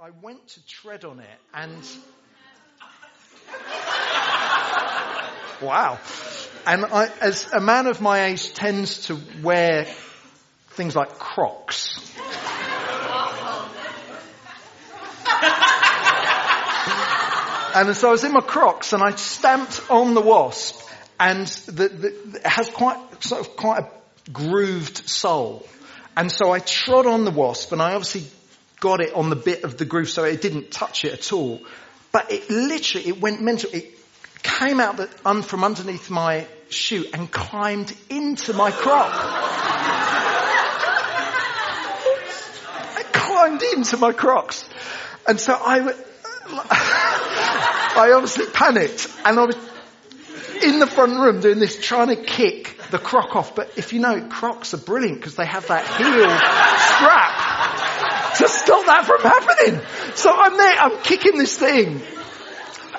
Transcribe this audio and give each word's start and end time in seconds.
I 0.00 0.10
went 0.22 0.44
to 0.48 0.66
tread 0.66 1.04
on 1.04 1.20
it 1.20 1.38
and 1.54 1.80
wow. 5.62 6.00
And 6.66 6.84
I, 6.84 7.08
as 7.20 7.46
a 7.52 7.60
man 7.60 7.86
of 7.86 8.00
my 8.00 8.24
age 8.24 8.52
tends 8.54 9.06
to 9.06 9.20
wear 9.40 9.84
things 10.70 10.96
like 10.96 11.20
Crocs. 11.20 11.96
and 17.76 17.94
so 17.94 18.08
I 18.08 18.10
was 18.10 18.24
in 18.24 18.32
my 18.32 18.40
Crocs 18.40 18.92
and 18.92 19.00
I 19.00 19.12
stamped 19.12 19.80
on 19.90 20.14
the 20.14 20.22
wasp 20.22 20.90
and 21.20 21.46
the, 21.46 21.88
the, 21.88 22.08
it 22.34 22.46
has 22.46 22.68
quite, 22.68 23.22
sort 23.22 23.42
of 23.42 23.54
quite 23.54 23.84
a 23.84 24.30
grooved 24.32 25.08
sole. 25.08 25.64
And 26.16 26.32
so 26.32 26.50
I 26.50 26.58
trod 26.58 27.06
on 27.06 27.24
the 27.24 27.30
wasp 27.30 27.70
and 27.70 27.80
I 27.80 27.94
obviously 27.94 28.24
got 28.80 29.00
it 29.00 29.14
on 29.14 29.30
the 29.30 29.36
bit 29.36 29.64
of 29.64 29.76
the 29.76 29.84
groove 29.84 30.08
so 30.08 30.24
it 30.24 30.40
didn't 30.40 30.70
touch 30.70 31.04
it 31.04 31.12
at 31.12 31.32
all. 31.32 31.60
But 32.12 32.32
it 32.32 32.48
literally, 32.50 33.08
it 33.08 33.20
went 33.20 33.42
mental. 33.42 33.70
It 33.72 33.98
came 34.42 34.80
out 34.80 35.00
un, 35.24 35.42
from 35.42 35.64
underneath 35.64 36.10
my 36.10 36.46
shoe 36.70 37.04
and 37.12 37.30
climbed 37.30 37.94
into 38.08 38.52
my 38.52 38.70
croc. 38.70 39.08
it 42.98 43.12
climbed 43.12 43.62
into 43.62 43.96
my 43.96 44.12
crocs. 44.12 44.64
And 45.26 45.40
so 45.40 45.54
I, 45.54 45.80
I 47.96 48.12
obviously 48.12 48.46
panicked 48.46 49.08
and 49.24 49.38
I 49.38 49.44
was 49.44 49.56
in 50.62 50.78
the 50.78 50.86
front 50.86 51.18
room 51.18 51.40
doing 51.40 51.58
this, 51.58 51.80
trying 51.80 52.08
to 52.08 52.16
kick 52.16 52.80
the 52.90 52.98
croc 52.98 53.36
off. 53.36 53.54
But 53.54 53.72
if 53.76 53.92
you 53.92 54.00
know, 54.00 54.28
crocs 54.28 54.74
are 54.74 54.78
brilliant 54.78 55.18
because 55.18 55.36
they 55.36 55.46
have 55.46 55.68
that 55.68 55.86
heel 55.86 56.28
strap 56.96 57.67
to 58.38 58.48
stop 58.48 58.86
that 58.86 59.04
from 59.04 59.20
happening. 59.20 59.80
So 60.14 60.32
I'm 60.34 60.56
there, 60.56 60.78
I'm 60.78 61.02
kicking 61.02 61.38
this 61.38 61.58
thing 61.58 62.02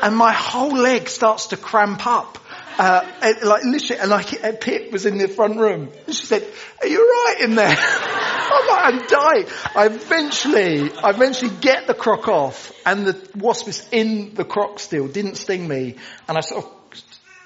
and 0.01 0.15
my 0.15 0.31
whole 0.31 0.75
leg 0.75 1.09
starts 1.09 1.47
to 1.47 1.57
cramp 1.57 2.05
up. 2.05 2.37
Uh, 2.77 3.05
and 3.21 3.41
like 3.43 3.63
literally, 3.65 4.01
and 4.01 4.09
like 4.09 4.61
Pip 4.61 4.91
was 4.93 5.05
in 5.05 5.17
the 5.17 5.27
front 5.27 5.57
room. 5.57 5.89
And 6.05 6.15
she 6.15 6.25
said, 6.25 6.47
"Are 6.81 6.87
you 6.87 6.99
right 6.99 7.41
in 7.41 7.55
there?" 7.55 7.75
I'm 7.77 8.67
like, 8.67 8.85
I'm 8.85 9.07
dying. 9.07 9.45
I 9.75 9.85
eventually, 9.87 10.91
I 10.93 11.09
eventually 11.09 11.51
get 11.59 11.87
the 11.87 11.93
croc 11.93 12.29
off, 12.29 12.71
and 12.85 13.05
the 13.05 13.29
wasp 13.35 13.67
is 13.67 13.85
in 13.91 14.33
the 14.33 14.45
croc 14.45 14.79
still. 14.79 15.09
Didn't 15.09 15.35
sting 15.35 15.67
me, 15.67 15.97
and 16.29 16.37
I 16.37 16.41
sort 16.41 16.65
of, 16.65 16.71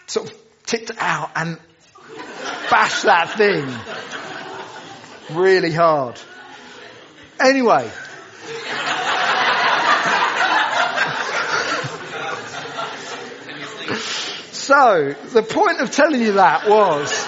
sort 0.05 0.29
of 0.29 0.37
tipped 0.67 0.91
it 0.91 0.97
out 0.99 1.31
and 1.35 1.57
bashed 2.69 3.03
that 3.03 3.31
thing 3.31 3.65
really 5.35 5.71
hard. 5.71 6.19
Anyway. 7.43 7.91
So, 14.51 15.13
the 15.33 15.43
point 15.43 15.81
of 15.81 15.91
telling 15.91 16.21
you 16.21 16.33
that 16.33 16.69
was, 16.69 17.27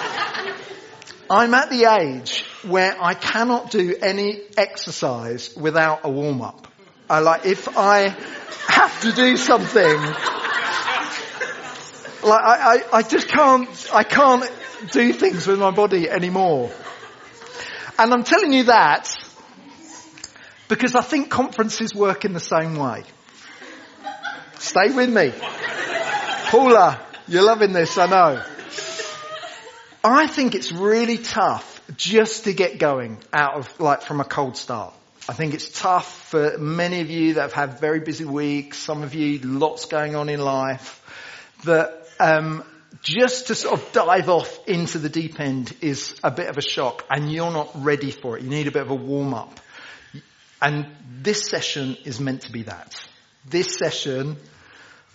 I'm 1.28 1.52
at 1.52 1.68
the 1.68 1.84
age 1.84 2.46
where 2.62 2.96
I 2.98 3.12
cannot 3.12 3.70
do 3.70 3.94
any 4.00 4.40
exercise 4.56 5.54
without 5.54 6.00
a 6.04 6.10
warm 6.10 6.40
up. 6.40 6.66
I 7.10 7.18
like, 7.18 7.44
if 7.44 7.76
I 7.76 8.08
have 8.68 9.00
to 9.02 9.12
do 9.12 9.36
something, 9.36 9.96
like 12.22 12.42
I, 12.42 12.56
I, 12.74 12.82
I 12.94 13.02
just 13.02 13.28
can't, 13.28 13.68
I 13.92 14.02
can't 14.02 14.50
do 14.92 15.12
things 15.12 15.46
with 15.46 15.58
my 15.58 15.70
body 15.72 16.08
anymore. 16.08 16.70
And 17.98 18.12
I'm 18.12 18.24
telling 18.24 18.52
you 18.52 18.64
that 18.64 19.15
because 20.68 20.94
I 20.94 21.02
think 21.02 21.30
conferences 21.30 21.94
work 21.94 22.24
in 22.24 22.32
the 22.32 22.40
same 22.40 22.76
way. 22.76 23.04
Stay 24.58 24.92
with 24.94 25.10
me. 25.10 25.32
Paula, 26.50 27.00
you're 27.28 27.44
loving 27.44 27.72
this, 27.72 27.98
I 27.98 28.06
know. 28.06 28.42
I 30.02 30.26
think 30.28 30.54
it's 30.54 30.72
really 30.72 31.18
tough 31.18 31.80
just 31.96 32.44
to 32.44 32.52
get 32.52 32.78
going 32.78 33.18
out 33.32 33.54
of, 33.54 33.80
like, 33.80 34.02
from 34.02 34.20
a 34.20 34.24
cold 34.24 34.56
start. 34.56 34.94
I 35.28 35.32
think 35.32 35.54
it's 35.54 35.68
tough 35.68 36.28
for 36.28 36.56
many 36.58 37.00
of 37.00 37.10
you 37.10 37.34
that 37.34 37.42
have 37.42 37.52
had 37.52 37.80
very 37.80 38.00
busy 38.00 38.24
weeks, 38.24 38.78
some 38.78 39.02
of 39.02 39.14
you, 39.14 39.40
lots 39.40 39.86
going 39.86 40.14
on 40.14 40.28
in 40.28 40.40
life, 40.40 41.02
that, 41.64 42.06
um, 42.20 42.62
just 43.02 43.48
to 43.48 43.54
sort 43.54 43.80
of 43.80 43.92
dive 43.92 44.28
off 44.28 44.68
into 44.68 44.98
the 44.98 45.08
deep 45.08 45.40
end 45.40 45.74
is 45.80 46.14
a 46.22 46.30
bit 46.30 46.48
of 46.48 46.56
a 46.56 46.62
shock 46.62 47.04
and 47.10 47.30
you're 47.30 47.50
not 47.50 47.70
ready 47.74 48.10
for 48.10 48.38
it. 48.38 48.44
You 48.44 48.50
need 48.50 48.68
a 48.68 48.70
bit 48.70 48.82
of 48.82 48.90
a 48.90 48.94
warm 48.94 49.34
up. 49.34 49.60
And 50.60 50.86
this 51.22 51.48
session 51.48 51.96
is 52.04 52.20
meant 52.20 52.42
to 52.42 52.52
be 52.52 52.62
that. 52.62 52.94
This 53.44 53.76
session 53.76 54.36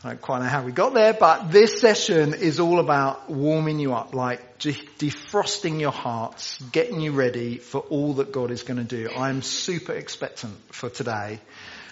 I 0.03 0.09
don't 0.09 0.21
quite 0.21 0.39
know 0.39 0.47
how 0.47 0.63
we 0.63 0.71
got 0.71 0.95
there, 0.95 1.13
but 1.13 1.51
this 1.51 1.79
session 1.79 2.33
is 2.33 2.59
all 2.59 2.79
about 2.79 3.29
warming 3.29 3.79
you 3.79 3.93
up, 3.93 4.15
like 4.15 4.57
defrosting 4.57 5.79
your 5.79 5.91
hearts, 5.91 6.59
getting 6.71 7.01
you 7.01 7.11
ready 7.11 7.57
for 7.59 7.81
all 7.81 8.13
that 8.15 8.31
God 8.31 8.49
is 8.49 8.63
going 8.63 8.79
to 8.79 8.83
do. 8.83 9.11
I'm 9.15 9.43
super 9.43 9.93
expectant 9.93 10.57
for 10.73 10.89
today. 10.89 11.39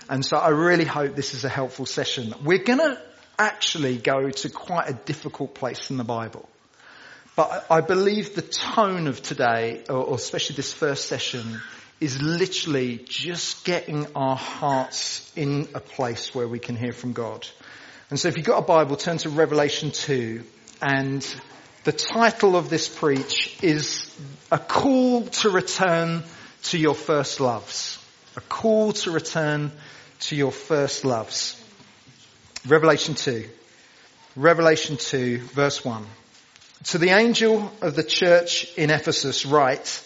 And 0.09 0.25
so 0.25 0.37
I 0.37 0.49
really 0.49 0.85
hope 0.85 1.15
this 1.15 1.35
is 1.35 1.43
a 1.43 1.49
helpful 1.49 1.85
session. 1.85 2.33
We're 2.43 2.63
going 2.63 2.79
to 2.79 2.99
actually 3.37 3.97
go 3.97 4.31
to 4.31 4.49
quite 4.49 4.89
a 4.89 4.93
difficult 4.93 5.53
place 5.53 5.91
in 5.91 5.97
the 5.97 6.03
Bible. 6.03 6.49
But 7.35 7.67
I 7.69 7.81
believe 7.81 8.33
the 8.33 8.41
tone 8.41 9.05
of 9.05 9.21
today, 9.21 9.83
or 9.87 10.15
especially 10.15 10.55
this 10.55 10.73
first 10.73 11.05
session, 11.07 11.61
is 11.99 12.21
literally 12.21 13.03
just 13.05 13.65
getting 13.65 14.07
our 14.15 14.35
hearts 14.35 15.31
in 15.35 15.67
a 15.73 15.79
place 15.79 16.33
where 16.33 16.47
we 16.47 16.59
can 16.59 16.75
hear 16.75 16.93
from 16.93 17.13
God. 17.13 17.47
And 18.09 18.19
so 18.19 18.27
if 18.27 18.37
you've 18.37 18.45
got 18.45 18.59
a 18.59 18.65
Bible, 18.65 18.95
turn 18.95 19.17
to 19.19 19.29
Revelation 19.29 19.91
2 19.91 20.43
and 20.81 21.25
the 21.83 21.91
title 21.91 22.55
of 22.55 22.69
this 22.69 22.87
preach 22.87 23.57
is 23.61 24.09
A 24.51 24.57
Call 24.57 25.23
to 25.27 25.49
Return 25.49 26.23
to 26.63 26.77
Your 26.77 26.95
First 26.95 27.39
Loves. 27.39 28.03
A 28.35 28.41
Call 28.41 28.93
to 28.93 29.11
Return 29.11 29.71
to 30.21 30.35
Your 30.35 30.51
First 30.51 31.03
Loves. 31.03 31.61
Revelation 32.65 33.15
2. 33.15 33.49
Revelation 34.35 34.97
2 34.97 35.39
verse 35.39 35.83
1. 35.83 36.05
To 36.85 36.97
the 36.97 37.09
angel 37.09 37.71
of 37.81 37.95
the 37.95 38.03
church 38.03 38.71
in 38.77 38.89
Ephesus 38.89 39.45
write, 39.45 40.05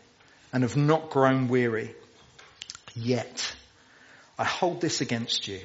and 0.53 0.63
have 0.63 0.77
not 0.77 1.09
grown 1.09 1.47
weary. 1.47 1.95
Yet 2.95 3.55
I 4.37 4.43
hold 4.43 4.81
this 4.81 5.01
against 5.01 5.47
you 5.47 5.59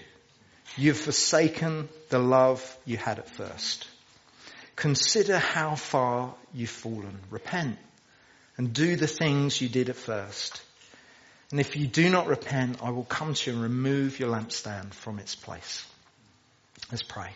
You've 0.76 0.98
forsaken 0.98 1.88
the 2.10 2.18
love 2.18 2.76
you 2.84 2.98
had 2.98 3.18
at 3.18 3.30
first. 3.30 3.86
Consider 4.74 5.38
how 5.38 5.74
far 5.74 6.34
you've 6.52 6.68
fallen. 6.68 7.18
Repent 7.30 7.78
and 8.58 8.74
do 8.74 8.96
the 8.96 9.06
things 9.06 9.58
you 9.60 9.70
did 9.70 9.88
at 9.88 9.96
first. 9.96 10.60
And 11.50 11.60
if 11.60 11.76
you 11.76 11.86
do 11.86 12.10
not 12.10 12.26
repent, 12.26 12.82
I 12.82 12.90
will 12.90 13.04
come 13.04 13.32
to 13.32 13.50
you 13.50 13.54
and 13.54 13.62
remove 13.62 14.18
your 14.20 14.28
lampstand 14.28 14.92
from 14.92 15.18
its 15.18 15.34
place. 15.34 15.86
Let's 16.90 17.02
pray. 17.02 17.30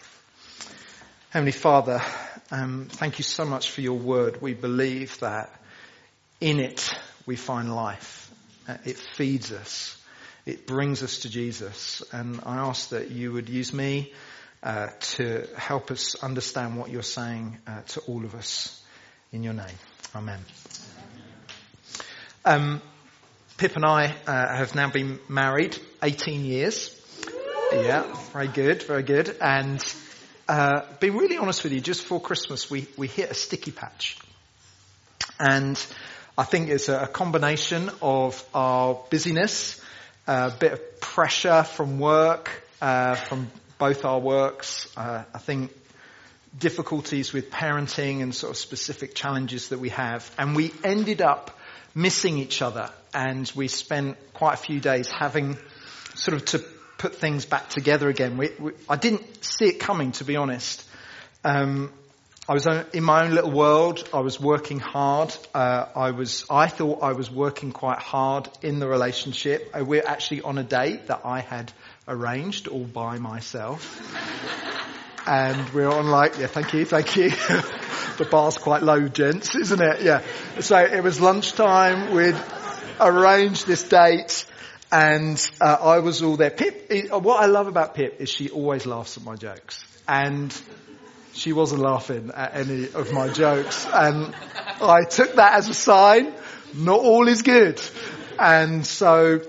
Heavenly 1.31 1.53
Father, 1.53 2.03
um, 2.51 2.89
thank 2.91 3.19
you 3.19 3.25
so 3.25 3.47
much 3.47 3.71
for 3.71 3.81
your 3.81 3.97
word. 3.97 4.43
We 4.43 4.53
believe 4.53 5.19
that 5.21 5.51
in 6.41 6.61
it 6.61 6.95
we 7.31 7.37
find 7.37 7.75
life. 7.75 8.31
Uh, 8.69 8.77
it 8.85 8.99
feeds 8.99 9.53
us 9.53 9.97
it 10.47 10.67
brings 10.67 11.03
us 11.03 11.21
to 11.21 11.31
Jesus. 11.31 12.03
And 12.13 12.41
I 12.45 12.57
ask 12.57 12.91
that 12.91 13.11
you 13.11 13.33
would 13.33 13.49
use 13.49 13.73
me 13.73 14.13
uh, 14.63 14.89
to 15.01 15.47
help 15.57 15.91
us 15.91 16.17
understand 16.23 16.77
what 16.77 16.91
you're 16.91 17.03
saying 17.03 17.59
uh, 17.67 17.83
to 17.89 18.01
all 18.01 18.25
of 18.25 18.35
us 18.35 18.83
in 19.33 19.43
your 19.43 19.53
name. 19.53 19.79
Amen. 20.15 20.41
Um, 22.45 22.83
Pip 23.59 23.77
and 23.77 23.85
I 23.85 24.15
uh, 24.27 24.57
have 24.57 24.75
now 24.75 24.91
been 24.91 25.21
married 25.29 25.79
18 26.03 26.45
years. 26.45 26.97
Yeah, 27.73 28.13
very 28.33 28.49
good, 28.49 28.83
very 28.83 29.03
good. 29.03 29.37
And 29.41 29.81
uh, 30.49 30.81
really 31.01 31.37
honest 31.37 31.63
with 31.63 31.73
you, 31.73 31.81
just 31.81 32.03
before 32.03 32.21
Christmas, 32.21 32.71
we, 32.71 32.89
we 32.97 33.07
hit 33.07 33.31
a 33.31 33.35
sticky 33.35 33.71
patch. 33.71 34.19
And 35.39 35.79
I 36.39 36.45
think 36.45 36.69
it's 36.69 36.89
a 36.89 37.07
combination 37.07 37.91
of 38.01 38.45
our 38.55 38.99
busyness 39.11 39.81
a 40.31 40.51
bit 40.51 40.73
of 40.73 41.01
pressure 41.01 41.65
from 41.65 41.99
work, 41.99 42.51
uh, 42.81 43.17
from 43.17 43.51
both 43.79 44.05
our 44.05 44.21
works. 44.21 44.87
Uh, 44.97 45.25
I 45.35 45.39
think 45.39 45.73
difficulties 46.57 47.33
with 47.33 47.51
parenting 47.51 48.23
and 48.23 48.35
sort 48.35 48.51
of 48.51 48.57
specific 48.57 49.15
challenges 49.15 49.69
that 49.69 49.81
we 49.81 49.89
have. 49.91 50.31
And 50.39 50.55
we 50.55 50.73
ended 50.85 51.21
up 51.23 51.59
missing 51.95 52.39
each 52.39 52.63
other 52.63 52.91
and 53.13 53.51
we 53.57 53.69
spent 53.69 54.17
quite 54.35 54.55
a 54.55 54.59
few 54.59 54.81
days 54.81 55.09
having 55.09 55.59
sort 56.15 56.37
of 56.37 56.45
to 56.47 56.59
put 56.99 57.17
things 57.17 57.45
back 57.45 57.69
together 57.69 58.09
again. 58.09 58.37
We, 58.37 58.51
we, 58.59 58.73
I 58.89 58.97
didn't 58.97 59.45
see 59.45 59.67
it 59.67 59.81
coming, 59.81 60.13
to 60.13 60.25
be 60.25 60.37
honest. 60.37 60.85
Um, 61.45 61.93
I 62.51 62.55
was 62.55 62.67
in 62.67 63.05
my 63.05 63.27
own 63.27 63.31
little 63.31 63.53
world. 63.53 64.09
I 64.13 64.19
was 64.19 64.41
working 64.41 64.81
hard. 64.81 65.33
Uh, 65.55 65.87
I 65.95 66.11
was, 66.11 66.45
I 66.51 66.67
thought 66.67 67.01
I 67.01 67.13
was 67.13 67.31
working 67.31 67.71
quite 67.71 68.01
hard 68.01 68.49
in 68.61 68.81
the 68.81 68.89
relationship. 68.89 69.71
Uh, 69.73 69.85
we're 69.85 70.05
actually 70.05 70.43
on 70.43 70.59
a 70.59 70.65
date 70.65 71.07
that 71.07 71.21
I 71.23 71.43
had 71.43 71.73
arranged 72.09 72.67
all 72.67 72.83
by 72.83 73.19
myself. 73.21 74.03
and 75.29 75.71
we're 75.71 75.89
on 75.89 76.09
like, 76.09 76.39
yeah, 76.41 76.49
thank 76.49 76.75
you, 76.75 76.85
thank 76.85 77.15
you. 77.15 77.31
the 78.19 78.27
bar's 78.29 78.59
quite 78.59 78.83
low, 78.83 79.07
gents, 79.07 79.55
isn't 79.55 79.81
it? 79.81 80.03
Yeah. 80.03 80.25
So 80.59 80.77
it 80.77 81.05
was 81.05 81.21
lunchtime. 81.21 82.13
We'd 82.13 82.35
arranged 83.01 83.69
this 83.69 83.85
date 83.85 84.45
and 84.91 85.41
uh, 85.61 85.77
I 85.81 86.01
was 86.01 86.21
all 86.21 86.37
there. 86.37 86.51
Pip, 86.51 86.91
what 87.13 87.41
I 87.41 87.47
love 87.47 87.69
about 87.69 87.95
Pip 87.95 88.21
is 88.21 88.29
she 88.29 88.51
always 88.51 88.87
laughs 88.87 89.17
at 89.19 89.23
my 89.23 89.37
jokes. 89.37 89.85
And 90.09 90.53
she 91.41 91.55
wasn't 91.55 91.81
laughing 91.81 92.31
at 92.35 92.55
any 92.55 92.85
of 92.93 93.13
my 93.15 93.29
jokes. 93.29 93.87
And 93.87 94.35
I 94.83 95.05
took 95.05 95.37
that 95.37 95.55
as 95.55 95.71
a 95.71 95.75
sign, 95.75 96.35
not 96.75 97.01
all 97.01 97.29
is 97.29 97.41
good. 97.41 97.81
And 98.39 98.87
so 98.87 99.41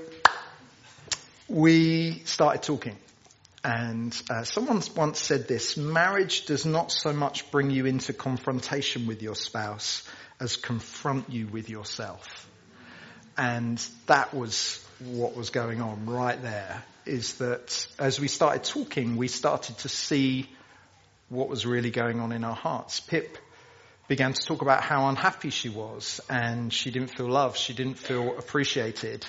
we 1.50 2.22
started 2.24 2.64
talking. 2.64 2.96
And 3.66 4.20
uh, 4.30 4.44
someone 4.44 4.82
once 4.96 5.20
said 5.20 5.50
this, 5.50 5.76
marriage 5.76 6.46
does 6.46 6.66
not 6.66 6.94
so 6.94 7.12
much 7.12 7.52
bring 7.52 7.70
you 7.72 7.86
into 7.86 8.14
confrontation 8.14 9.06
with 9.06 9.22
your 9.22 9.36
spouse 9.36 10.08
as 10.40 10.56
confront 10.56 11.30
you 11.30 11.48
with 11.48 11.70
yourself. 11.70 12.50
And 13.38 13.86
that 14.06 14.34
was 14.34 14.84
what 15.00 15.36
was 15.36 15.50
going 15.50 15.82
on 15.82 16.06
right 16.06 16.42
there, 16.42 16.84
is 17.06 17.36
that 17.36 17.86
as 18.00 18.18
we 18.18 18.30
started 18.30 18.64
talking, 18.64 19.18
we 19.18 19.28
started 19.28 19.78
to 19.80 19.90
see 19.90 20.48
what 21.32 21.48
was 21.48 21.66
really 21.66 21.92
going 21.92 22.20
on 22.20 22.34
in 22.34 22.44
our 22.44 22.56
hearts. 22.56 23.00
Pip 23.00 23.38
began 24.10 24.34
to 24.34 24.42
talk 24.46 24.62
about 24.62 24.84
how 24.84 25.08
unhappy 25.08 25.50
she 25.50 25.70
was 25.70 26.20
and 26.30 26.74
she 26.74 26.92
didn't 26.92 27.08
feel 27.08 27.30
loved, 27.30 27.58
she 27.58 27.74
didn't 27.74 27.98
feel 27.98 28.38
appreciated. 28.38 29.26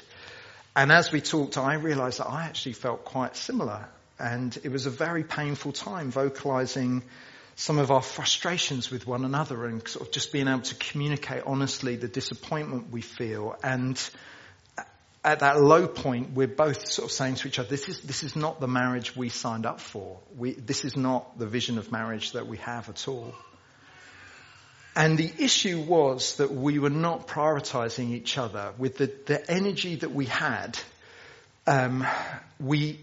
And 0.75 0.91
as 0.91 1.13
we 1.13 1.21
talked, 1.21 1.57
I 1.57 1.75
realized 1.75 2.19
that 2.19 2.29
I 2.29 2.47
actually 2.47 2.73
felt 2.73 3.05
quite 3.05 3.37
similar. 3.37 3.89
And 4.19 4.59
it 4.65 4.73
was 4.73 4.87
a 4.87 4.91
very 4.91 5.23
painful 5.23 5.73
time 5.73 6.11
vocalizing 6.11 7.05
some 7.55 7.79
of 7.79 7.93
our 7.93 8.03
frustrations 8.03 8.91
with 8.91 9.07
one 9.07 9.25
another 9.25 9.65
and 9.67 9.87
sort 9.87 10.09
of 10.09 10.13
just 10.13 10.33
being 10.33 10.49
able 10.49 10.63
to 10.63 10.75
communicate 10.75 11.45
honestly 11.47 11.95
the 11.95 12.09
disappointment 12.09 12.91
we 12.91 13.03
feel. 13.03 13.55
And 13.63 13.97
at 15.25 15.41
that 15.41 15.61
low 15.61 15.87
point, 15.87 16.33
we're 16.33 16.49
both 16.49 16.89
sort 16.89 17.09
of 17.09 17.13
saying 17.13 17.37
to 17.37 17.49
each 17.49 17.59
other, 17.59 17.69
this 17.69 17.89
is, 17.89 18.01
this 18.01 18.25
is 18.25 18.35
not 18.35 18.61
the 18.61 18.67
marriage 18.67 19.15
we 19.15 19.29
signed 19.29 19.67
up 19.67 19.81
for. 19.81 20.19
We, 20.37 20.53
this 20.53 20.85
is 20.85 20.97
not 20.97 21.39
the 21.39 21.47
vision 21.47 21.79
of 21.79 21.93
marriage 21.93 22.33
that 22.33 22.49
we 22.49 22.57
have 22.59 22.89
at 22.89 23.07
all. 23.07 23.33
And 24.97 25.17
the 25.17 25.33
issue 25.39 25.81
was 25.81 26.37
that 26.37 26.53
we 26.53 26.79
were 26.79 26.91
not 26.91 27.29
prioritizing 27.29 28.11
each 28.11 28.37
other 28.37 28.73
with 28.77 28.99
the, 28.99 29.13
the 29.27 29.51
energy 29.51 29.97
that 29.97 30.13
we 30.13 30.27
had. 30.27 30.79
Um, 31.67 32.07
we 32.59 32.99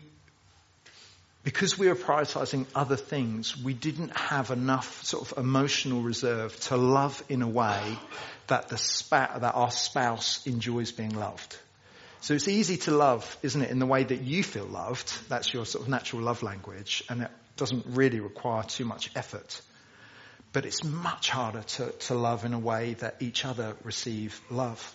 because 1.41 1.79
we 1.79 1.87
were 1.87 1.95
prioritizing 1.95 2.67
other 2.75 2.97
things, 2.97 3.57
we 3.57 3.73
didn't 3.73 4.15
have 4.15 4.51
enough 4.51 5.03
sort 5.05 5.31
of 5.31 5.37
emotional 5.37 6.01
reserve 6.01 6.59
to 6.59 6.75
love 6.75 7.23
in 7.29 7.41
a 7.41 7.47
way 7.47 7.97
that 8.47 8.67
the 8.67 8.77
spa- 8.77 9.39
that 9.39 9.55
our 9.55 9.71
spouse 9.71 10.45
enjoys 10.45 10.91
being 10.91 11.15
loved. 11.15 11.57
So 12.21 12.33
it's 12.33 12.47
easy 12.47 12.77
to 12.77 12.91
love, 12.91 13.37
isn't 13.43 13.61
it, 13.61 13.69
in 13.69 13.79
the 13.79 13.85
way 13.85 14.03
that 14.03 14.21
you 14.21 14.43
feel 14.43 14.65
loved. 14.65 15.29
That's 15.29 15.53
your 15.53 15.65
sort 15.65 15.83
of 15.83 15.89
natural 15.89 16.21
love 16.21 16.43
language, 16.43 17.03
and 17.09 17.21
it 17.21 17.31
doesn't 17.55 17.85
really 17.87 18.19
require 18.19 18.63
too 18.63 18.85
much 18.85 19.09
effort. 19.15 19.61
But 20.51 20.65
it's 20.65 20.83
much 20.83 21.29
harder 21.29 21.61
to, 21.61 21.91
to 21.91 22.15
love 22.15 22.43
in 22.43 22.53
a 22.53 22.59
way 22.59 22.95
that 22.95 23.17
each 23.21 23.45
other 23.45 23.75
receive 23.83 24.41
love. 24.49 24.93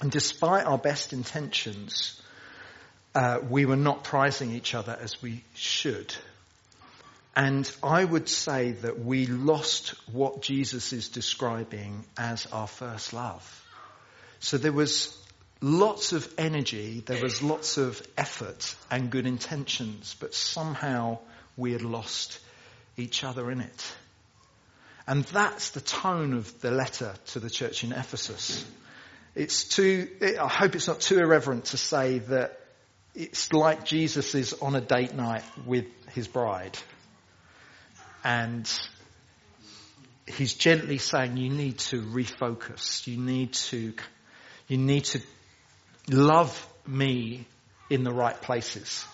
And 0.00 0.10
despite 0.10 0.66
our 0.66 0.78
best 0.78 1.12
intentions, 1.12 2.20
uh, 3.14 3.38
we 3.48 3.64
were 3.64 3.76
not 3.76 4.02
prizing 4.02 4.50
each 4.52 4.74
other 4.74 4.98
as 5.00 5.22
we 5.22 5.44
should. 5.54 6.14
And 7.36 7.70
I 7.82 8.04
would 8.04 8.28
say 8.28 8.72
that 8.72 8.98
we 8.98 9.26
lost 9.26 9.94
what 10.10 10.42
Jesus 10.42 10.92
is 10.92 11.08
describing 11.08 12.04
as 12.16 12.46
our 12.46 12.66
first 12.66 13.12
love. 13.12 13.64
So 14.40 14.56
there 14.58 14.72
was 14.72 15.16
lots 15.64 16.12
of 16.12 16.30
energy, 16.36 17.02
there 17.06 17.22
was 17.22 17.42
lots 17.42 17.78
of 17.78 18.06
effort 18.18 18.76
and 18.90 19.10
good 19.10 19.26
intentions, 19.26 20.14
but 20.20 20.34
somehow 20.34 21.18
we 21.56 21.72
had 21.72 21.80
lost 21.80 22.38
each 22.98 23.24
other 23.24 23.50
in 23.50 23.62
it. 23.62 23.92
And 25.06 25.24
that's 25.24 25.70
the 25.70 25.80
tone 25.80 26.34
of 26.34 26.60
the 26.60 26.70
letter 26.70 27.14
to 27.28 27.40
the 27.40 27.48
church 27.48 27.82
in 27.82 27.92
Ephesus. 27.92 28.62
It's 29.34 29.64
too, 29.64 30.08
I 30.38 30.48
hope 30.48 30.74
it's 30.74 30.86
not 30.86 31.00
too 31.00 31.18
irreverent 31.18 31.66
to 31.66 31.78
say 31.78 32.18
that 32.18 32.60
it's 33.14 33.50
like 33.54 33.86
Jesus 33.86 34.34
is 34.34 34.52
on 34.60 34.74
a 34.74 34.82
date 34.82 35.14
night 35.14 35.44
with 35.64 35.86
his 36.12 36.28
bride. 36.28 36.76
And 38.22 38.70
he's 40.26 40.52
gently 40.52 40.98
saying 40.98 41.38
you 41.38 41.48
need 41.48 41.78
to 41.78 42.02
refocus. 42.02 43.06
You 43.06 43.16
need 43.16 43.54
to, 43.54 43.94
you 44.68 44.76
need 44.76 45.04
to 45.06 45.22
love 46.08 46.68
me 46.86 47.46
in 47.90 48.04
the 48.04 48.12
right 48.12 48.40
places. 48.40 49.04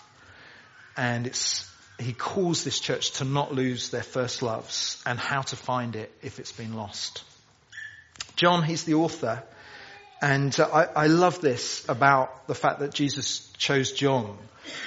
And 0.97 1.27
it's, 1.27 1.69
he 1.99 2.13
calls 2.13 2.63
this 2.63 2.79
church 2.79 3.11
to 3.13 3.25
not 3.25 3.53
lose 3.53 3.89
their 3.89 4.03
first 4.03 4.41
loves 4.41 5.01
and 5.05 5.19
how 5.19 5.41
to 5.41 5.55
find 5.55 5.95
it 5.95 6.11
if 6.21 6.39
it's 6.39 6.51
been 6.51 6.73
lost. 6.73 7.23
John, 8.35 8.63
he's 8.63 8.83
the 8.83 8.95
author 8.95 9.43
and 10.21 10.57
uh, 10.59 10.69
I, 10.95 11.03
I 11.03 11.07
love 11.07 11.41
this 11.41 11.87
about 11.89 12.47
the 12.47 12.55
fact 12.55 12.79
that 12.79 12.93
Jesus 12.93 13.51
chose 13.57 13.91
John 13.91 14.37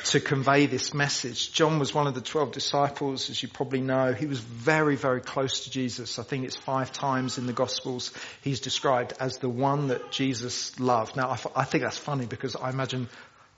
to 0.05 0.21
convey 0.21 0.67
this 0.67 0.95
message. 0.95 1.53
John 1.53 1.79
was 1.79 1.93
one 1.93 2.07
of 2.07 2.15
the 2.15 2.21
12 2.21 2.53
disciples, 2.53 3.31
as 3.31 3.43
you 3.43 3.49
probably 3.49 3.81
know. 3.81 4.13
He 4.13 4.27
was 4.27 4.39
very, 4.39 4.97
very 4.97 5.21
close 5.21 5.65
to 5.65 5.71
Jesus. 5.71 6.19
I 6.19 6.23
think 6.23 6.45
it's 6.45 6.57
five 6.57 6.93
times 6.93 7.39
in 7.39 7.47
the 7.47 7.53
Gospels 7.53 8.13
he's 8.43 8.61
described 8.61 9.15
as 9.19 9.39
the 9.39 9.49
one 9.49 9.89
that 9.89 10.13
Jesus 10.13 10.79
loved. 10.79 11.17
Now, 11.17 11.31
I, 11.31 11.39
I 11.57 11.65
think 11.65 11.83
that's 11.83 11.99
funny 11.99 12.27
because 12.27 12.55
I 12.55 12.71
imagine 12.71 13.09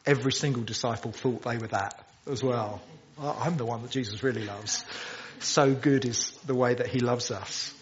every 0.06 0.32
single 0.32 0.62
disciple 0.62 1.12
thought 1.12 1.42
they 1.42 1.58
were 1.58 1.68
that 1.68 2.08
as 2.26 2.42
well. 2.42 2.80
I'm 3.18 3.56
the 3.56 3.66
one 3.66 3.82
that 3.82 3.90
Jesus 3.90 4.22
really 4.22 4.44
loves. 4.44 4.84
So 5.40 5.74
good 5.74 6.04
is 6.04 6.30
the 6.46 6.54
way 6.54 6.74
that 6.74 6.86
he 6.86 7.00
loves 7.00 7.30
us. 7.30 7.75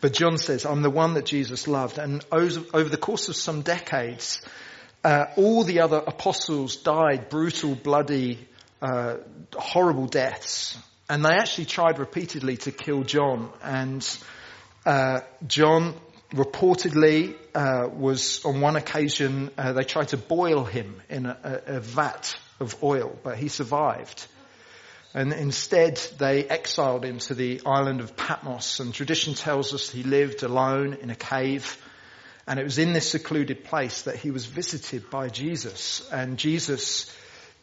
But 0.00 0.12
John 0.12 0.38
says, 0.38 0.66
I'm 0.66 0.82
the 0.82 0.90
one 0.90 1.14
that 1.14 1.24
Jesus 1.24 1.66
loved. 1.66 1.98
And 1.98 2.24
over 2.30 2.88
the 2.88 2.96
course 2.96 3.28
of 3.28 3.36
some 3.36 3.62
decades, 3.62 4.42
uh, 5.02 5.26
all 5.36 5.64
the 5.64 5.80
other 5.80 5.98
apostles 5.98 6.76
died 6.76 7.28
brutal, 7.28 7.74
bloody, 7.74 8.46
uh, 8.82 9.16
horrible 9.54 10.06
deaths. 10.06 10.78
And 11.08 11.24
they 11.24 11.30
actually 11.30 11.66
tried 11.66 11.98
repeatedly 11.98 12.56
to 12.58 12.72
kill 12.72 13.02
John. 13.02 13.50
And 13.62 14.18
uh, 14.86 15.20
John 15.46 15.94
reportedly 16.32 17.36
uh, 17.54 17.88
was 17.88 18.44
on 18.44 18.60
one 18.60 18.76
occasion 18.76 19.50
uh, 19.56 19.72
they 19.72 19.84
tried 19.84 20.08
to 20.08 20.16
boil 20.16 20.64
him 20.64 21.00
in 21.08 21.26
a, 21.26 21.62
a, 21.66 21.80
vat 21.80 22.34
of 22.58 22.82
oil, 22.82 23.16
but 23.22 23.38
he 23.38 23.48
survived. 23.48 24.26
And 25.14 25.32
instead, 25.32 25.96
they 26.18 26.44
exiled 26.44 27.04
him 27.04 27.18
to 27.20 27.34
the 27.34 27.60
island 27.64 28.00
of 28.00 28.16
Patmos. 28.16 28.80
And 28.80 28.92
tradition 28.92 29.34
tells 29.34 29.72
us 29.72 29.88
he 29.88 30.02
lived 30.02 30.42
alone 30.42 30.94
in 30.94 31.10
a 31.10 31.14
cave. 31.14 31.80
And 32.48 32.58
it 32.58 32.64
was 32.64 32.78
in 32.78 32.92
this 32.92 33.10
secluded 33.10 33.64
place 33.64 34.02
that 34.02 34.16
he 34.16 34.32
was 34.32 34.44
visited 34.44 35.08
by 35.10 35.28
Jesus. 35.28 36.06
And 36.10 36.36
Jesus 36.36 37.14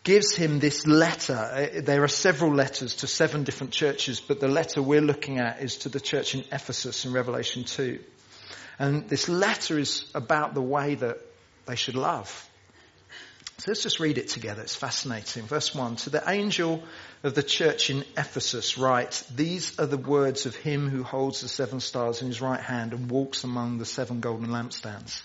gives 0.03 0.33
him 0.33 0.59
this 0.59 0.87
letter. 0.87 1.33
Uh, 1.33 1.81
there 1.81 2.03
are 2.03 2.07
several 2.07 2.53
letters 2.53 2.95
to 2.97 3.07
seven 3.07 3.43
different 3.43 3.73
churches, 3.73 4.21
but 4.21 4.39
the 4.39 4.47
letter 4.47 4.81
we're 4.81 5.01
looking 5.01 5.39
at 5.39 5.61
is 5.61 5.77
to 5.79 5.89
the 5.89 5.99
church 5.99 6.33
in 6.33 6.45
Ephesus 6.53 7.05
in 7.05 7.11
Revelation 7.11 7.65
2. 7.65 7.99
And 8.79 9.09
this 9.09 9.27
letter 9.27 9.77
is 9.77 10.09
about 10.15 10.53
the 10.53 10.61
way 10.61 10.95
that 10.95 11.17
they 11.65 11.75
should 11.75 11.95
love. 11.95 12.49
So 13.57 13.69
let's 13.69 13.83
just 13.83 13.99
read 13.99 14.17
it 14.17 14.29
together. 14.29 14.63
It's 14.63 14.75
fascinating. 14.75 15.43
Verse 15.43 15.75
1. 15.75 15.97
To 15.97 16.09
the 16.09 16.23
angel 16.27 16.81
of 17.23 17.35
the 17.35 17.43
church 17.43 17.89
in 17.89 18.03
Ephesus 18.17 18.77
write, 18.77 19.23
These 19.35 19.79
are 19.79 19.85
the 19.85 19.97
words 19.97 20.45
of 20.45 20.55
him 20.55 20.89
who 20.89 21.03
holds 21.03 21.41
the 21.41 21.47
seven 21.47 21.79
stars 21.79 22.21
in 22.21 22.27
his 22.27 22.41
right 22.41 22.59
hand 22.59 22.93
and 22.93 23.09
walks 23.09 23.43
among 23.43 23.77
the 23.77 23.85
seven 23.85 24.19
golden 24.19 24.47
lampstands. 24.47 25.21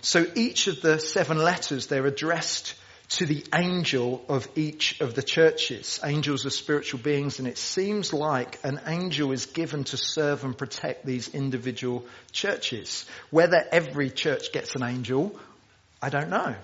So 0.00 0.26
each 0.34 0.66
of 0.66 0.80
the 0.80 0.98
seven 0.98 1.38
letters, 1.38 1.86
they're 1.86 2.06
addressed 2.06 2.74
to 3.10 3.26
the 3.26 3.44
angel 3.54 4.24
of 4.28 4.48
each 4.54 5.00
of 5.00 5.14
the 5.14 5.22
churches. 5.22 6.00
Angels 6.02 6.46
are 6.46 6.50
spiritual 6.50 7.00
beings 7.00 7.38
and 7.38 7.46
it 7.46 7.58
seems 7.58 8.12
like 8.12 8.58
an 8.64 8.80
angel 8.86 9.32
is 9.32 9.46
given 9.46 9.84
to 9.84 9.96
serve 9.96 10.44
and 10.44 10.56
protect 10.56 11.04
these 11.04 11.28
individual 11.28 12.06
churches. 12.32 13.04
Whether 13.30 13.64
every 13.70 14.10
church 14.10 14.52
gets 14.52 14.74
an 14.74 14.82
angel, 14.82 15.38
I 16.00 16.08
don't 16.08 16.30
know. 16.30 16.54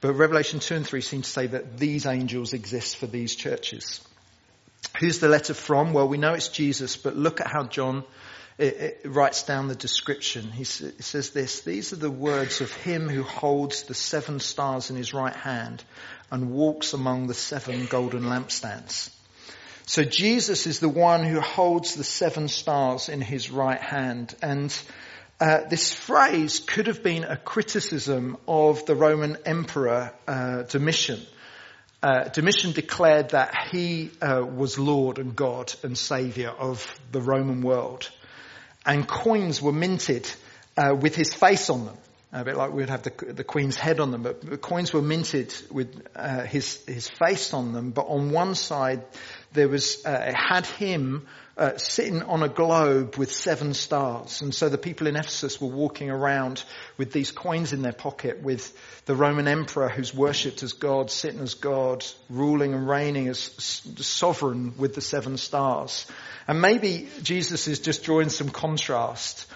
But 0.00 0.14
Revelation 0.14 0.60
2 0.60 0.76
and 0.76 0.86
3 0.86 1.00
seem 1.00 1.22
to 1.22 1.28
say 1.28 1.46
that 1.48 1.78
these 1.78 2.06
angels 2.06 2.52
exist 2.52 2.96
for 2.96 3.06
these 3.06 3.36
churches. 3.36 4.00
Who's 4.98 5.18
the 5.18 5.28
letter 5.28 5.54
from? 5.54 5.92
Well, 5.92 6.08
we 6.08 6.18
know 6.18 6.32
it's 6.32 6.48
Jesus, 6.48 6.96
but 6.96 7.16
look 7.16 7.40
at 7.40 7.46
how 7.46 7.64
John 7.64 8.04
it, 8.60 9.02
it 9.04 9.08
writes 9.08 9.44
down 9.44 9.68
the 9.68 9.74
description. 9.74 10.50
He, 10.50 10.64
he 10.64 11.02
says 11.02 11.30
this, 11.30 11.62
these 11.62 11.92
are 11.92 11.96
the 11.96 12.10
words 12.10 12.60
of 12.60 12.72
him 12.72 13.08
who 13.08 13.22
holds 13.22 13.84
the 13.84 13.94
seven 13.94 14.38
stars 14.38 14.90
in 14.90 14.96
his 14.96 15.14
right 15.14 15.34
hand 15.34 15.82
and 16.30 16.50
walks 16.50 16.92
among 16.92 17.26
the 17.26 17.34
seven 17.34 17.86
golden 17.86 18.24
lampstands. 18.24 19.10
So 19.86 20.04
Jesus 20.04 20.66
is 20.66 20.78
the 20.78 20.88
one 20.88 21.24
who 21.24 21.40
holds 21.40 21.94
the 21.94 22.04
seven 22.04 22.48
stars 22.48 23.08
in 23.08 23.20
his 23.20 23.50
right 23.50 23.80
hand. 23.80 24.34
And 24.42 24.72
uh, 25.40 25.68
this 25.68 25.92
phrase 25.92 26.60
could 26.60 26.86
have 26.86 27.02
been 27.02 27.24
a 27.24 27.36
criticism 27.36 28.36
of 28.46 28.84
the 28.86 28.94
Roman 28.94 29.38
Emperor 29.44 30.12
uh, 30.28 30.62
Domitian. 30.62 31.20
Uh, 32.02 32.24
Domitian 32.24 32.72
declared 32.72 33.30
that 33.30 33.54
he 33.70 34.10
uh, 34.22 34.44
was 34.44 34.78
Lord 34.78 35.18
and 35.18 35.34
God 35.34 35.74
and 35.82 35.96
Saviour 35.96 36.50
of 36.50 36.86
the 37.12 37.20
Roman 37.20 37.62
world 37.62 38.08
and 38.86 39.06
coins 39.06 39.60
were 39.60 39.72
minted 39.72 40.30
uh, 40.76 40.94
with 40.98 41.14
his 41.14 41.32
face 41.32 41.70
on 41.70 41.86
them. 41.86 41.96
A 42.32 42.44
bit 42.44 42.56
like 42.56 42.72
we'd 42.72 42.88
have 42.88 43.02
the, 43.02 43.32
the 43.32 43.42
queen's 43.42 43.74
head 43.74 43.98
on 43.98 44.12
them, 44.12 44.22
but 44.22 44.40
the 44.40 44.56
coins 44.56 44.92
were 44.92 45.02
minted 45.02 45.52
with 45.68 46.06
uh, 46.14 46.42
his 46.42 46.84
his 46.86 47.08
face 47.08 47.52
on 47.52 47.72
them. 47.72 47.90
But 47.90 48.02
on 48.02 48.30
one 48.30 48.54
side, 48.54 49.02
there 49.52 49.68
was 49.68 50.04
it 50.06 50.34
had 50.34 50.64
him 50.64 51.26
uh, 51.60 51.76
sitting 51.76 52.22
on 52.22 52.42
a 52.42 52.48
globe 52.48 53.16
with 53.16 53.30
seven 53.30 53.74
stars. 53.74 54.40
And 54.40 54.54
so 54.54 54.70
the 54.70 54.78
people 54.78 55.06
in 55.06 55.14
Ephesus 55.14 55.60
were 55.60 55.68
walking 55.68 56.08
around 56.08 56.64
with 56.96 57.12
these 57.12 57.30
coins 57.30 57.74
in 57.74 57.82
their 57.82 57.92
pocket 57.92 58.42
with 58.42 58.72
the 59.04 59.14
Roman 59.14 59.46
emperor 59.46 59.90
who's 59.90 60.14
worshipped 60.14 60.62
as 60.62 60.72
God, 60.72 61.10
sitting 61.10 61.40
as 61.40 61.52
God, 61.52 62.02
ruling 62.30 62.72
and 62.72 62.88
reigning 62.88 63.28
as 63.28 63.38
sovereign 63.38 64.72
with 64.78 64.94
the 64.94 65.02
seven 65.02 65.36
stars. 65.36 66.06
And 66.48 66.62
maybe 66.62 67.08
Jesus 67.22 67.68
is 67.68 67.78
just 67.78 68.04
drawing 68.04 68.30
some 68.30 68.48
contrast 68.48 69.46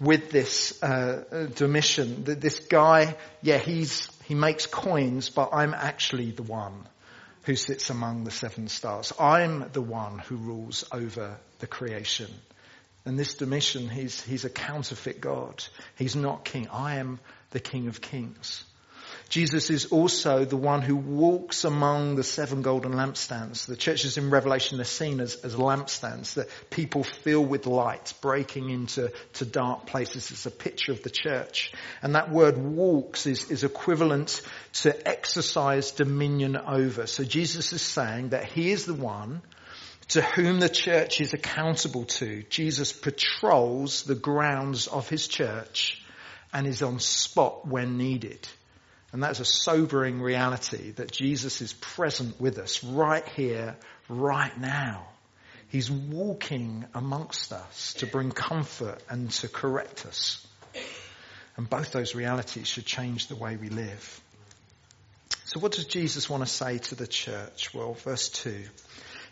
with 0.00 0.32
this 0.32 0.82
uh, 0.82 1.48
Domitian. 1.54 2.24
That 2.24 2.40
this 2.40 2.58
guy, 2.58 3.14
yeah, 3.40 3.58
he's 3.58 4.08
he 4.24 4.34
makes 4.34 4.66
coins, 4.66 5.30
but 5.30 5.50
I'm 5.52 5.74
actually 5.74 6.32
the 6.32 6.42
one 6.42 6.88
who 7.44 7.56
sits 7.56 7.90
among 7.90 8.24
the 8.24 8.30
seven 8.30 8.68
stars. 8.68 9.12
I'm 9.18 9.70
the 9.72 9.82
one 9.82 10.18
who 10.18 10.36
rules 10.36 10.84
over 10.92 11.38
the 11.62 11.66
creation. 11.66 12.28
And 13.06 13.18
this 13.18 13.34
Domitian, 13.34 13.88
he's, 13.88 14.20
he's 14.20 14.44
a 14.44 14.50
counterfeit 14.50 15.20
God. 15.20 15.64
He's 15.96 16.14
not 16.14 16.44
king. 16.44 16.68
I 16.68 16.96
am 16.96 17.20
the 17.50 17.60
king 17.60 17.88
of 17.88 18.02
kings. 18.02 18.64
Jesus 19.28 19.70
is 19.70 19.86
also 19.86 20.44
the 20.44 20.56
one 20.56 20.82
who 20.82 20.96
walks 20.96 21.64
among 21.64 22.16
the 22.16 22.22
seven 22.22 22.62
golden 22.62 22.92
lampstands. 22.92 23.66
The 23.66 23.76
churches 23.76 24.18
in 24.18 24.30
Revelation 24.30 24.80
are 24.80 24.84
seen 24.84 25.20
as, 25.20 25.36
as 25.36 25.54
lampstands 25.54 26.34
that 26.34 26.48
people 26.68 27.04
fill 27.04 27.44
with 27.44 27.66
light, 27.66 28.12
breaking 28.20 28.70
into 28.70 29.12
to 29.34 29.44
dark 29.44 29.86
places. 29.86 30.30
It's 30.30 30.46
a 30.46 30.50
picture 30.50 30.92
of 30.92 31.02
the 31.02 31.10
church. 31.10 31.72
And 32.02 32.14
that 32.14 32.30
word 32.30 32.58
walks 32.58 33.26
is, 33.26 33.50
is 33.50 33.64
equivalent 33.64 34.42
to 34.74 35.08
exercise 35.08 35.92
dominion 35.92 36.56
over. 36.56 37.06
So 37.06 37.24
Jesus 37.24 37.72
is 37.72 37.82
saying 37.82 38.30
that 38.30 38.44
he 38.44 38.70
is 38.70 38.84
the 38.84 38.94
one 38.94 39.42
to 40.12 40.20
whom 40.20 40.60
the 40.60 40.68
church 40.68 41.20
is 41.20 41.32
accountable 41.32 42.04
to. 42.04 42.42
Jesus 42.50 42.92
patrols 42.92 44.02
the 44.02 44.14
grounds 44.14 44.86
of 44.86 45.08
his 45.08 45.26
church 45.26 46.02
and 46.52 46.66
is 46.66 46.82
on 46.82 46.98
spot 46.98 47.66
when 47.66 47.96
needed. 47.96 48.46
And 49.12 49.22
that's 49.22 49.40
a 49.40 49.44
sobering 49.44 50.20
reality 50.20 50.90
that 50.92 51.10
Jesus 51.10 51.62
is 51.62 51.72
present 51.72 52.38
with 52.38 52.58
us 52.58 52.84
right 52.84 53.26
here, 53.30 53.76
right 54.08 54.58
now. 54.58 55.06
He's 55.68 55.90
walking 55.90 56.84
amongst 56.94 57.50
us 57.52 57.94
to 57.94 58.06
bring 58.06 58.32
comfort 58.32 59.02
and 59.08 59.30
to 59.30 59.48
correct 59.48 60.04
us. 60.04 60.46
And 61.56 61.68
both 61.68 61.92
those 61.92 62.14
realities 62.14 62.68
should 62.68 62.84
change 62.84 63.28
the 63.28 63.36
way 63.36 63.56
we 63.56 63.70
live. 63.70 64.20
So 65.46 65.60
what 65.60 65.72
does 65.72 65.86
Jesus 65.86 66.28
want 66.28 66.42
to 66.42 66.48
say 66.48 66.78
to 66.78 66.94
the 66.94 67.06
church? 67.06 67.72
Well, 67.72 67.94
verse 67.94 68.28
2. 68.28 68.62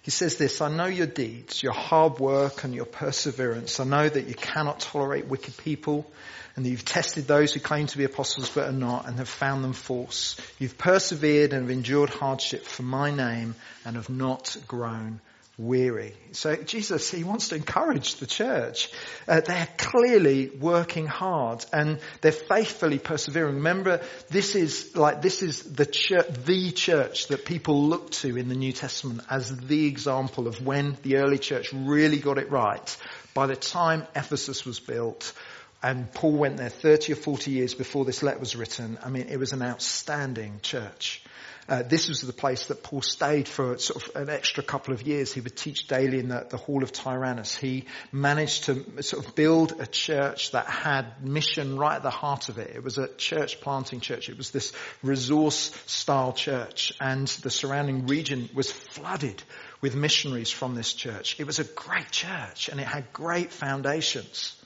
He 0.02 0.10
says 0.10 0.36
this, 0.36 0.60
I 0.60 0.70
know 0.74 0.86
your 0.86 1.06
deeds, 1.06 1.62
your 1.62 1.74
hard 1.74 2.18
work 2.18 2.64
and 2.64 2.74
your 2.74 2.86
perseverance. 2.86 3.80
I 3.80 3.84
know 3.84 4.08
that 4.08 4.28
you 4.28 4.34
cannot 4.34 4.80
tolerate 4.80 5.26
wicked 5.26 5.56
people 5.58 6.10
and 6.56 6.64
that 6.64 6.70
you've 6.70 6.84
tested 6.84 7.26
those 7.26 7.52
who 7.52 7.60
claim 7.60 7.86
to 7.86 7.98
be 7.98 8.04
apostles 8.04 8.50
but 8.50 8.68
are 8.68 8.72
not 8.72 9.06
and 9.06 9.18
have 9.18 9.28
found 9.28 9.62
them 9.62 9.74
false. 9.74 10.36
You've 10.58 10.78
persevered 10.78 11.52
and 11.52 11.62
have 11.62 11.70
endured 11.70 12.10
hardship 12.10 12.64
for 12.64 12.82
my 12.82 13.10
name 13.10 13.54
and 13.84 13.96
have 13.96 14.08
not 14.08 14.56
grown 14.66 15.20
weary. 15.60 16.14
So 16.32 16.56
Jesus, 16.56 17.10
he 17.10 17.22
wants 17.22 17.50
to 17.50 17.54
encourage 17.54 18.16
the 18.16 18.26
church. 18.26 18.90
Uh, 19.28 19.40
they're 19.40 19.68
clearly 19.76 20.48
working 20.48 21.06
hard 21.06 21.64
and 21.70 21.98
they're 22.22 22.32
faithfully 22.32 22.98
persevering. 22.98 23.56
Remember, 23.56 24.00
this 24.30 24.54
is 24.54 24.96
like, 24.96 25.20
this 25.20 25.42
is 25.42 25.62
the 25.62 25.84
church, 25.84 26.26
the 26.46 26.70
church 26.70 27.26
that 27.28 27.44
people 27.44 27.84
look 27.88 28.10
to 28.10 28.38
in 28.38 28.48
the 28.48 28.54
New 28.54 28.72
Testament 28.72 29.20
as 29.28 29.54
the 29.54 29.86
example 29.86 30.48
of 30.48 30.64
when 30.64 30.96
the 31.02 31.16
early 31.16 31.38
church 31.38 31.74
really 31.74 32.18
got 32.18 32.38
it 32.38 32.50
right. 32.50 32.96
By 33.34 33.46
the 33.46 33.56
time 33.56 34.06
Ephesus 34.16 34.64
was 34.64 34.80
built, 34.80 35.34
and 35.82 36.12
Paul 36.12 36.32
went 36.32 36.56
there 36.56 36.70
30 36.70 37.12
or 37.12 37.16
40 37.16 37.50
years 37.50 37.74
before 37.74 38.04
this 38.06 38.22
letter 38.22 38.38
was 38.38 38.56
written. 38.56 38.98
I 39.04 39.10
mean, 39.10 39.28
it 39.28 39.38
was 39.38 39.52
an 39.52 39.62
outstanding 39.62 40.60
church. 40.62 41.22
Uh, 41.70 41.84
this 41.84 42.08
was 42.08 42.20
the 42.20 42.32
place 42.32 42.66
that 42.66 42.82
Paul 42.82 43.00
stayed 43.00 43.46
for 43.46 43.78
sort 43.78 44.02
of 44.02 44.16
an 44.16 44.28
extra 44.28 44.60
couple 44.60 44.92
of 44.92 45.02
years. 45.02 45.32
He 45.32 45.40
would 45.40 45.56
teach 45.56 45.86
daily 45.86 46.18
in 46.18 46.26
the, 46.26 46.44
the 46.50 46.56
hall 46.56 46.82
of 46.82 46.90
Tyrannus. 46.90 47.54
He 47.54 47.84
managed 48.10 48.64
to 48.64 49.04
sort 49.04 49.24
of 49.24 49.36
build 49.36 49.80
a 49.80 49.86
church 49.86 50.50
that 50.50 50.66
had 50.66 51.24
mission 51.24 51.78
right 51.78 51.94
at 51.94 52.02
the 52.02 52.10
heart 52.10 52.48
of 52.48 52.58
it. 52.58 52.72
It 52.74 52.82
was 52.82 52.98
a 52.98 53.06
church 53.06 53.60
planting 53.60 54.00
church. 54.00 54.28
It 54.28 54.36
was 54.36 54.50
this 54.50 54.72
resource 55.04 55.72
style 55.86 56.32
church 56.32 56.92
and 57.00 57.28
the 57.28 57.50
surrounding 57.50 58.08
region 58.08 58.50
was 58.52 58.72
flooded 58.72 59.40
with 59.80 59.94
missionaries 59.94 60.50
from 60.50 60.74
this 60.74 60.92
church. 60.92 61.38
It 61.38 61.46
was 61.46 61.60
a 61.60 61.64
great 61.64 62.10
church 62.10 62.68
and 62.68 62.80
it 62.80 62.86
had 62.88 63.12
great 63.12 63.52
foundations. 63.52 64.56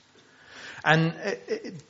And 0.83 1.13
it, 1.23 1.43
it, 1.47 1.83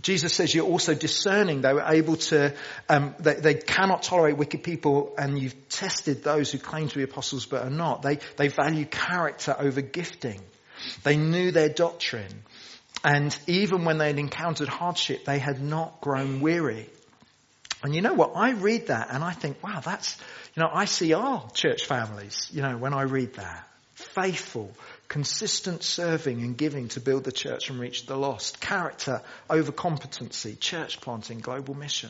Jesus 0.00 0.34
says 0.34 0.54
you're 0.54 0.66
also 0.66 0.94
discerning. 0.94 1.60
They 1.60 1.72
were 1.72 1.84
able 1.86 2.16
to, 2.16 2.54
um, 2.88 3.14
they, 3.20 3.34
they, 3.34 3.54
cannot 3.54 4.02
tolerate 4.02 4.36
wicked 4.36 4.62
people 4.64 5.14
and 5.16 5.38
you've 5.38 5.68
tested 5.68 6.24
those 6.24 6.50
who 6.50 6.58
claim 6.58 6.88
to 6.88 6.96
be 6.96 7.04
apostles 7.04 7.46
but 7.46 7.62
are 7.62 7.70
not. 7.70 8.02
They, 8.02 8.18
they 8.36 8.48
value 8.48 8.84
character 8.84 9.54
over 9.56 9.80
gifting. 9.80 10.40
They 11.04 11.16
knew 11.16 11.52
their 11.52 11.68
doctrine. 11.68 12.42
And 13.04 13.36
even 13.46 13.84
when 13.84 13.98
they 13.98 14.08
had 14.08 14.18
encountered 14.18 14.68
hardship, 14.68 15.24
they 15.24 15.38
had 15.38 15.62
not 15.62 16.00
grown 16.00 16.40
weary. 16.40 16.88
And 17.82 17.94
you 17.94 18.00
know 18.00 18.14
what? 18.14 18.32
I 18.36 18.52
read 18.52 18.88
that 18.88 19.08
and 19.10 19.24
I 19.24 19.32
think, 19.32 19.62
wow, 19.62 19.80
that's, 19.80 20.16
you 20.54 20.62
know, 20.62 20.70
I 20.72 20.84
see 20.84 21.12
our 21.14 21.48
church 21.50 21.86
families, 21.86 22.48
you 22.52 22.62
know, 22.62 22.76
when 22.76 22.94
I 22.94 23.02
read 23.02 23.34
that. 23.34 23.68
Faithful, 23.94 24.72
consistent 25.12 25.82
serving 25.82 26.40
and 26.40 26.56
giving 26.56 26.88
to 26.88 26.98
build 26.98 27.22
the 27.22 27.30
church 27.30 27.68
and 27.68 27.78
reach 27.78 28.06
the 28.06 28.16
lost, 28.16 28.62
character 28.62 29.20
over 29.50 29.70
competency, 29.70 30.56
church 30.56 31.02
planting, 31.02 31.38
global 31.38 31.74
mission. 31.74 32.08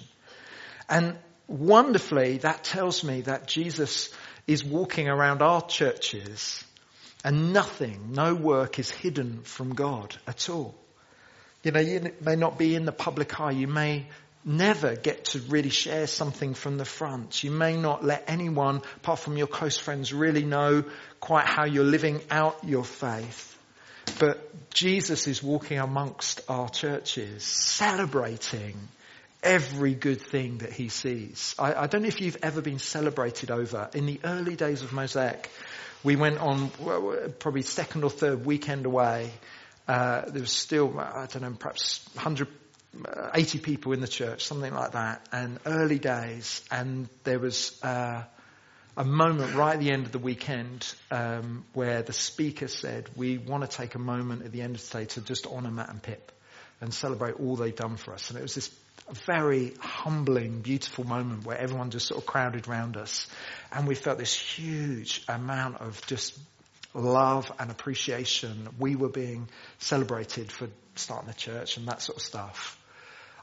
And 0.89 1.17
wonderfully, 1.49 2.39
that 2.39 2.63
tells 2.63 3.03
me 3.03 3.23
that 3.23 3.49
Jesus 3.49 4.15
is 4.47 4.65
walking 4.65 5.09
around 5.09 5.43
our 5.43 5.67
churches 5.67 6.65
and 7.25 7.53
nothing, 7.53 8.13
no 8.13 8.37
work 8.37 8.79
is 8.79 8.89
hidden 8.89 9.43
from 9.43 9.75
God 9.75 10.17
at 10.29 10.49
all. 10.49 10.73
You 11.65 11.73
know, 11.73 11.81
you 11.81 12.13
may 12.21 12.37
not 12.37 12.57
be 12.57 12.77
in 12.77 12.85
the 12.85 12.93
public 12.93 13.41
eye. 13.41 13.51
You 13.51 13.67
may 13.67 14.07
never 14.45 14.97
get 14.97 15.27
to 15.27 15.39
really 15.41 15.71
share 15.71 16.07
something 16.07 16.55
from 16.55 16.79
the 16.79 16.85
front. 16.85 17.45
You 17.45 17.51
may 17.51 17.77
not 17.77 18.05
let 18.05 18.25
anyone, 18.27 18.83
apart 18.97 19.21
from 19.21 19.37
your 19.37 19.47
close 19.47 19.79
friends, 19.79 20.13
really 20.13 20.45
know 20.45 20.85
quite 21.21 21.47
how 21.47 21.65
you're 21.65 21.85
living 21.85 22.21
out 22.31 22.65
your 22.65 22.85
faith. 22.85 23.49
But 24.19 24.71
Jesus 24.71 25.27
is 25.27 25.43
walking 25.43 25.79
amongst 25.79 26.41
our 26.49 26.69
churches, 26.69 27.45
celebrating 27.45 28.77
every 29.43 29.95
good 29.95 30.21
thing 30.21 30.59
that 30.59 30.73
he 30.73 30.89
sees. 30.89 31.55
I, 31.59 31.75
I, 31.75 31.87
don't 31.87 32.03
know 32.03 32.09
if 32.09 32.21
you've 32.21 32.39
ever 32.43 32.61
been 32.61 32.79
celebrated 32.79 33.51
over. 33.51 33.91
In 33.95 34.07
the 34.07 34.21
early 34.25 34.57
days 34.57 34.83
of 34.83 34.93
Mosaic, 34.93 35.51
we 36.05 36.17
went 36.17 36.39
on 36.39 36.71
probably 37.39 37.63
second 37.63 38.05
or 38.05 38.11
third 38.11 38.45
weekend 38.45 38.87
away. 38.87 39.31
Uh, 39.89 40.23
there 40.29 40.43
was 40.43 40.53
still, 40.53 40.99
I 40.99 41.27
don't 41.27 41.43
know, 41.43 41.57
perhaps 41.59 42.09
100 42.15 42.47
uh, 42.47 42.51
80 43.35 43.59
people 43.61 43.93
in 43.93 44.01
the 44.01 44.09
church, 44.09 44.45
something 44.45 44.73
like 44.73 44.93
that, 44.93 45.27
and 45.33 45.59
early 45.65 45.99
days, 45.99 46.63
and 46.71 47.09
there 47.25 47.39
was 47.39 47.79
uh, 47.83 48.23
a 48.97 49.05
moment 49.05 49.55
right 49.55 49.75
at 49.75 49.81
the 49.81 49.91
end 49.91 50.05
of 50.05 50.13
the 50.13 50.19
weekend 50.19 50.95
um, 51.11 51.65
where 51.73 52.03
the 52.03 52.13
speaker 52.13 52.69
said, 52.69 53.09
"We 53.17 53.39
want 53.39 53.69
to 53.69 53.77
take 53.77 53.95
a 53.95 53.99
moment 53.99 54.45
at 54.45 54.53
the 54.53 54.61
end 54.61 54.77
of 54.77 54.91
the 54.91 54.99
day 54.99 55.05
to 55.07 55.23
just 55.23 55.47
honour 55.47 55.71
Matt 55.71 55.89
and 55.89 56.03
Pip 56.03 56.33
and 56.81 56.93
celebrate 56.93 57.35
all 57.41 57.57
they've 57.57 57.75
done 57.75 57.97
for 57.97 58.13
us." 58.13 58.29
And 58.29 58.39
it 58.39 58.43
was 58.43 58.55
this 58.55 58.71
very 59.27 59.75
humbling, 59.81 60.61
beautiful 60.61 61.05
moment 61.05 61.47
where 61.47 61.57
everyone 61.57 61.91
just 61.91 62.07
sort 62.07 62.21
of 62.21 62.27
crowded 62.27 62.69
around 62.69 62.99
us, 62.99 63.27
and 63.73 63.89
we 63.89 63.95
felt 63.95 64.19
this 64.19 64.35
huge 64.35 65.25
amount 65.29 65.81
of 65.81 66.07
just 66.07 66.39
love 66.93 67.51
and 67.59 67.71
appreciation. 67.71 68.69
We 68.79 68.97
were 68.97 69.09
being 69.09 69.49
celebrated 69.79 70.53
for 70.53 70.69
starting 70.95 71.29
the 71.29 71.35
church 71.35 71.79
and 71.79 71.89
that 71.89 72.03
sort 72.03 72.19
of 72.19 72.23
stuff. 72.23 72.79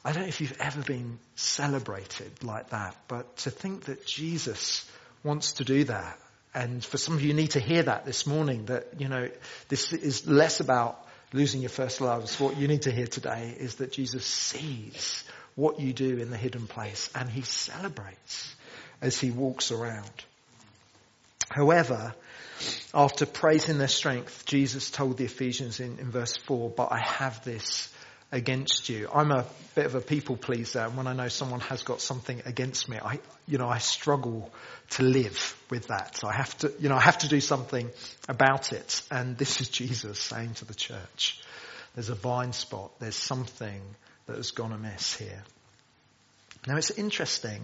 I 0.04 0.12
don't 0.14 0.24
know 0.24 0.30
if 0.30 0.40
you've 0.42 0.60
ever 0.60 0.82
been 0.82 1.20
celebrated 1.36 2.44
like 2.44 2.70
that, 2.70 2.96
but 3.08 3.38
to 3.38 3.52
think 3.52 3.86
that 3.86 4.06
Jesus 4.06 4.90
wants 5.24 5.54
to 5.54 5.66
do 5.66 5.84
that, 5.86 6.18
and 6.54 6.84
for 6.84 6.98
some 6.98 7.16
of 7.16 7.22
you 7.22 7.34
need 7.34 7.52
to 7.52 7.60
hear 7.60 7.84
that 7.84 8.06
this 8.06 8.26
morning, 8.26 8.66
that, 8.66 9.00
you 9.00 9.08
know, 9.08 9.30
this 9.68 9.94
is 9.94 10.26
less 10.26 10.62
about 10.62 11.06
losing 11.32 11.62
your 11.62 11.70
first 11.70 12.02
loves. 12.02 12.40
What 12.40 12.58
you 12.58 12.68
need 12.68 12.84
to 12.84 12.92
hear 12.92 13.08
today 13.08 13.56
is 13.58 13.76
that 13.76 13.92
Jesus 13.92 14.26
sees 14.26 15.24
what 15.56 15.80
you 15.80 15.94
do 15.94 16.18
in 16.18 16.32
the 16.32 16.38
hidden 16.38 16.68
place 16.68 17.10
and 17.14 17.30
he 17.30 17.42
celebrates 17.42 18.56
as 19.02 19.20
he 19.20 19.30
walks 19.30 19.72
around. 19.72 20.10
However, 21.50 22.16
after 22.94 23.26
praising 23.26 23.78
their 23.78 23.88
strength, 23.88 24.46
Jesus 24.46 24.90
told 24.90 25.18
the 25.18 25.26
Ephesians 25.26 25.80
in, 25.80 26.00
in 26.00 26.12
verse 26.12 26.36
4, 26.38 26.70
but 26.70 26.92
I 26.92 27.00
have 27.00 27.44
this 27.44 27.94
against 28.32 28.90
you. 28.90 29.10
I'm 29.14 29.32
a 29.32 29.46
bit 29.76 29.86
of 29.86 29.96
a 29.96 30.02
people 30.02 30.38
pleaser, 30.38 30.80
and 30.82 30.96
when 30.96 31.08
I 31.08 31.14
know 31.14 31.28
someone 31.28 31.62
has 31.62 31.84
got 31.84 32.02
something 32.02 32.42
against 32.46 32.88
me, 32.88 32.98
I, 33.04 33.20
you 33.48 33.58
know, 33.58 33.68
I 33.68 33.80
struggle 33.80 34.52
to 34.92 35.04
live 35.04 35.58
with 35.70 35.88
that. 35.88 36.22
I 36.24 36.34
have 36.34 36.58
to, 36.60 36.74
you 36.80 36.90
know, 36.90 36.96
I 36.96 37.02
have 37.02 37.20
to 37.20 37.28
do 37.28 37.42
something 37.42 37.90
about 38.28 38.72
it. 38.74 39.02
And 39.10 39.38
this 39.38 39.62
is 39.62 39.70
Jesus 39.70 40.20
saying 40.20 40.56
to 40.56 40.66
the 40.66 40.76
church, 40.76 41.42
there's 41.96 42.10
a 42.10 42.16
blind 42.16 42.56
spot. 42.56 42.92
There's 43.00 43.16
something 43.16 43.82
that 44.28 44.38
has 44.38 44.52
gone 44.52 44.74
amiss 44.74 45.16
here. 45.16 45.44
Now 46.68 46.78
it's 46.78 46.92
interesting. 46.92 47.62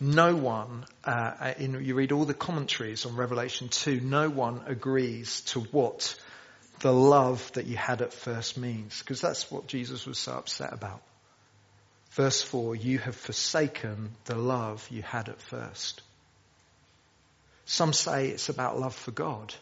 No 0.00 0.34
one, 0.34 0.86
uh, 1.04 1.52
in, 1.58 1.84
you 1.84 1.94
read 1.94 2.10
all 2.10 2.24
the 2.24 2.34
commentaries 2.34 3.04
on 3.04 3.16
Revelation 3.16 3.68
2, 3.68 4.00
no 4.00 4.30
one 4.30 4.62
agrees 4.66 5.42
to 5.42 5.60
what 5.60 6.18
the 6.80 6.92
love 6.92 7.50
that 7.52 7.66
you 7.66 7.76
had 7.76 8.02
at 8.02 8.12
first 8.12 8.58
means. 8.58 9.00
Because 9.00 9.20
that's 9.20 9.50
what 9.50 9.66
Jesus 9.66 10.06
was 10.06 10.18
so 10.18 10.32
upset 10.32 10.72
about. 10.72 11.00
Verse 12.12 12.42
4, 12.42 12.74
you 12.74 12.98
have 12.98 13.14
forsaken 13.14 14.10
the 14.24 14.34
love 14.34 14.86
you 14.90 15.02
had 15.02 15.28
at 15.28 15.40
first. 15.40 16.02
Some 17.66 17.92
say 17.92 18.28
it's 18.28 18.48
about 18.48 18.80
love 18.80 18.96
for 18.96 19.12
God. 19.12 19.54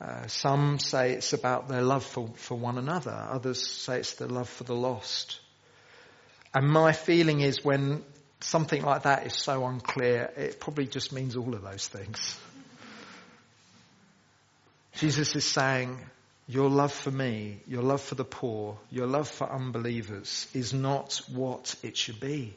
Uh, 0.00 0.26
some 0.26 0.78
say 0.78 1.12
it's 1.12 1.34
about 1.34 1.68
their 1.68 1.82
love 1.82 2.04
for, 2.04 2.30
for 2.34 2.56
one 2.56 2.78
another. 2.78 3.12
Others 3.30 3.64
say 3.64 3.98
it's 3.98 4.14
their 4.14 4.28
love 4.28 4.48
for 4.48 4.64
the 4.64 4.74
lost. 4.74 5.38
And 6.52 6.68
my 6.68 6.92
feeling 6.92 7.42
is 7.42 7.64
when 7.64 8.02
something 8.40 8.82
like 8.82 9.02
that 9.02 9.26
is 9.26 9.34
so 9.34 9.64
unclear, 9.66 10.32
it 10.36 10.58
probably 10.58 10.86
just 10.86 11.12
means 11.12 11.36
all 11.36 11.54
of 11.54 11.62
those 11.62 11.86
things. 11.86 12.38
Jesus 15.00 15.34
is 15.34 15.46
saying, 15.46 15.98
your 16.46 16.68
love 16.68 16.92
for 16.92 17.10
me, 17.10 17.60
your 17.66 17.82
love 17.82 18.02
for 18.02 18.16
the 18.16 18.24
poor, 18.24 18.76
your 18.90 19.06
love 19.06 19.30
for 19.30 19.50
unbelievers 19.50 20.46
is 20.52 20.74
not 20.74 21.22
what 21.32 21.74
it 21.82 21.96
should 21.96 22.20
be. 22.20 22.54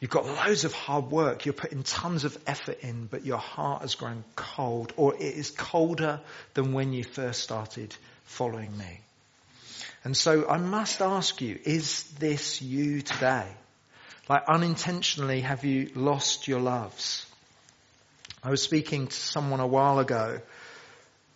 You've 0.00 0.10
got 0.10 0.24
loads 0.24 0.64
of 0.64 0.72
hard 0.72 1.10
work, 1.10 1.44
you're 1.44 1.52
putting 1.52 1.82
tons 1.82 2.24
of 2.24 2.38
effort 2.46 2.78
in, 2.80 3.04
but 3.04 3.26
your 3.26 3.36
heart 3.36 3.82
has 3.82 3.96
grown 3.96 4.24
cold, 4.34 4.94
or 4.96 5.14
it 5.14 5.20
is 5.20 5.50
colder 5.50 6.22
than 6.54 6.72
when 6.72 6.94
you 6.94 7.04
first 7.04 7.42
started 7.42 7.94
following 8.24 8.74
me. 8.78 9.00
And 10.04 10.16
so 10.16 10.48
I 10.48 10.56
must 10.56 11.02
ask 11.02 11.42
you, 11.42 11.58
is 11.62 12.04
this 12.18 12.62
you 12.62 13.02
today? 13.02 13.46
Like 14.26 14.44
unintentionally, 14.48 15.42
have 15.42 15.66
you 15.66 15.90
lost 15.94 16.48
your 16.48 16.60
loves? 16.60 17.26
I 18.42 18.48
was 18.48 18.62
speaking 18.62 19.08
to 19.08 19.14
someone 19.14 19.60
a 19.60 19.66
while 19.66 19.98
ago 19.98 20.40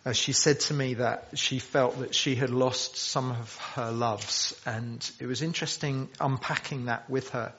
uh, 0.05 0.13
she 0.13 0.33
said 0.33 0.59
to 0.59 0.73
me 0.73 0.95
that 0.95 1.29
she 1.33 1.57
felt 1.57 1.99
that 1.99 2.13
she 2.13 2.35
had 2.35 2.51
lost 2.51 2.95
some 2.95 3.31
of 3.31 3.57
her 3.73 3.91
loves, 3.91 4.59
and 4.65 5.09
it 5.19 5.25
was 5.25 5.41
interesting 5.41 6.09
unpacking 6.19 6.85
that 6.85 7.09
with 7.09 7.29
her. 7.29 7.51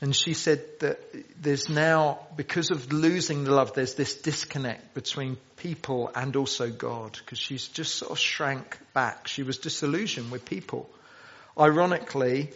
And 0.00 0.14
she 0.14 0.34
said 0.34 0.62
that 0.80 0.98
there's 1.42 1.68
now, 1.68 2.20
because 2.36 2.70
of 2.70 2.92
losing 2.92 3.44
the 3.44 3.50
love, 3.50 3.74
there's 3.74 3.94
this 3.94 4.14
disconnect 4.16 4.94
between 4.94 5.36
people 5.56 6.10
and 6.14 6.36
also 6.36 6.70
God, 6.70 7.18
because 7.18 7.38
she's 7.38 7.66
just 7.68 7.96
sort 7.96 8.12
of 8.12 8.18
shrank 8.18 8.78
back. 8.94 9.26
She 9.26 9.42
was 9.42 9.58
disillusioned 9.58 10.30
with 10.30 10.44
people. 10.44 10.88
Ironically, 11.58 12.50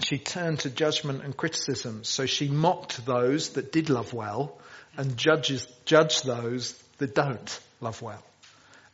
she 0.00 0.18
turned 0.18 0.60
to 0.60 0.70
judgment 0.70 1.22
and 1.22 1.36
criticism. 1.36 2.04
So 2.04 2.26
she 2.26 2.48
mocked 2.48 3.06
those 3.06 3.50
that 3.50 3.72
did 3.72 3.88
love 3.90 4.12
well 4.12 4.58
and 4.96 5.16
judges, 5.16 5.66
judged 5.84 6.26
those 6.26 6.72
that 6.98 7.14
don't 7.14 7.60
love 7.80 8.02
well. 8.02 8.22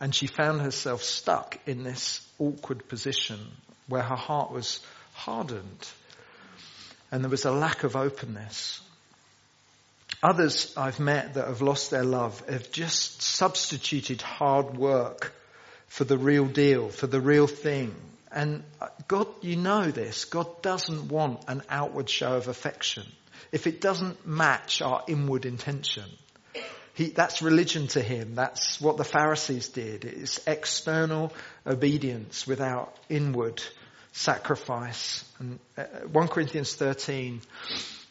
And 0.00 0.14
she 0.14 0.26
found 0.26 0.60
herself 0.60 1.02
stuck 1.02 1.58
in 1.66 1.82
this 1.82 2.26
awkward 2.38 2.86
position 2.88 3.40
where 3.88 4.02
her 4.02 4.16
heart 4.16 4.52
was 4.52 4.80
hardened 5.14 5.88
and 7.10 7.22
there 7.22 7.30
was 7.30 7.44
a 7.44 7.52
lack 7.52 7.84
of 7.84 7.96
openness. 7.96 8.80
Others 10.22 10.74
I've 10.76 10.98
met 10.98 11.34
that 11.34 11.46
have 11.46 11.62
lost 11.62 11.90
their 11.90 12.04
love 12.04 12.46
have 12.48 12.72
just 12.72 13.22
substituted 13.22 14.22
hard 14.22 14.76
work 14.76 15.32
for 15.88 16.04
the 16.04 16.18
real 16.18 16.46
deal, 16.46 16.88
for 16.88 17.06
the 17.06 17.20
real 17.20 17.46
thing. 17.46 17.94
And 18.32 18.64
God, 19.08 19.28
you 19.40 19.56
know 19.56 19.90
this, 19.90 20.24
God 20.24 20.62
doesn't 20.62 21.08
want 21.08 21.44
an 21.48 21.62
outward 21.70 22.10
show 22.10 22.36
of 22.36 22.48
affection. 22.48 23.04
If 23.52 23.66
it 23.66 23.80
doesn't 23.80 24.26
match 24.26 24.82
our 24.82 25.04
inward 25.06 25.46
intention, 25.46 26.04
he, 26.96 27.08
that's 27.10 27.42
religion 27.42 27.88
to 27.88 28.00
him. 28.00 28.36
That's 28.36 28.80
what 28.80 28.96
the 28.96 29.04
Pharisees 29.04 29.68
did. 29.68 30.06
It's 30.06 30.40
external 30.46 31.30
obedience 31.66 32.46
without 32.46 32.96
inward 33.10 33.62
sacrifice. 34.12 35.22
And 35.38 35.58
uh, 35.76 35.84
1 36.10 36.28
Corinthians 36.28 36.74
13 36.74 37.42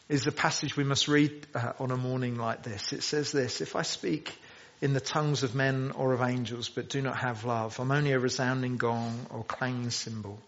is 0.08 0.22
the 0.22 0.30
passage 0.30 0.76
we 0.76 0.84
must 0.84 1.08
read 1.08 1.48
uh, 1.52 1.72
on 1.80 1.90
a 1.90 1.96
morning 1.96 2.36
like 2.36 2.62
this. 2.62 2.92
It 2.92 3.02
says 3.02 3.32
this, 3.32 3.60
if 3.60 3.74
I 3.74 3.82
speak 3.82 4.32
in 4.80 4.92
the 4.92 5.00
tongues 5.00 5.42
of 5.42 5.52
men 5.52 5.90
or 5.96 6.12
of 6.12 6.22
angels 6.22 6.68
but 6.68 6.88
do 6.88 7.02
not 7.02 7.16
have 7.16 7.44
love, 7.44 7.80
I'm 7.80 7.90
only 7.90 8.12
a 8.12 8.20
resounding 8.20 8.76
gong 8.76 9.26
or 9.30 9.42
clanging 9.42 9.90
cymbal. 9.90 10.38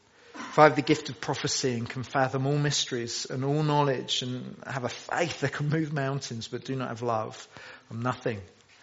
If 0.51 0.59
I 0.59 0.65
have 0.65 0.77
the 0.77 0.83
gift 0.83 1.09
of 1.09 1.21
prophecy 1.21 1.75
and 1.75 1.89
can 1.89 2.03
fathom 2.03 2.47
all 2.47 2.59
mysteries 2.59 3.27
and 3.27 3.45
all 3.45 3.63
knowledge 3.63 4.23
and 4.23 4.57
have 4.67 4.85
a 4.85 4.89
faith 4.89 5.41
that 5.41 5.53
can 5.53 5.69
move 5.69 5.93
mountains 5.93 6.49
but 6.49 6.65
do 6.65 6.75
not 6.75 6.89
have 6.89 7.03
love, 7.03 7.47
I'm 7.91 8.03
nothing. 8.03 8.41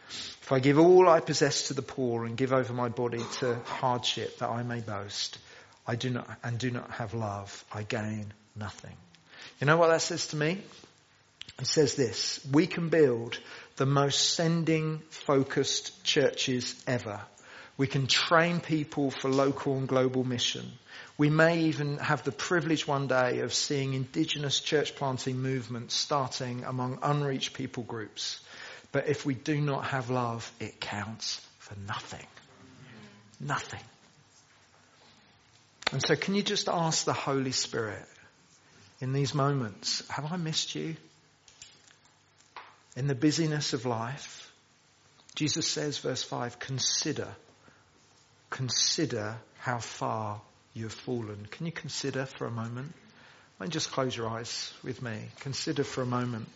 If 0.07 0.51
I 0.51 0.59
give 0.59 0.79
all 0.79 1.09
I 1.09 1.19
possess 1.19 1.69
to 1.69 1.73
the 1.73 1.81
poor 1.81 2.25
and 2.25 2.37
give 2.37 2.53
over 2.53 2.71
my 2.71 2.89
body 2.89 3.21
to 3.39 3.55
hardship 3.65 4.37
that 4.37 4.49
I 4.49 4.63
may 4.63 4.79
boast, 4.79 5.39
I 5.87 5.95
do 5.95 6.11
not, 6.11 6.29
and 6.43 6.57
do 6.57 6.69
not 6.71 6.91
have 6.91 7.13
love, 7.13 7.65
I 7.73 7.83
gain 7.83 8.31
nothing. 8.55 8.95
You 9.59 9.67
know 9.67 9.77
what 9.77 9.89
that 9.89 10.01
says 10.01 10.27
to 10.27 10.37
me? 10.37 10.61
It 11.59 11.67
says 11.67 11.95
this, 11.95 12.45
we 12.51 12.67
can 12.67 12.89
build 12.89 13.39
the 13.77 13.85
most 13.85 14.35
sending 14.35 14.99
focused 15.09 16.03
churches 16.03 16.81
ever. 16.85 17.21
We 17.77 17.87
can 17.87 18.07
train 18.07 18.59
people 18.59 19.11
for 19.11 19.29
local 19.29 19.77
and 19.77 19.87
global 19.87 20.23
mission. 20.23 20.71
We 21.17 21.29
may 21.29 21.63
even 21.65 21.97
have 21.97 22.23
the 22.23 22.31
privilege 22.31 22.85
one 22.85 23.07
day 23.07 23.39
of 23.39 23.53
seeing 23.53 23.93
indigenous 23.93 24.59
church 24.59 24.95
planting 24.95 25.39
movements 25.41 25.95
starting 25.95 26.65
among 26.65 26.99
unreached 27.01 27.53
people 27.53 27.83
groups. 27.83 28.39
But 28.91 29.07
if 29.07 29.25
we 29.25 29.33
do 29.33 29.59
not 29.61 29.85
have 29.85 30.09
love, 30.09 30.51
it 30.59 30.81
counts 30.81 31.45
for 31.59 31.75
nothing. 31.87 32.25
Nothing. 33.39 33.79
And 35.93 36.01
so 36.05 36.15
can 36.15 36.35
you 36.35 36.43
just 36.43 36.67
ask 36.67 37.05
the 37.05 37.13
Holy 37.13 37.51
Spirit 37.51 38.05
in 38.99 39.13
these 39.13 39.33
moments, 39.33 40.03
have 40.09 40.31
I 40.31 40.37
missed 40.37 40.75
you? 40.75 40.95
In 42.97 43.07
the 43.07 43.15
busyness 43.15 43.73
of 43.73 43.85
life, 43.85 44.51
Jesus 45.35 45.67
says, 45.67 45.97
verse 45.97 46.23
5, 46.23 46.59
consider, 46.59 47.27
consider 48.49 49.35
how 49.59 49.79
far 49.79 50.41
you 50.75 50.83
have 50.83 50.93
fallen. 50.93 51.47
Can 51.49 51.65
you 51.65 51.71
consider 51.71 52.25
for 52.25 52.45
a 52.45 52.51
moment? 52.51 52.93
And 53.59 53.71
just 53.71 53.91
close 53.91 54.15
your 54.15 54.27
eyes 54.27 54.73
with 54.83 55.01
me? 55.01 55.17
Consider 55.39 55.85
for 55.85 56.01
a 56.01 56.05
moment. 56.05 56.47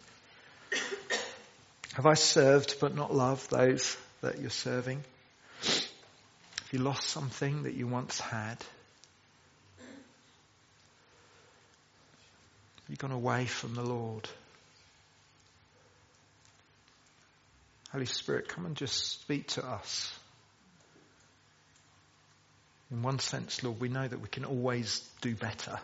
Have 1.93 2.05
I 2.05 2.13
served 2.13 2.75
but 2.81 2.93
not 2.93 3.15
loved 3.15 3.49
those 3.49 3.97
that 4.21 4.39
you're 4.39 4.49
serving? 4.49 5.01
Have 5.63 6.73
you 6.73 6.79
lost 6.79 7.07
something 7.09 7.63
that 7.63 7.73
you 7.73 7.87
once 7.87 8.19
had? 8.19 8.57
Have 12.89 12.89
you 12.89 12.97
gone 12.97 13.11
away 13.11 13.45
from 13.45 13.73
the 13.75 13.83
Lord? 13.83 14.27
Holy 17.91 18.05
Spirit, 18.05 18.49
come 18.49 18.65
and 18.65 18.75
just 18.75 19.21
speak 19.21 19.47
to 19.47 19.65
us. 19.65 20.13
In 22.91 23.03
one 23.03 23.19
sense, 23.19 23.63
Lord, 23.63 23.79
we 23.79 23.87
know 23.89 24.07
that 24.07 24.19
we 24.19 24.27
can 24.27 24.45
always 24.45 25.07
do 25.21 25.35
better. 25.35 25.79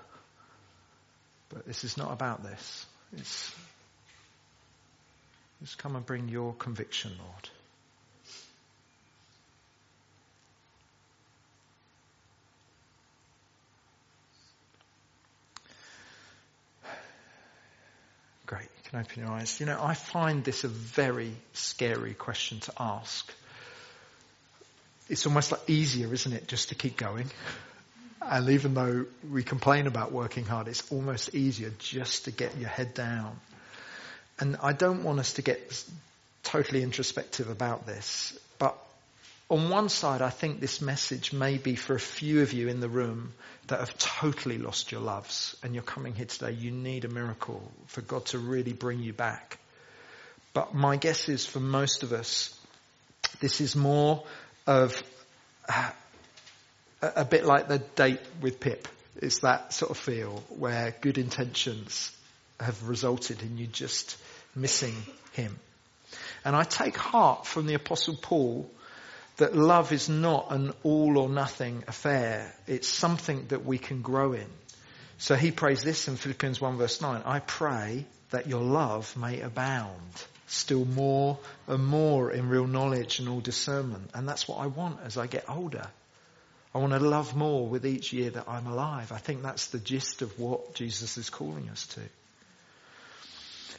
But 1.49 1.65
this 1.67 1.83
is 1.83 1.97
not 1.97 2.11
about 2.11 2.43
this. 2.43 2.85
It's 3.15 3.53
just 5.61 5.77
come 5.77 5.95
and 5.95 6.05
bring 6.05 6.29
your 6.29 6.53
conviction, 6.53 7.11
Lord. 7.17 7.49
Great, 18.47 18.63
you 18.63 18.89
can 18.89 18.99
open 18.99 19.23
your 19.23 19.31
eyes. 19.31 19.59
You 19.59 19.65
know, 19.65 19.79
I 19.81 19.93
find 19.93 20.43
this 20.43 20.63
a 20.63 20.67
very 20.67 21.33
scary 21.53 22.13
question 22.13 22.59
to 22.61 22.73
ask. 22.79 23.31
It's 25.09 25.25
almost 25.25 25.51
like 25.51 25.69
easier, 25.69 26.11
isn't 26.13 26.33
it, 26.33 26.47
just 26.47 26.69
to 26.69 26.75
keep 26.75 26.97
going? 26.97 27.29
And 28.21 28.49
even 28.49 28.73
though 28.73 29.05
we 29.29 29.43
complain 29.43 29.85
about 29.85 30.11
working 30.11 30.45
hard, 30.45 30.67
it's 30.67 30.91
almost 30.91 31.35
easier 31.35 31.71
just 31.77 32.25
to 32.25 32.31
get 32.31 32.57
your 32.57 32.69
head 32.69 32.93
down. 32.93 33.39
And 34.39 34.57
I 34.61 34.73
don't 34.73 35.03
want 35.03 35.19
us 35.19 35.33
to 35.33 35.41
get 35.41 35.83
totally 36.43 36.81
introspective 36.81 37.49
about 37.49 37.85
this, 37.85 38.37
but 38.59 38.75
on 39.49 39.69
one 39.69 39.89
side, 39.89 40.21
I 40.21 40.31
think 40.31 40.59
this 40.59 40.81
message 40.81 41.31
may 41.31 41.57
be 41.57 41.75
for 41.75 41.95
a 41.95 41.99
few 41.99 42.41
of 42.41 42.51
you 42.51 42.67
in 42.67 42.79
the 42.79 42.89
room 42.89 43.33
that 43.67 43.79
have 43.79 43.95
totally 43.97 44.57
lost 44.57 44.91
your 44.91 45.01
loves 45.01 45.55
and 45.61 45.73
you're 45.75 45.83
coming 45.83 46.15
here 46.15 46.25
today. 46.25 46.51
You 46.51 46.71
need 46.71 47.05
a 47.05 47.09
miracle 47.09 47.71
for 47.87 48.01
God 48.01 48.25
to 48.27 48.39
really 48.39 48.73
bring 48.73 48.99
you 48.99 49.13
back. 49.13 49.59
But 50.53 50.73
my 50.73 50.97
guess 50.97 51.29
is 51.29 51.45
for 51.45 51.59
most 51.59 52.01
of 52.01 52.11
us, 52.11 52.57
this 53.39 53.61
is 53.61 53.75
more 53.75 54.23
of 54.67 55.01
uh, 55.69 55.91
a 57.01 57.25
bit 57.25 57.45
like 57.45 57.67
the 57.67 57.80
date 57.80 58.21
with 58.41 58.60
Pip. 58.60 58.88
It's 59.17 59.39
that 59.39 59.73
sort 59.73 59.91
of 59.91 59.97
feel 59.97 60.43
where 60.49 60.95
good 61.01 61.17
intentions 61.17 62.15
have 62.60 62.88
resulted 62.88 63.41
in 63.41 63.58
you 63.58 63.67
just 63.67 64.17
missing 64.56 64.95
him. 65.34 65.58
And 66.43 66.56
I 66.56 66.63
take 66.63 66.97
heart 66.97 67.45
from 67.45 67.65
the 67.65 67.73
apostle 67.73 68.15
Paul 68.15 68.69
that 69.38 69.56
love 69.56 69.91
is 69.91 70.08
not 70.08 70.47
an 70.51 70.73
all 70.84 71.17
or 71.17 71.30
nothing 71.30 71.84
affair. 71.88 72.54
It's 72.67 72.88
something 72.88 73.47
that 73.47 73.65
we 73.65 73.78
can 73.78 74.01
grow 74.01 74.34
in. 74.34 74.47
So 75.17 75.36
he 75.36 75.51
prays 75.51 75.82
this 75.84 76.08
in 76.08 76.15
Philippians 76.15 76.60
1 76.60 76.78
verse 76.78 77.01
9. 77.01 77.21
I 77.25 77.39
pray 77.39 78.06
that 78.32 78.47
your 78.47 78.62
love 78.62 79.15
may 79.17 79.41
abound 79.41 80.25
still 80.47 80.86
more 80.86 81.38
and 81.67 81.86
more 81.86 82.31
in 82.31 82.49
real 82.49 82.67
knowledge 82.67 83.19
and 83.19 83.29
all 83.29 83.39
discernment. 83.39 84.12
And 84.13 84.27
that's 84.27 84.47
what 84.47 84.60
I 84.60 84.67
want 84.67 84.99
as 85.03 85.17
I 85.17 85.27
get 85.27 85.49
older. 85.49 85.88
I 86.73 86.79
want 86.79 86.93
to 86.93 86.99
love 86.99 87.36
more 87.36 87.67
with 87.67 87.86
each 87.86 88.12
year 88.12 88.29
that 88.31 88.49
I'm 88.49 88.67
alive. 88.67 89.12
I 89.12 89.17
think 89.17 89.43
that's 89.43 89.67
the 89.67 89.79
gist 89.79 90.21
of 90.21 90.38
what 90.39 90.75
Jesus 90.75 91.17
is 91.17 91.29
calling 91.29 91.69
us 91.69 91.88
to. 91.88 92.01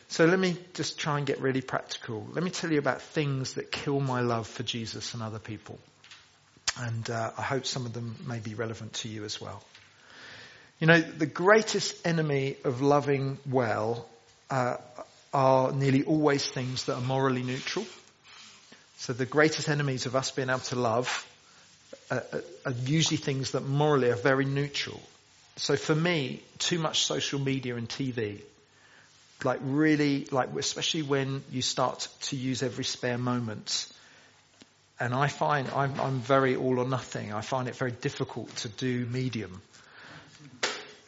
So 0.09 0.25
let 0.25 0.39
me 0.39 0.57
just 0.75 0.99
try 0.99 1.19
and 1.19 1.27
get 1.27 1.41
really 1.41 1.61
practical. 1.61 2.27
Let 2.33 2.43
me 2.43 2.51
tell 2.51 2.73
you 2.73 2.79
about 2.79 3.03
things 3.03 3.55
that 3.55 3.71
kill 3.71 4.01
my 4.01 4.21
love 4.21 4.47
for 4.47 4.63
Jesus 4.63 5.15
and 5.15 5.23
other 5.23 5.39
people. 5.39 5.79
And 6.79 7.09
uh, 7.11 7.33
I 7.37 7.43
hope 7.43 7.67
some 7.67 7.87
of 7.87 7.93
them 7.93 8.17
may 8.27 8.39
be 8.39 8.55
relevant 8.55 8.95
to 8.95 9.09
you 9.09 9.25
as 9.25 9.41
well. 9.41 9.63
You 10.79 10.87
know, 10.87 11.01
the 11.01 11.27
greatest 11.27 12.07
enemy 12.07 12.57
of 12.65 12.83
loving 12.83 13.39
well 13.49 14.07
uh, 14.51 14.77
are 15.37 15.71
nearly 15.73 16.03
always 16.03 16.47
things 16.47 16.87
that 16.87 16.95
are 16.95 17.03
morally 17.03 17.43
neutral. 17.43 17.85
So 18.97 19.13
the 19.13 19.27
greatest 19.27 19.69
enemies 19.69 20.07
of 20.07 20.17
us 20.17 20.31
being 20.31 20.49
able 20.49 20.61
to 20.61 20.77
love 20.77 21.27
are, 22.11 22.25
are 22.65 22.73
usually 22.87 23.19
things 23.19 23.51
that 23.51 23.61
morally 23.61 24.09
are 24.09 24.17
very 24.17 24.47
neutral. 24.47 24.99
So 25.57 25.77
for 25.77 25.95
me, 25.95 26.41
too 26.59 26.79
much 26.79 27.05
social 27.05 27.39
media 27.39 27.77
and 27.77 27.87
TV 27.87 28.41
like 29.45 29.61
really, 29.63 30.27
like 30.31 30.55
especially 30.57 31.03
when 31.03 31.43
you 31.51 31.61
start 31.61 32.09
to 32.23 32.37
use 32.37 32.63
every 32.63 32.85
spare 32.85 33.19
moment. 33.19 33.87
And 34.99 35.15
I 35.15 35.29
find 35.29 35.69
I'm, 35.69 36.01
I'm 36.01 36.21
very 36.21 36.57
all 36.57 36.79
or 36.79 36.89
nothing. 36.89 37.35
I 37.35 37.43
find 37.43 37.69
it 37.69 37.77
very 37.77 37.93
difficult 37.93 38.55
to 38.57 38.69
do 38.69 39.05
medium. 39.05 39.61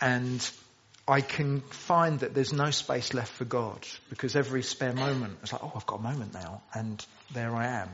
And 0.00 0.50
I 1.08 1.22
can 1.22 1.62
find 1.62 2.20
that 2.20 2.34
there's 2.34 2.52
no 2.52 2.70
space 2.70 3.14
left 3.14 3.32
for 3.32 3.46
God 3.46 3.86
because 4.10 4.36
every 4.36 4.62
spare 4.62 4.92
moment, 4.92 5.38
it's 5.42 5.52
like, 5.52 5.64
oh, 5.64 5.72
I've 5.74 5.86
got 5.86 6.00
a 6.00 6.02
moment 6.02 6.34
now, 6.34 6.60
and 6.74 7.04
there 7.32 7.54
I 7.54 7.66
am. 7.82 7.88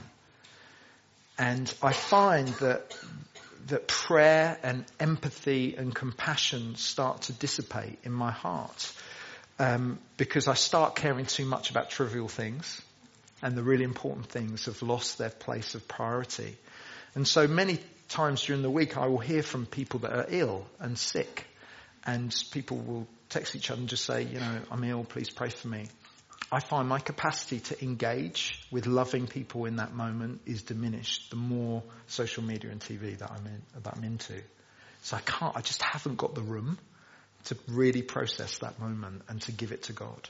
And 1.38 1.72
I 1.80 1.92
find 1.92 2.48
that 2.48 2.96
that 3.66 3.88
prayer 3.88 4.58
and 4.62 4.84
empathy 5.00 5.74
and 5.76 5.94
compassion 5.94 6.76
start 6.76 7.22
to 7.22 7.32
dissipate 7.32 7.98
in 8.02 8.12
my 8.12 8.30
heart 8.30 8.92
um, 9.58 9.98
because 10.16 10.48
I 10.48 10.54
start 10.54 10.96
caring 10.96 11.24
too 11.26 11.46
much 11.46 11.70
about 11.70 11.88
trivial 11.88 12.28
things 12.28 12.82
and 13.42 13.56
the 13.56 13.62
really 13.62 13.84
important 13.84 14.26
things 14.26 14.66
have 14.66 14.82
lost 14.82 15.16
their 15.16 15.30
place 15.30 15.74
of 15.74 15.88
priority. 15.88 16.56
And 17.14 17.26
so 17.26 17.46
many 17.46 17.78
times 18.08 18.44
during 18.44 18.62
the 18.62 18.70
week 18.70 18.98
I 18.98 19.06
will 19.06 19.18
hear 19.18 19.42
from 19.42 19.66
people 19.66 20.00
that 20.00 20.12
are 20.12 20.26
ill 20.28 20.66
and 20.78 20.98
sick 20.98 21.46
and 22.06 22.34
people 22.50 22.76
will 22.78 23.06
text 23.28 23.56
each 23.56 23.70
other 23.70 23.80
and 23.80 23.88
just 23.88 24.04
say, 24.04 24.22
you 24.22 24.38
know, 24.38 24.60
I'm 24.70 24.84
ill, 24.84 25.04
please 25.04 25.30
pray 25.30 25.48
for 25.48 25.68
me. 25.68 25.86
I 26.52 26.60
find 26.60 26.88
my 26.88 26.98
capacity 26.98 27.60
to 27.60 27.84
engage 27.84 28.60
with 28.70 28.86
loving 28.86 29.26
people 29.26 29.64
in 29.64 29.76
that 29.76 29.94
moment 29.94 30.42
is 30.46 30.62
diminished 30.62 31.30
the 31.30 31.36
more 31.36 31.82
social 32.06 32.44
media 32.44 32.70
and 32.70 32.80
TV 32.80 33.18
that 33.18 33.30
I'm, 33.30 33.46
in, 33.46 33.62
that 33.82 33.96
I'm 33.96 34.04
into. 34.04 34.34
So 35.02 35.16
I 35.16 35.20
can't, 35.20 35.56
I 35.56 35.62
just 35.62 35.82
haven't 35.82 36.16
got 36.16 36.34
the 36.34 36.42
room 36.42 36.78
to 37.44 37.56
really 37.68 38.02
process 38.02 38.58
that 38.58 38.78
moment 38.78 39.22
and 39.28 39.40
to 39.42 39.52
give 39.52 39.72
it 39.72 39.84
to 39.84 39.92
God. 39.92 40.28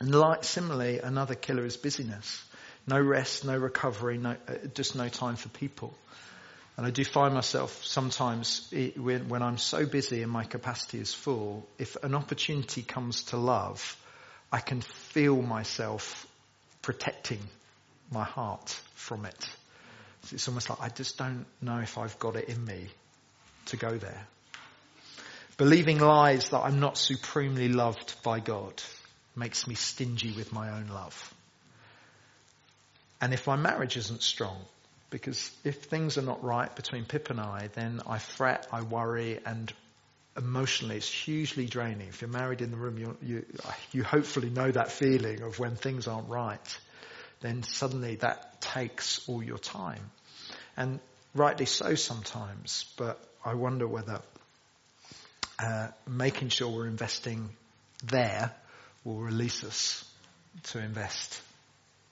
And 0.00 0.14
like, 0.14 0.44
similarly, 0.44 1.00
another 1.00 1.34
killer 1.34 1.64
is 1.64 1.76
busyness. 1.76 2.44
No 2.86 3.00
rest, 3.00 3.44
no 3.44 3.56
recovery, 3.56 4.18
no, 4.18 4.36
uh, 4.46 4.54
just 4.74 4.94
no 4.94 5.08
time 5.08 5.36
for 5.36 5.48
people. 5.48 5.92
And 6.78 6.86
I 6.86 6.90
do 6.90 7.04
find 7.04 7.34
myself 7.34 7.84
sometimes 7.84 8.72
when, 8.96 9.42
I'm 9.42 9.58
so 9.58 9.84
busy 9.84 10.22
and 10.22 10.30
my 10.30 10.44
capacity 10.44 11.00
is 11.00 11.12
full, 11.12 11.66
if 11.76 11.96
an 12.04 12.14
opportunity 12.14 12.82
comes 12.82 13.24
to 13.24 13.36
love, 13.36 13.96
I 14.52 14.60
can 14.60 14.82
feel 14.82 15.42
myself 15.42 16.24
protecting 16.80 17.40
my 18.12 18.22
heart 18.22 18.70
from 18.94 19.26
it. 19.26 19.48
It's 20.30 20.46
almost 20.46 20.70
like 20.70 20.80
I 20.80 20.88
just 20.88 21.18
don't 21.18 21.46
know 21.60 21.78
if 21.78 21.98
I've 21.98 22.16
got 22.20 22.36
it 22.36 22.48
in 22.48 22.64
me 22.64 22.86
to 23.66 23.76
go 23.76 23.98
there. 23.98 24.26
Believing 25.56 25.98
lies 25.98 26.50
that 26.50 26.60
I'm 26.60 26.78
not 26.78 26.96
supremely 26.96 27.68
loved 27.68 28.22
by 28.22 28.38
God 28.38 28.80
makes 29.34 29.66
me 29.66 29.74
stingy 29.74 30.30
with 30.30 30.52
my 30.52 30.70
own 30.70 30.86
love. 30.86 31.34
And 33.20 33.34
if 33.34 33.48
my 33.48 33.56
marriage 33.56 33.96
isn't 33.96 34.22
strong, 34.22 34.58
because 35.10 35.50
if 35.64 35.84
things 35.84 36.18
are 36.18 36.22
not 36.22 36.44
right 36.44 36.74
between 36.74 37.04
Pip 37.04 37.30
and 37.30 37.40
I, 37.40 37.70
then 37.74 38.00
I 38.06 38.18
fret, 38.18 38.66
I 38.72 38.82
worry, 38.82 39.38
and 39.44 39.72
emotionally 40.36 40.96
it's 40.96 41.10
hugely 41.10 41.66
draining. 41.66 42.08
If 42.08 42.20
you're 42.20 42.30
married 42.30 42.60
in 42.60 42.70
the 42.70 42.76
room, 42.76 42.98
you, 42.98 43.16
you, 43.22 43.46
you 43.92 44.04
hopefully 44.04 44.50
know 44.50 44.70
that 44.70 44.92
feeling 44.92 45.42
of 45.42 45.58
when 45.58 45.76
things 45.76 46.06
aren't 46.06 46.28
right. 46.28 46.78
Then 47.40 47.62
suddenly 47.62 48.16
that 48.16 48.60
takes 48.60 49.28
all 49.28 49.42
your 49.42 49.58
time. 49.58 50.10
And 50.76 51.00
rightly 51.34 51.66
so 51.66 51.94
sometimes, 51.94 52.84
but 52.96 53.18
I 53.44 53.54
wonder 53.54 53.86
whether 53.86 54.20
uh, 55.58 55.88
making 56.06 56.50
sure 56.50 56.68
we're 56.68 56.86
investing 56.86 57.48
there 58.04 58.52
will 59.04 59.16
release 59.16 59.64
us 59.64 60.04
to 60.64 60.78
invest 60.78 61.40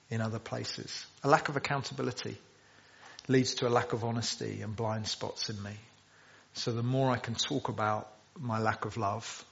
in 0.09 0.21
other 0.21 0.39
places. 0.39 1.05
A 1.23 1.29
lack 1.29 1.49
of 1.49 1.55
accountability 1.55 2.37
leads 3.27 3.55
to 3.55 3.67
a 3.67 3.69
lack 3.69 3.93
of 3.93 4.03
honesty 4.03 4.61
and 4.61 4.75
blind 4.75 5.07
spots 5.07 5.49
in 5.49 5.61
me. 5.61 5.73
So 6.53 6.71
the 6.71 6.83
more 6.83 7.11
I 7.11 7.17
can 7.17 7.35
talk 7.35 7.69
about 7.69 8.11
my 8.39 8.59
lack 8.59 8.85
of 8.85 8.97
love, 8.97 9.45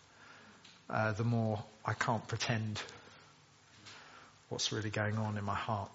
uh, 0.89 1.11
the 1.11 1.23
more 1.23 1.63
I 1.83 1.93
can't 1.93 2.25
pretend 2.27 2.81
what's 4.49 4.71
really 4.71 4.89
going 4.89 5.17
on 5.17 5.37
in 5.37 5.43
my 5.43 5.55
heart. 5.55 5.89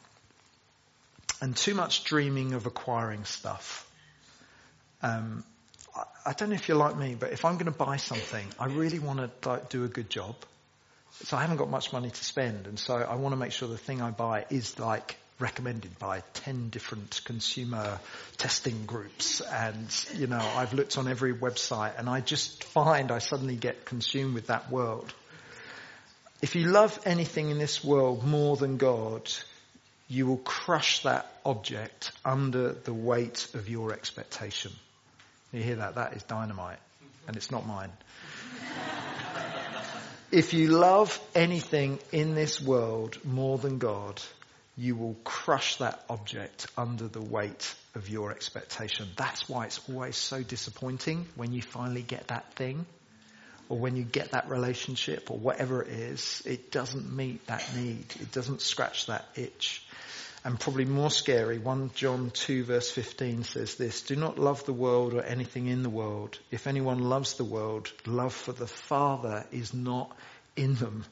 And 1.41 1.57
too 1.57 1.75
much 1.75 2.05
dreaming 2.05 2.53
of 2.53 2.67
acquiring 2.67 3.25
stuff. 3.25 3.91
Um, 5.03 5.45
I 6.27 6.33
don't 6.35 6.51
know 6.51 6.55
if 6.55 6.69
you're 6.69 6.77
like 6.77 6.97
me, 6.97 7.17
but 7.19 7.33
if 7.33 7.45
I'm 7.45 7.55
going 7.55 7.73
to 7.73 7.79
buy 7.79 7.97
something, 7.97 8.47
I 8.59 8.67
really 8.67 8.99
want 8.99 9.21
to 9.43 9.49
like, 9.49 9.69
do 9.71 9.85
a 9.85 9.89
good 9.89 10.11
job. 10.11 10.37
So 11.25 11.37
I 11.37 11.41
haven't 11.41 11.57
got 11.57 11.71
much 11.71 11.93
money 11.93 12.11
to 12.11 12.25
spend, 12.25 12.67
and 12.67 12.79
so 12.79 12.95
I 12.95 13.17
want 13.17 13.33
to 13.33 13.37
make 13.37 13.53
sure 13.53 13.69
the 13.69 13.77
thing 13.77 14.01
I 14.01 14.11
buy 14.11 14.47
is 14.49 14.79
like 14.79 15.17
recommended 15.41 15.99
by 15.99 16.23
10 16.35 16.71
different 16.71 17.21
consumer 17.25 17.99
testing 18.37 18.85
groups 18.87 19.41
and, 19.41 20.07
you 20.15 20.27
know, 20.27 20.39
I've 20.39 20.73
looked 20.73 20.99
on 20.99 21.09
every 21.09 21.35
website 21.35 21.99
and 21.99 22.09
I 22.09 22.21
just 22.21 22.65
find 22.65 23.11
I 23.11 23.19
suddenly 23.19 23.57
get 23.57 23.85
consumed 23.85 24.35
with 24.35 24.49
that 24.49 24.71
world. 24.71 25.13
If 26.43 26.55
you 26.55 26.69
love 26.69 26.99
anything 27.05 27.51
in 27.51 27.59
this 27.59 27.85
world 27.85 28.25
more 28.25 28.57
than 28.57 28.77
God, 28.77 29.31
you 30.09 30.27
will 30.27 30.39
crush 30.39 31.03
that 31.03 31.31
object 31.45 32.13
under 32.25 32.73
the 32.73 32.95
weight 32.95 33.49
of 33.55 33.69
your 33.69 33.93
expectation. 33.93 34.73
You 35.53 35.63
hear 35.63 35.77
that? 35.77 35.97
That 35.97 36.15
is 36.15 36.23
dynamite. 36.23 36.79
And 37.27 37.37
it's 37.37 37.51
not 37.51 37.67
mine. 37.67 37.93
if 40.33 40.55
you 40.55 40.69
love 40.69 41.19
anything 41.35 41.99
in 42.13 42.35
this 42.35 42.61
world 42.61 43.19
more 43.25 43.59
than 43.59 43.79
God, 43.79 44.21
you 44.81 44.97
will 44.97 45.15
crush 45.25 45.77
that 45.77 46.03
object 46.09 46.67
under 46.75 47.07
the 47.07 47.21
weight 47.21 47.75
of 47.95 48.09
your 48.09 48.31
expectation. 48.31 49.07
That's 49.15 49.47
why 49.47 49.67
it's 49.67 49.79
always 49.91 50.17
so 50.17 50.43
disappointing 50.43 51.27
when 51.37 51.53
you 51.53 51.61
finally 51.61 52.01
get 52.01 52.29
that 52.29 52.55
thing 52.55 52.87
or 53.69 53.79
when 53.79 53.95
you 53.95 54.05
get 54.05 54.31
that 54.31 54.49
relationship 54.49 55.31
or 55.31 55.37
whatever 55.37 55.83
it 55.83 55.89
is. 55.89 56.43
It 56.47 56.73
doesn't 56.73 57.15
meet 57.15 57.47
that 57.49 57.63
need. 57.77 58.07
It 58.21 58.33
doesn't 58.33 58.63
scratch 58.63 59.05
that 59.07 59.27
itch. 59.35 59.85
And 60.47 60.59
probably 60.59 60.87
more 60.87 61.11
scary, 61.11 61.59
1 61.59 61.91
John 61.95 62.31
2 62.31 62.65
verse 62.65 62.91
15 62.91 63.45
says 63.45 63.75
this, 63.75 64.01
do 64.01 64.17
not 64.17 64.39
love 64.39 64.65
the 64.65 64.73
world 64.73 65.13
or 65.13 65.21
anything 65.21 65.67
in 65.67 65.83
the 65.83 65.91
world. 65.91 66.39
If 66.51 66.67
anyone 66.67 67.01
loves 67.01 67.35
the 67.35 67.45
world, 67.45 67.93
love 68.07 68.33
for 68.33 68.53
the 68.53 68.67
Father 68.67 69.45
is 69.53 69.75
not 69.75 70.17
in 70.57 70.75
them. 70.77 71.05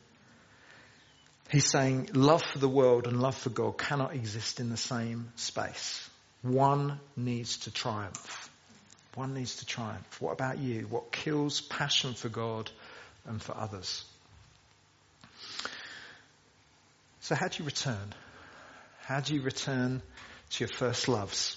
He's 1.51 1.71
saying 1.71 2.11
love 2.13 2.43
for 2.43 2.59
the 2.59 2.69
world 2.69 3.07
and 3.07 3.21
love 3.21 3.37
for 3.37 3.51
God 3.51 3.79
cannot 3.79 4.15
exist 4.15 4.61
in 4.61 4.69
the 4.69 4.77
same 4.77 5.33
space. 5.37 6.09
One 6.43 7.01
needs 7.17 7.59
to 7.59 7.71
triumph. 7.71 8.51
One 9.15 9.35
needs 9.35 9.57
to 9.57 9.67
triumph. 9.67 10.21
What 10.21 10.33
about 10.33 10.59
you? 10.59 10.83
What 10.83 11.11
kills 11.11 11.61
passion 11.61 12.15
for 12.15 12.29
God 12.29 12.71
and 13.27 13.43
for 13.43 13.57
others? 13.57 14.05
So 17.21 17.35
how 17.35 17.49
do 17.49 17.63
you 17.63 17.65
return? 17.65 18.15
How 19.01 19.21
do 19.21 19.35
you 19.35 19.41
return 19.41 20.03
to 20.51 20.65
your 20.65 20.69
first 20.69 21.09
loves? 21.09 21.57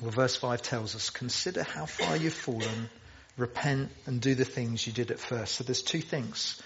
Well, 0.00 0.10
verse 0.10 0.36
5 0.36 0.62
tells 0.62 0.94
us, 0.94 1.10
consider 1.10 1.62
how 1.62 1.86
far 1.86 2.16
you've 2.16 2.32
fallen, 2.32 2.88
repent 3.36 3.90
and 4.06 4.20
do 4.20 4.34
the 4.34 4.44
things 4.44 4.86
you 4.86 4.92
did 4.92 5.10
at 5.10 5.18
first. 5.18 5.56
So 5.56 5.64
there's 5.64 5.82
two 5.82 6.00
things. 6.00 6.60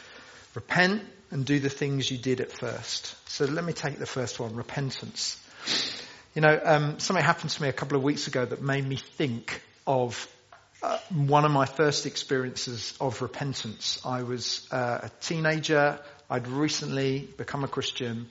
Repent 0.55 1.03
and 1.31 1.47
do 1.47 1.59
the 1.59 1.71
things 1.71 2.11
you 2.11 2.19
did 2.19 2.41
at 2.41 2.53
first. 2.53 3.17
So 3.29 3.47
let 3.47 3.65
me 3.65 3.73
take 3.73 3.99
the 3.99 4.07
first 4.07 4.39
one, 4.39 4.55
repentance. 4.55 5.39
You 6.35 6.43
know, 6.43 6.61
um, 6.63 6.99
something 6.99 7.25
happened 7.25 7.51
to 7.51 7.63
me 7.63 7.69
a 7.69 7.73
couple 7.73 7.97
of 7.97 8.03
weeks 8.03 8.27
ago 8.27 8.45
that 8.45 8.61
made 8.61 8.87
me 8.87 8.97
think 8.97 9.63
of 9.87 10.29
uh, 10.83 10.99
one 11.11 11.45
of 11.45 11.51
my 11.51 11.65
first 11.65 12.07
experiences 12.07 12.95
of 13.01 13.23
repentance. 13.23 14.01
I 14.05 14.23
was 14.25 14.67
uh, 14.71 15.01
a 15.03 15.11
teenager. 15.21 15.99
I'd 16.29 16.49
recently 16.49 17.29
become 17.37 17.65
a 17.65 17.69
Christian. 17.69 18.29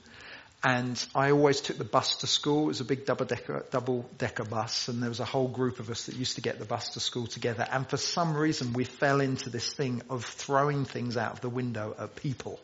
And 0.64 1.04
I 1.12 1.32
always 1.32 1.60
took 1.60 1.76
the 1.76 1.84
bus 1.84 2.16
to 2.16 2.28
school. 2.28 2.64
It 2.64 2.68
was 2.68 2.80
a 2.80 2.84
big 2.84 3.04
double 3.04 3.26
decker, 3.26 3.64
double 3.72 4.08
decker 4.16 4.44
bus 4.44 4.86
and 4.86 5.02
there 5.02 5.08
was 5.08 5.18
a 5.18 5.24
whole 5.24 5.48
group 5.48 5.80
of 5.80 5.90
us 5.90 6.06
that 6.06 6.14
used 6.14 6.36
to 6.36 6.40
get 6.40 6.60
the 6.60 6.64
bus 6.64 6.90
to 6.90 7.00
school 7.00 7.26
together. 7.26 7.66
And 7.68 7.88
for 7.88 7.96
some 7.96 8.36
reason 8.36 8.72
we 8.72 8.84
fell 8.84 9.20
into 9.20 9.50
this 9.50 9.72
thing 9.72 10.02
of 10.08 10.24
throwing 10.24 10.84
things 10.84 11.16
out 11.16 11.32
of 11.32 11.40
the 11.40 11.48
window 11.48 11.96
at 11.98 12.14
people. 12.14 12.60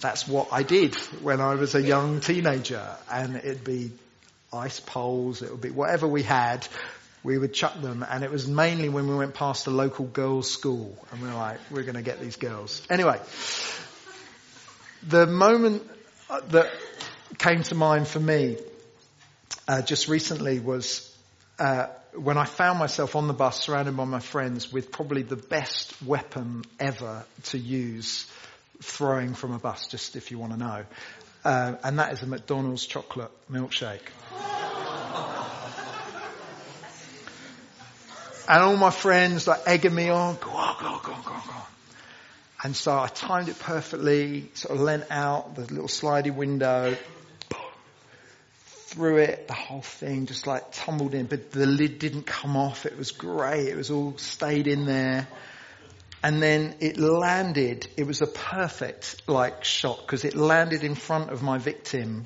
That's 0.00 0.26
what 0.26 0.48
I 0.50 0.64
did 0.64 0.96
when 1.22 1.40
I 1.40 1.54
was 1.54 1.76
a 1.76 1.82
young 1.82 2.20
teenager 2.20 2.84
and 3.10 3.36
it'd 3.36 3.64
be 3.64 3.92
ice 4.52 4.80
poles, 4.80 5.42
it 5.42 5.50
would 5.50 5.60
be 5.60 5.70
whatever 5.70 6.08
we 6.08 6.24
had, 6.24 6.66
we 7.22 7.38
would 7.38 7.54
chuck 7.54 7.80
them 7.80 8.04
and 8.08 8.24
it 8.24 8.30
was 8.30 8.48
mainly 8.48 8.88
when 8.88 9.08
we 9.08 9.14
went 9.14 9.34
past 9.34 9.68
a 9.68 9.70
local 9.70 10.04
girls' 10.04 10.50
school 10.50 10.98
and 11.12 11.22
we 11.22 11.28
were 11.28 11.34
like, 11.34 11.60
we're 11.70 11.82
going 11.82 11.94
to 11.94 12.02
get 12.02 12.20
these 12.20 12.36
girls. 12.36 12.84
Anyway, 12.90 13.20
the 15.06 15.26
moment 15.26 15.88
uh, 16.28 16.40
that 16.50 16.72
came 17.38 17.62
to 17.64 17.74
mind 17.74 18.08
for 18.08 18.20
me 18.20 18.56
uh, 19.68 19.82
just 19.82 20.08
recently 20.08 20.60
was 20.60 21.12
uh, 21.58 21.86
when 22.14 22.38
I 22.38 22.44
found 22.44 22.78
myself 22.78 23.16
on 23.16 23.26
the 23.26 23.34
bus 23.34 23.62
surrounded 23.62 23.96
by 23.96 24.04
my 24.04 24.20
friends 24.20 24.72
with 24.72 24.90
probably 24.90 25.22
the 25.22 25.36
best 25.36 26.00
weapon 26.02 26.64
ever 26.78 27.24
to 27.44 27.58
use 27.58 28.30
throwing 28.82 29.34
from 29.34 29.52
a 29.52 29.58
bus, 29.58 29.86
just 29.86 30.16
if 30.16 30.30
you 30.30 30.38
want 30.38 30.52
to 30.52 30.58
know. 30.58 30.84
Uh, 31.44 31.74
and 31.84 31.98
that 31.98 32.12
is 32.12 32.22
a 32.22 32.26
McDonald's 32.26 32.86
chocolate 32.86 33.30
milkshake. 33.50 34.00
and 38.48 38.62
all 38.62 38.76
my 38.76 38.90
friends 38.90 39.46
like 39.46 39.60
egging 39.66 39.94
me 39.94 40.08
on, 40.08 40.36
go 40.40 40.50
on, 40.50 40.76
go 40.80 40.86
on, 40.86 41.02
go 41.02 41.12
on, 41.12 41.22
go 41.22 41.32
on. 41.32 41.62
And 42.64 42.76
so 42.76 42.98
I 42.98 43.08
timed 43.08 43.48
it 43.48 43.58
perfectly, 43.58 44.50
sort 44.54 44.76
of 44.76 44.80
leant 44.80 45.04
out 45.10 45.54
the 45.54 45.62
little 45.62 45.88
slidey 45.88 46.34
window, 46.34 46.96
threw 48.96 49.18
it, 49.18 49.46
the 49.46 49.52
whole 49.52 49.82
thing 49.82 50.24
just 50.24 50.46
like 50.46 50.64
tumbled 50.72 51.12
in, 51.12 51.26
but 51.26 51.50
the 51.52 51.66
lid 51.66 51.98
didn't 51.98 52.22
come 52.22 52.56
off. 52.56 52.86
It 52.86 52.96
was 52.96 53.12
great. 53.12 53.68
It 53.68 53.76
was 53.76 53.90
all 53.90 54.16
stayed 54.16 54.66
in 54.66 54.86
there. 54.86 55.28
And 56.22 56.42
then 56.42 56.76
it 56.80 56.98
landed, 56.98 57.86
it 57.98 58.06
was 58.06 58.22
a 58.22 58.26
perfect 58.26 59.28
like 59.28 59.64
shot 59.64 59.98
because 59.98 60.24
it 60.24 60.34
landed 60.34 60.82
in 60.82 60.94
front 60.94 61.28
of 61.30 61.42
my 61.42 61.58
victim, 61.58 62.24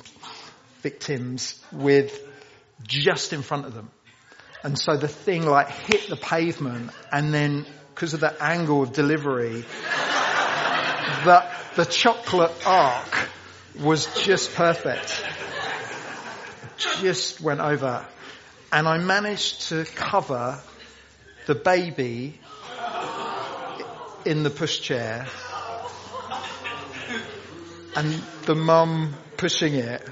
victims 0.81 1.61
with 1.73 2.17
just 2.87 3.33
in 3.33 3.43
front 3.43 3.67
of 3.67 3.75
them. 3.75 3.91
And 4.63 4.79
so 4.79 4.97
the 4.97 5.09
thing 5.09 5.45
like 5.45 5.71
hit 5.71 6.09
the 6.09 6.17
pavement 6.17 6.93
and 7.11 7.35
then 7.35 7.67
because 7.93 8.15
of 8.15 8.21
the 8.21 8.41
angle 8.41 8.85
of 8.85 8.93
delivery, 8.93 9.65
the, 11.25 11.45
the 11.75 11.85
chocolate 11.85 12.53
arc 12.65 13.29
was 13.77 14.07
just 14.23 14.55
perfect 14.55 15.25
just 17.01 17.40
went 17.40 17.61
over 17.61 18.07
and 18.73 18.88
I 18.88 18.99
managed 18.99 19.69
to 19.69 19.85
cover 19.85 20.61
the 21.47 21.55
baby 21.55 22.38
in 24.25 24.43
the 24.43 24.51
pushchair 24.51 25.29
and 27.97 28.23
the 28.47 28.55
mum 28.55 29.14
pushing 29.37 29.75
it. 29.75 30.07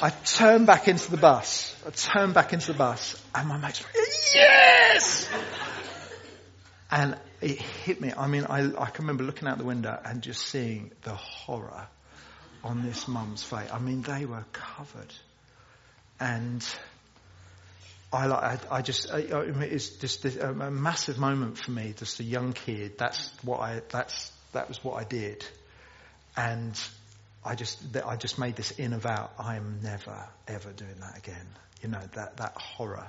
I 0.00 0.10
turned 0.10 0.66
back 0.66 0.88
into 0.88 1.10
the 1.10 1.16
bus. 1.16 1.76
I 1.86 1.90
turned 1.90 2.34
back 2.34 2.52
into 2.52 2.72
the 2.72 2.78
bus 2.78 3.22
and 3.34 3.48
my 3.48 3.56
mates 3.58 3.82
were, 3.82 3.90
yes! 4.34 5.28
And 6.90 7.16
it 7.40 7.58
hit 7.60 8.00
me. 8.00 8.12
I 8.16 8.26
mean, 8.26 8.44
I, 8.44 8.72
I 8.76 8.90
can 8.90 9.04
remember 9.04 9.24
looking 9.24 9.48
out 9.48 9.58
the 9.58 9.64
window 9.64 9.98
and 10.04 10.22
just 10.22 10.44
seeing 10.46 10.90
the 11.02 11.14
horror 11.14 11.86
on 12.64 12.82
this 12.82 13.08
mum's 13.08 13.42
face. 13.42 13.68
I 13.72 13.78
mean, 13.78 14.02
they 14.02 14.24
were 14.24 14.44
covered. 14.52 15.12
And 16.20 16.64
I, 18.12 18.26
I, 18.26 18.58
I 18.70 18.82
just, 18.82 19.10
I, 19.10 19.18
it's 19.18 19.90
just 19.90 20.24
a, 20.24 20.50
um, 20.50 20.60
a 20.60 20.70
massive 20.70 21.18
moment 21.18 21.58
for 21.58 21.70
me, 21.70 21.94
just 21.96 22.20
a 22.20 22.24
young 22.24 22.52
kid. 22.52 22.98
That's 22.98 23.30
what 23.42 23.60
I, 23.60 23.82
that's, 23.88 24.30
that 24.52 24.68
was 24.68 24.82
what 24.84 25.00
I 25.00 25.04
did. 25.04 25.44
And 26.36 26.78
I 27.44 27.54
just, 27.54 27.80
I 28.06 28.16
just 28.16 28.38
made 28.38 28.56
this 28.56 28.70
in 28.72 28.92
of 28.92 29.06
out. 29.06 29.32
I 29.38 29.56
am 29.56 29.80
never, 29.82 30.28
ever 30.46 30.70
doing 30.72 30.96
that 31.00 31.18
again. 31.18 31.46
You 31.82 31.88
know, 31.88 32.00
that, 32.14 32.36
that 32.36 32.54
horror. 32.56 33.08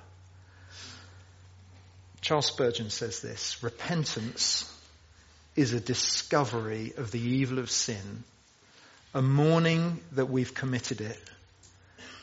Charles 2.21 2.45
Spurgeon 2.45 2.89
says 2.89 3.19
this, 3.19 3.61
repentance 3.61 4.69
is 5.55 5.73
a 5.73 5.79
discovery 5.79 6.93
of 6.97 7.11
the 7.11 7.19
evil 7.19 7.59
of 7.59 7.69
sin 7.69 8.23
a 9.13 9.21
mourning 9.21 9.99
that 10.13 10.25
we've 10.25 10.53
committed 10.53 10.99
it, 11.01 11.19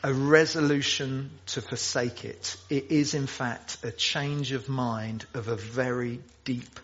a 0.03 0.13
resolution 0.13 1.31
to 1.45 1.61
forsake 1.61 2.25
it. 2.25 2.57
It 2.69 2.91
is 2.91 3.13
in 3.13 3.27
fact 3.27 3.77
a 3.83 3.91
change 3.91 4.51
of 4.51 4.67
mind 4.67 5.25
of 5.33 5.47
a 5.47 5.55
very 5.55 6.19
deep 6.43 6.79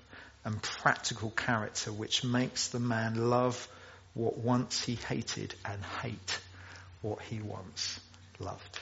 and 0.46 0.62
practical 0.62 1.30
character 1.32 1.92
which 1.92 2.24
makes 2.24 2.70
the 2.70 2.80
man 2.80 3.30
love 3.30 3.68
what 4.14 4.38
once 4.38 4.84
he 4.84 4.96
hated 4.96 5.54
and 5.66 5.84
hate 6.02 6.40
what 7.02 7.22
he 7.22 7.42
once 7.42 8.00
loved. 8.40 8.80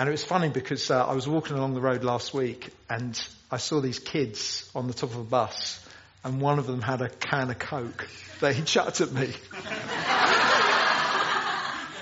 And 0.00 0.08
it 0.08 0.12
was 0.12 0.24
funny 0.24 0.48
because 0.48 0.90
uh, 0.90 1.06
I 1.06 1.14
was 1.14 1.28
walking 1.28 1.56
along 1.56 1.74
the 1.74 1.80
road 1.80 2.02
last 2.02 2.34
week 2.34 2.70
and 2.90 3.20
I 3.50 3.56
saw 3.58 3.80
these 3.80 3.98
kids 3.98 4.68
on 4.74 4.86
the 4.86 4.94
top 4.94 5.10
of 5.10 5.16
a 5.16 5.24
bus 5.24 5.84
and 6.24 6.40
one 6.40 6.58
of 6.58 6.66
them 6.66 6.80
had 6.80 7.00
a 7.00 7.08
can 7.08 7.50
of 7.50 7.58
Coke 7.58 8.08
that 8.40 8.54
he 8.54 8.62
chucked 8.62 9.00
at 9.00 9.12
me. 9.12 9.32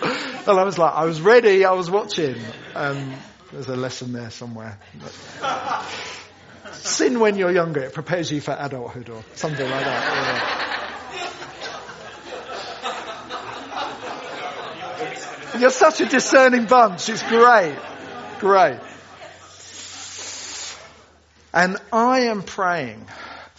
and 0.02 0.58
I 0.58 0.64
was 0.64 0.78
like, 0.78 0.94
I 0.94 1.04
was 1.04 1.20
ready, 1.20 1.64
I 1.64 1.72
was 1.72 1.90
watching. 1.90 2.36
Um, 2.74 3.14
there's 3.52 3.68
a 3.68 3.76
lesson 3.76 4.12
there 4.12 4.30
somewhere. 4.30 4.78
Sin 6.72 7.20
when 7.20 7.36
you're 7.36 7.52
younger, 7.52 7.82
it 7.82 7.94
prepares 7.94 8.30
you 8.30 8.40
for 8.40 8.56
adulthood 8.58 9.10
or 9.10 9.22
something 9.34 9.68
like 9.68 9.84
that. 9.84 10.72
You're 15.58 15.70
such 15.70 16.00
a 16.00 16.06
discerning 16.06 16.66
bunch. 16.66 17.08
It's 17.08 17.22
great. 17.22 17.78
Great. 18.40 18.78
And 21.54 21.78
I 21.90 22.26
am 22.26 22.42
praying 22.42 23.06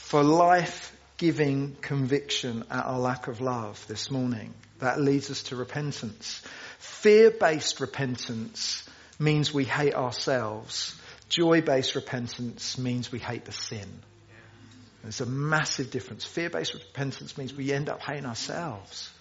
for 0.08 0.24
life 0.24 0.96
giving 1.18 1.76
conviction 1.82 2.64
at 2.72 2.86
our 2.86 2.98
lack 2.98 3.28
of 3.28 3.42
love 3.42 3.86
this 3.90 4.10
morning. 4.10 4.54
That 4.80 5.02
leads 5.02 5.30
us 5.30 5.44
to 5.44 5.58
repentance. 5.58 6.42
Fear 6.80 7.32
based 7.32 7.82
repentance 7.82 8.88
means 9.20 9.54
we 9.54 9.66
hate 9.66 9.96
ourselves. 9.96 10.96
Joy 11.28 11.60
based 11.60 11.96
repentance 11.96 12.78
means 12.78 13.12
we 13.12 13.20
hate 13.20 13.44
the 13.44 13.52
sin. 13.52 13.90
There's 15.04 15.20
a 15.20 15.26
massive 15.26 15.92
difference. 15.92 16.24
Fear 16.24 16.52
based 16.52 16.74
repentance 16.74 17.38
means 17.38 17.54
we 17.54 17.74
end 17.74 17.90
up 17.90 18.02
hating 18.02 18.26
ourselves. 18.26 19.12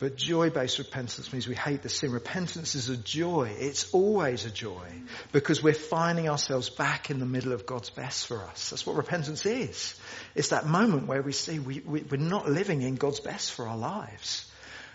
But 0.00 0.16
joy-based 0.16 0.78
repentance 0.78 1.30
means 1.30 1.46
we 1.46 1.54
hate 1.54 1.82
the 1.82 1.90
sin. 1.90 2.10
Repentance 2.10 2.74
is 2.74 2.88
a 2.88 2.96
joy. 2.96 3.54
It's 3.58 3.92
always 3.92 4.46
a 4.46 4.50
joy 4.50 4.88
because 5.30 5.62
we're 5.62 5.74
finding 5.74 6.26
ourselves 6.26 6.70
back 6.70 7.10
in 7.10 7.20
the 7.20 7.26
middle 7.26 7.52
of 7.52 7.66
God's 7.66 7.90
best 7.90 8.26
for 8.26 8.38
us. 8.38 8.70
That's 8.70 8.86
what 8.86 8.96
repentance 8.96 9.44
is. 9.44 9.94
It's 10.34 10.48
that 10.48 10.66
moment 10.66 11.06
where 11.06 11.20
we 11.20 11.32
see 11.32 11.58
we, 11.58 11.80
we, 11.80 12.00
we're 12.00 12.16
not 12.16 12.48
living 12.48 12.80
in 12.80 12.94
God's 12.94 13.20
best 13.20 13.52
for 13.52 13.68
our 13.68 13.76
lives. 13.76 14.50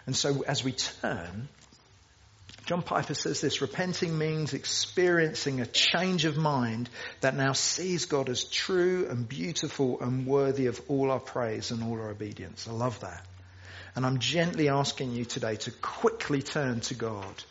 And 0.07 0.15
so 0.15 0.43
as 0.47 0.63
we 0.63 0.71
turn, 0.71 1.49
John 2.65 2.81
Piper 2.81 3.13
says 3.13 3.41
this, 3.41 3.61
repenting 3.61 4.17
means 4.17 4.55
experiencing 4.55 5.61
a 5.61 5.67
change 5.67 6.25
of 6.25 6.35
mind 6.35 6.89
that 7.21 7.35
now 7.35 7.53
sees 7.53 8.05
God 8.05 8.27
as 8.27 8.43
true 8.43 9.07
and 9.07 9.29
beautiful 9.29 10.01
and 10.01 10.25
worthy 10.25 10.65
of 10.65 10.81
all 10.87 11.11
our 11.11 11.19
praise 11.19 11.69
and 11.69 11.83
all 11.83 11.93
our 11.93 12.09
obedience. 12.09 12.67
I 12.67 12.71
love 12.71 12.99
that. 13.01 13.23
And 13.95 14.05
I'm 14.05 14.19
gently 14.19 14.69
asking 14.69 15.11
you 15.13 15.25
today 15.25 15.55
to 15.55 15.71
quickly 15.71 16.41
turn 16.41 16.81
to 16.81 16.93
God 16.93 17.43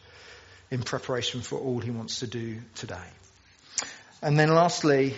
in 0.71 0.83
preparation 0.83 1.41
for 1.41 1.59
all 1.59 1.81
he 1.81 1.91
wants 1.91 2.21
to 2.21 2.27
do 2.27 2.61
today. 2.75 3.09
And 4.23 4.39
then 4.39 4.55
lastly, 4.55 5.15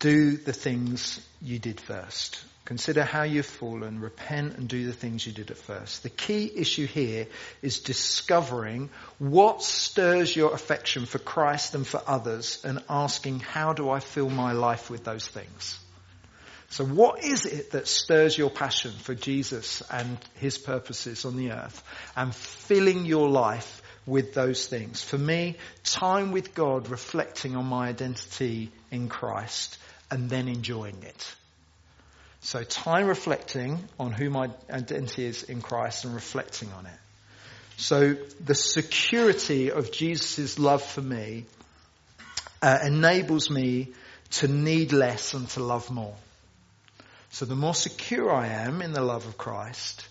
do 0.00 0.36
the 0.36 0.52
things 0.52 1.20
you 1.40 1.58
did 1.58 1.80
first. 1.80 2.42
Consider 2.64 3.02
how 3.04 3.24
you've 3.24 3.46
fallen, 3.46 4.00
repent 4.00 4.56
and 4.56 4.68
do 4.68 4.86
the 4.86 4.92
things 4.92 5.26
you 5.26 5.32
did 5.32 5.50
at 5.50 5.56
first. 5.56 6.04
The 6.04 6.10
key 6.10 6.50
issue 6.54 6.86
here 6.86 7.26
is 7.62 7.80
discovering 7.80 8.90
what 9.18 9.62
stirs 9.62 10.34
your 10.34 10.54
affection 10.54 11.06
for 11.06 11.18
Christ 11.18 11.74
and 11.74 11.86
for 11.86 12.00
others 12.06 12.62
and 12.64 12.82
asking, 12.88 13.40
how 13.40 13.72
do 13.72 13.90
I 13.90 13.98
fill 13.98 14.30
my 14.30 14.52
life 14.52 14.88
with 14.88 15.04
those 15.04 15.26
things? 15.26 15.78
So 16.70 16.84
what 16.84 17.24
is 17.24 17.46
it 17.46 17.72
that 17.72 17.88
stirs 17.88 18.38
your 18.38 18.48
passion 18.48 18.92
for 18.92 19.12
Jesus 19.12 19.82
and 19.90 20.18
his 20.36 20.56
purposes 20.56 21.24
on 21.24 21.36
the 21.36 21.50
earth 21.50 21.82
and 22.16 22.32
filling 22.32 23.06
your 23.06 23.28
life 23.28 23.82
with 24.06 24.34
those 24.34 24.68
things? 24.68 25.02
For 25.02 25.18
me, 25.18 25.56
time 25.82 26.30
with 26.30 26.54
God 26.54 26.88
reflecting 26.88 27.56
on 27.56 27.66
my 27.66 27.88
identity 27.88 28.70
in 28.92 29.08
Christ 29.08 29.78
and 30.12 30.30
then 30.30 30.46
enjoying 30.46 31.02
it. 31.02 31.34
So 32.42 32.62
time 32.62 33.08
reflecting 33.08 33.80
on 33.98 34.12
who 34.12 34.30
my 34.30 34.50
identity 34.70 35.26
is 35.26 35.42
in 35.42 35.62
Christ 35.62 36.04
and 36.04 36.14
reflecting 36.14 36.72
on 36.72 36.86
it. 36.86 37.00
So 37.78 38.14
the 38.44 38.54
security 38.54 39.72
of 39.72 39.90
Jesus' 39.90 40.56
love 40.56 40.84
for 40.84 41.02
me 41.02 41.46
uh, 42.62 42.78
enables 42.84 43.50
me 43.50 43.88
to 44.30 44.46
need 44.46 44.92
less 44.92 45.34
and 45.34 45.48
to 45.50 45.64
love 45.64 45.90
more. 45.90 46.14
So 47.30 47.44
the 47.44 47.56
more 47.56 47.74
secure 47.74 48.32
I 48.32 48.48
am 48.48 48.82
in 48.82 48.92
the 48.92 49.02
love 49.02 49.26
of 49.26 49.38
Christ, 49.38 50.06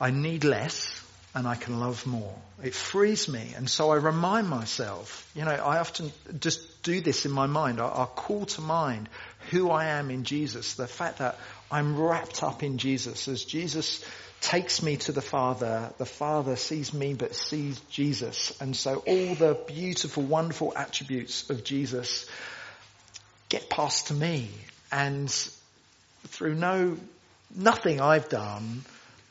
I 0.00 0.10
need 0.10 0.44
less 0.44 1.00
and 1.34 1.46
I 1.46 1.54
can 1.54 1.78
love 1.78 2.06
more. 2.06 2.34
It 2.62 2.74
frees 2.74 3.28
me. 3.28 3.52
And 3.56 3.68
so 3.70 3.90
I 3.90 3.96
remind 3.96 4.48
myself, 4.48 5.30
you 5.34 5.44
know, 5.44 5.50
I 5.50 5.78
often 5.78 6.12
just 6.38 6.82
do 6.82 7.00
this 7.00 7.24
in 7.24 7.32
my 7.32 7.46
mind. 7.46 7.80
I, 7.80 7.86
I'll 7.86 8.06
call 8.06 8.46
to 8.46 8.60
mind 8.60 9.08
who 9.50 9.70
I 9.70 9.86
am 9.86 10.10
in 10.10 10.24
Jesus. 10.24 10.74
The 10.74 10.88
fact 10.88 11.18
that 11.18 11.38
I'm 11.70 11.98
wrapped 11.98 12.42
up 12.42 12.62
in 12.62 12.78
Jesus. 12.78 13.28
As 13.28 13.44
Jesus 13.44 14.04
takes 14.40 14.82
me 14.82 14.96
to 14.96 15.12
the 15.12 15.22
Father, 15.22 15.92
the 15.98 16.06
Father 16.06 16.56
sees 16.56 16.92
me 16.92 17.14
but 17.14 17.34
sees 17.34 17.78
Jesus. 17.90 18.58
And 18.60 18.74
so 18.74 18.96
all 18.96 19.34
the 19.34 19.58
beautiful, 19.68 20.24
wonderful 20.24 20.72
attributes 20.76 21.48
of 21.48 21.62
Jesus 21.62 22.28
get 23.48 23.70
passed 23.70 24.08
to 24.08 24.14
me. 24.14 24.50
And 24.90 25.32
through 26.28 26.54
no, 26.54 26.96
nothing 27.54 28.00
I've 28.00 28.28
done, 28.28 28.82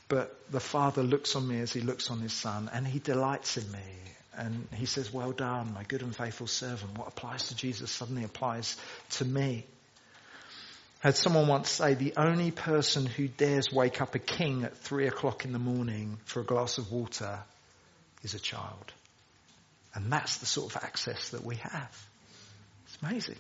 but 0.08 0.36
the 0.52 0.60
Father 0.60 1.04
looks 1.04 1.36
on 1.36 1.48
me 1.48 1.60
as 1.60 1.72
he 1.72 1.82
looks 1.82 2.10
on 2.10 2.20
his 2.20 2.34
Son 2.34 2.70
and 2.74 2.86
he 2.88 3.00
delights 3.00 3.58
in 3.58 3.72
me. 3.72 3.80
And 4.36 4.68
he 4.74 4.86
says, 4.86 5.14
well 5.14 5.32
done, 5.32 5.74
my 5.74 5.84
good 5.84 6.02
and 6.02 6.16
faithful 6.16 6.48
servant. 6.48 6.98
What 6.98 7.10
applies 7.10 7.50
to 7.50 7.56
Jesus 7.56 7.92
suddenly 7.92 8.24
applies 8.24 8.78
to 9.12 9.26
me. 9.26 9.66
Had 11.00 11.16
someone 11.16 11.48
once 11.48 11.70
say, 11.70 11.94
the 11.94 12.14
only 12.18 12.52
person 12.52 13.06
who 13.06 13.28
dares 13.28 13.72
wake 13.72 14.02
up 14.02 14.16
a 14.16 14.20
king 14.20 14.64
at 14.64 14.78
three 14.78 15.08
o'clock 15.08 15.46
in 15.46 15.54
the 15.54 15.60
morning 15.60 16.18
for 16.26 16.42
a 16.42 16.44
glass 16.44 16.78
of 16.78 16.92
water 16.92 17.40
is 18.24 18.34
a 18.34 18.40
child. 18.40 18.94
And 19.94 20.12
that's 20.12 20.38
the 20.38 20.46
sort 20.46 20.76
of 20.76 20.84
access 20.84 21.30
that 21.30 21.44
we 21.44 21.56
have. 21.56 22.08
It's 22.86 22.98
amazing. 23.02 23.38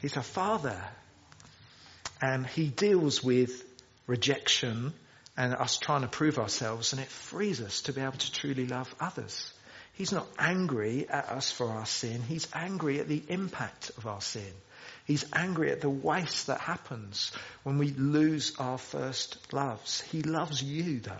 He's 0.00 0.16
a 0.16 0.22
father. 0.22 0.80
And 2.22 2.46
he 2.46 2.68
deals 2.68 3.22
with 3.22 3.64
rejection 4.06 4.92
and 5.36 5.54
us 5.54 5.78
trying 5.78 6.02
to 6.02 6.08
prove 6.08 6.38
ourselves 6.38 6.92
and 6.92 7.00
it 7.00 7.08
frees 7.08 7.60
us 7.60 7.82
to 7.82 7.92
be 7.92 8.00
able 8.00 8.18
to 8.18 8.32
truly 8.32 8.66
love 8.66 8.94
others. 9.00 9.52
He's 9.94 10.12
not 10.12 10.26
angry 10.38 11.08
at 11.08 11.28
us 11.28 11.50
for 11.50 11.68
our 11.68 11.86
sin. 11.86 12.22
He's 12.22 12.48
angry 12.54 13.00
at 13.00 13.08
the 13.08 13.22
impact 13.28 13.90
of 13.96 14.06
our 14.06 14.20
sin. 14.20 14.52
He's 15.06 15.24
angry 15.32 15.70
at 15.70 15.80
the 15.80 15.90
waste 15.90 16.48
that 16.48 16.60
happens 16.60 17.32
when 17.62 17.78
we 17.78 17.90
lose 17.90 18.54
our 18.58 18.78
first 18.78 19.52
loves. 19.52 20.00
He 20.00 20.22
loves 20.22 20.62
you 20.62 21.00
though. 21.00 21.12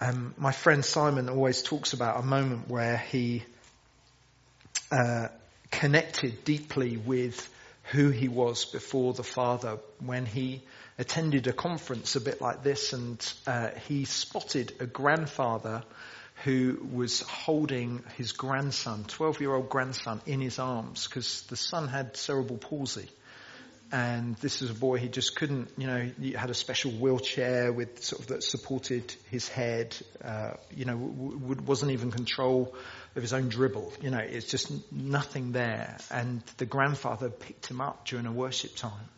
Um, 0.00 0.34
my 0.38 0.52
friend 0.52 0.84
Simon 0.84 1.28
always 1.28 1.62
talks 1.62 1.92
about 1.92 2.18
a 2.18 2.22
moment 2.22 2.68
where 2.68 2.96
he 2.96 3.44
uh, 4.90 5.28
connected 5.70 6.44
deeply 6.44 6.96
with 6.96 7.48
who 7.84 8.10
he 8.10 8.28
was 8.28 8.64
before 8.66 9.12
the 9.12 9.22
Father 9.22 9.78
when 10.04 10.26
he 10.26 10.62
attended 10.98 11.46
a 11.46 11.52
conference 11.52 12.14
a 12.16 12.20
bit 12.20 12.40
like 12.40 12.62
this 12.62 12.92
and 12.92 13.32
uh, 13.46 13.70
he 13.88 14.04
spotted 14.04 14.72
a 14.80 14.86
grandfather 14.86 15.82
who 16.44 16.88
was 16.92 17.20
holding 17.20 18.02
his 18.16 18.32
grandson, 18.32 19.04
12 19.04 19.40
year 19.40 19.54
old 19.54 19.68
grandson, 19.68 20.20
in 20.26 20.40
his 20.40 20.58
arms 20.58 21.06
because 21.06 21.42
the 21.42 21.56
son 21.56 21.88
had 21.88 22.16
cerebral 22.16 22.58
palsy. 22.58 23.08
And 23.92 24.36
this 24.36 24.62
is 24.62 24.70
a 24.70 24.74
boy, 24.74 24.98
he 24.98 25.08
just 25.08 25.34
couldn't, 25.34 25.70
you 25.76 25.88
know, 25.88 26.10
he 26.20 26.32
had 26.32 26.48
a 26.48 26.54
special 26.54 26.92
wheelchair 26.92 27.72
with 27.72 28.04
sort 28.04 28.22
of 28.22 28.28
that 28.28 28.44
supported 28.44 29.12
his 29.30 29.48
head, 29.48 29.96
uh, 30.24 30.52
you 30.76 30.84
know, 30.84 30.96
w- 30.96 31.38
w- 31.40 31.62
wasn't 31.62 31.90
even 31.90 32.12
control 32.12 32.72
of 33.16 33.22
his 33.22 33.32
own 33.32 33.48
dribble. 33.48 33.92
You 34.00 34.10
know, 34.10 34.18
it's 34.18 34.46
just 34.46 34.70
nothing 34.92 35.50
there. 35.50 35.98
And 36.08 36.40
the 36.58 36.66
grandfather 36.66 37.30
picked 37.30 37.66
him 37.66 37.80
up 37.80 38.06
during 38.06 38.26
a 38.26 38.32
worship 38.32 38.76
time 38.76 39.08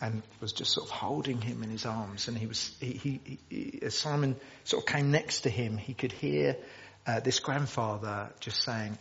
and 0.00 0.22
was 0.40 0.52
just 0.52 0.72
sort 0.72 0.88
of 0.88 0.90
holding 0.90 1.40
him 1.40 1.62
in 1.62 1.70
his 1.70 1.86
arms. 1.86 2.26
And 2.26 2.36
he 2.36 2.46
was, 2.46 2.76
he, 2.80 2.92
he, 2.92 3.38
he 3.48 3.78
as 3.82 3.96
Simon 3.96 4.34
sort 4.64 4.82
of 4.82 4.92
came 4.92 5.12
next 5.12 5.42
to 5.42 5.50
him, 5.50 5.76
he 5.76 5.94
could 5.94 6.10
hear 6.10 6.56
uh, 7.06 7.20
this 7.20 7.38
grandfather 7.38 8.30
just 8.40 8.64
saying, 8.64 8.98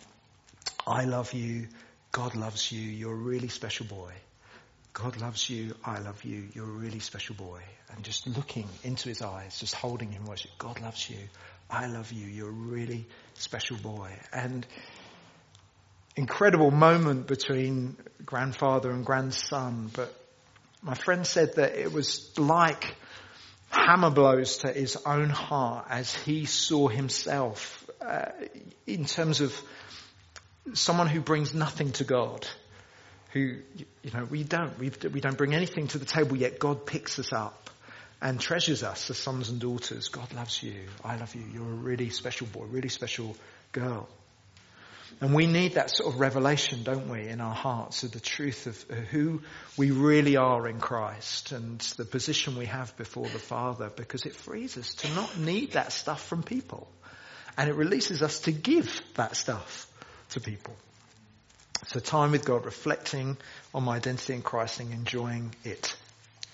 I 0.86 1.06
love 1.06 1.34
you. 1.34 1.70
God 2.12 2.36
loves 2.36 2.72
you. 2.72 2.82
You're 2.82 3.14
a 3.14 3.16
really 3.16 3.48
special 3.48 3.88
boy. 3.88 4.12
God 4.94 5.20
loves 5.22 5.50
you. 5.50 5.76
I 5.86 6.00
love 6.00 6.24
you. 6.24 6.50
You're 6.54 6.66
a 6.66 6.72
really 6.72 7.00
special 7.00 7.36
boy. 7.36 7.62
And 7.94 8.04
just 8.04 8.28
looking 8.28 8.68
into 8.84 9.10
his 9.10 9.22
eyes, 9.22 9.60
just 9.60 9.76
holding 9.76 10.12
him, 10.12 10.26
worship. 10.26 10.52
God 10.58 10.82
loves 10.82 11.10
you. 11.10 11.18
I 11.70 11.88
love 11.88 12.12
you. 12.12 12.28
You're 12.28 12.50
a 12.50 12.52
really 12.52 13.08
special 13.36 13.78
boy. 13.78 14.12
And 14.34 14.66
incredible 16.16 16.72
moment 16.72 17.28
between 17.28 17.96
grandfather 18.26 18.92
and 18.92 19.06
grandson. 19.06 19.90
But 19.94 20.14
my 20.82 20.94
friend 20.94 21.26
said 21.26 21.56
that 21.56 21.76
it 21.76 21.94
was 21.94 22.38
like 22.38 22.96
hammer 23.70 24.10
blows 24.10 24.58
to 24.60 24.74
his 24.74 24.98
own 25.06 25.30
heart 25.30 25.86
as 25.90 26.14
he 26.14 26.46
saw 26.46 26.90
himself 26.90 27.90
uh, 28.02 28.32
in 28.86 29.06
terms 29.06 29.40
of 29.40 29.56
someone 30.74 31.08
who 31.08 31.22
brings 31.22 31.54
nothing 31.54 31.92
to 31.94 32.04
God. 32.04 32.46
Who, 33.34 33.40
you 34.04 34.12
know, 34.14 34.26
we 34.26 34.44
don't, 34.44 34.78
we, 34.78 34.92
we 35.12 35.22
don't 35.22 35.38
bring 35.38 35.54
anything 35.54 35.88
to 35.90 35.98
the 35.98 36.06
table 36.06 36.36
yet 36.36 36.60
God 36.60 36.86
picks 36.86 37.18
us 37.18 37.32
up 37.32 37.70
and 38.22 38.40
treasures 38.40 38.84
us 38.84 39.10
as 39.10 39.18
sons 39.18 39.50
and 39.50 39.60
daughters. 39.60 40.10
God 40.10 40.34
loves 40.34 40.62
you. 40.62 40.76
I 41.04 41.18
love 41.18 41.34
you. 41.34 41.44
You're 41.54 41.64
a 41.64 41.76
really 41.76 42.10
special 42.10 42.48
boy, 42.48 42.66
really 42.66 42.90
special 42.90 43.36
girl. 43.72 44.08
And 45.20 45.36
we 45.36 45.46
need 45.46 45.74
that 45.74 45.92
sort 45.92 46.14
of 46.14 46.20
revelation, 46.20 46.84
don't 46.84 47.10
we, 47.10 47.28
in 47.28 47.42
our 47.42 47.54
hearts 47.54 48.04
of 48.04 48.12
the 48.12 48.20
truth 48.20 48.68
of 48.68 48.82
who 49.12 49.42
we 49.78 49.92
really 49.92 50.38
are 50.38 50.68
in 50.68 50.80
Christ 50.80 51.52
and 51.52 51.80
the 51.98 52.06
position 52.06 52.58
we 52.58 52.66
have 52.66 52.96
before 52.98 53.28
the 53.28 53.40
Father 53.40 53.92
because 53.96 54.26
it 54.26 54.36
frees 54.36 54.78
us 54.78 54.94
to 54.96 55.14
not 55.14 55.38
need 55.38 55.74
that 55.74 55.92
stuff 55.92 56.26
from 56.26 56.44
people. 56.44 56.88
And 57.58 57.70
it 57.70 57.76
releases 57.76 58.24
us 58.24 58.40
to 58.42 58.52
give 58.52 59.02
that 59.16 59.36
stuff 59.36 59.88
to 60.30 60.40
people. 60.40 60.76
So 61.88 62.00
time 62.00 62.32
with 62.32 62.46
God, 62.46 62.66
reflecting 62.66 63.38
on 63.74 63.84
my 63.84 63.98
identity 63.98 64.34
in 64.34 64.42
Christ 64.42 64.80
and 64.80 64.94
enjoying 64.94 65.54
it. 65.64 65.96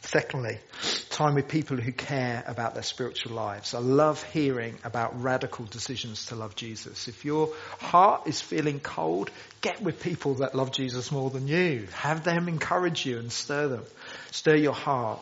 Secondly, 0.02 0.58
time 1.10 1.36
with 1.36 1.50
people 1.50 1.76
who 1.76 1.92
care 1.92 2.42
about 2.48 2.76
their 2.76 2.84
spiritual 2.84 3.34
lives. 3.34 3.74
I 3.74 3.80
love 3.80 4.24
hearing 4.24 4.78
about 4.86 5.22
radical 5.22 5.66
decisions 5.66 6.28
to 6.28 6.36
love 6.36 6.56
Jesus. 6.56 7.10
If 7.10 7.26
your 7.26 7.50
heart 7.80 8.26
is 8.26 8.40
feeling 8.40 8.80
cold, 8.80 9.30
get 9.60 9.82
with 9.82 10.02
people 10.02 10.36
that 10.36 10.56
love 10.56 10.72
Jesus 10.72 11.12
more 11.12 11.30
than 11.30 11.50
you. 11.50 11.90
Have 11.92 12.24
them 12.24 12.48
encourage 12.48 13.06
you 13.06 13.20
and 13.20 13.30
stir 13.30 13.68
them. 13.68 13.84
Stir 14.32 14.56
your 14.56 14.74
heart. 14.74 15.20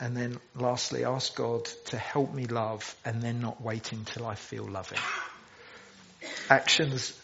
And 0.00 0.16
then 0.16 0.40
lastly, 0.56 1.04
ask 1.04 1.36
God 1.36 1.66
to 1.86 1.96
help 1.96 2.34
me 2.34 2.46
love 2.46 2.96
and 3.04 3.22
then 3.22 3.40
not 3.40 3.62
waiting 3.62 4.00
until 4.00 4.26
I 4.26 4.34
feel 4.34 4.68
loving. 4.68 4.98
Actions 6.50 7.16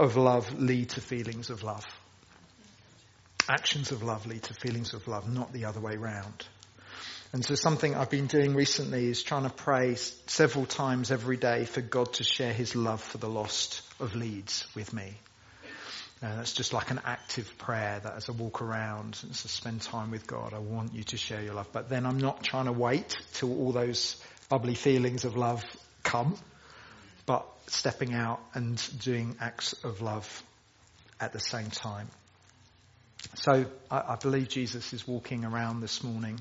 of 0.00 0.16
love 0.16 0.58
lead 0.58 0.88
to 0.88 1.00
feelings 1.00 1.50
of 1.50 1.62
love. 1.62 1.84
Actions 3.50 3.92
of 3.92 4.02
love 4.02 4.26
lead 4.26 4.42
to 4.44 4.54
feelings 4.54 4.94
of 4.94 5.06
love, 5.06 5.30
not 5.30 5.52
the 5.52 5.66
other 5.66 5.80
way 5.80 5.96
round. 5.96 6.46
And 7.34 7.44
so 7.44 7.54
something 7.54 7.94
I've 7.94 8.08
been 8.08 8.26
doing 8.26 8.54
recently 8.54 9.10
is 9.10 9.22
trying 9.22 9.42
to 9.42 9.50
pray 9.50 9.96
several 9.96 10.64
times 10.64 11.10
every 11.10 11.36
day 11.36 11.66
for 11.66 11.82
God 11.82 12.14
to 12.14 12.24
share 12.24 12.52
his 12.52 12.74
love 12.74 13.02
for 13.02 13.18
the 13.18 13.28
lost 13.28 13.82
of 14.00 14.16
Leeds 14.16 14.66
with 14.74 14.94
me. 14.94 15.12
And 16.22 16.38
that's 16.38 16.54
just 16.54 16.72
like 16.72 16.90
an 16.90 17.02
active 17.04 17.58
prayer 17.58 18.00
that 18.02 18.14
as 18.14 18.30
I 18.30 18.32
walk 18.32 18.62
around 18.62 19.18
and 19.22 19.34
to 19.34 19.48
spend 19.48 19.82
time 19.82 20.10
with 20.10 20.26
God, 20.26 20.54
I 20.54 20.60
want 20.60 20.94
you 20.94 21.04
to 21.04 21.18
share 21.18 21.42
your 21.42 21.54
love. 21.54 21.68
But 21.72 21.90
then 21.90 22.06
I'm 22.06 22.18
not 22.18 22.42
trying 22.42 22.66
to 22.66 22.72
wait 22.72 23.18
till 23.34 23.52
all 23.52 23.72
those 23.72 24.16
bubbly 24.48 24.74
feelings 24.74 25.26
of 25.26 25.36
love 25.36 25.62
come, 26.02 26.36
but 27.30 27.46
stepping 27.68 28.12
out 28.12 28.40
and 28.54 28.82
doing 28.98 29.36
acts 29.40 29.72
of 29.84 30.00
love 30.00 30.42
at 31.20 31.32
the 31.32 31.38
same 31.38 31.70
time. 31.70 32.08
So 33.34 33.66
I, 33.88 33.96
I 33.98 34.16
believe 34.20 34.48
Jesus 34.48 34.92
is 34.92 35.06
walking 35.06 35.44
around 35.44 35.78
this 35.78 36.02
morning 36.02 36.40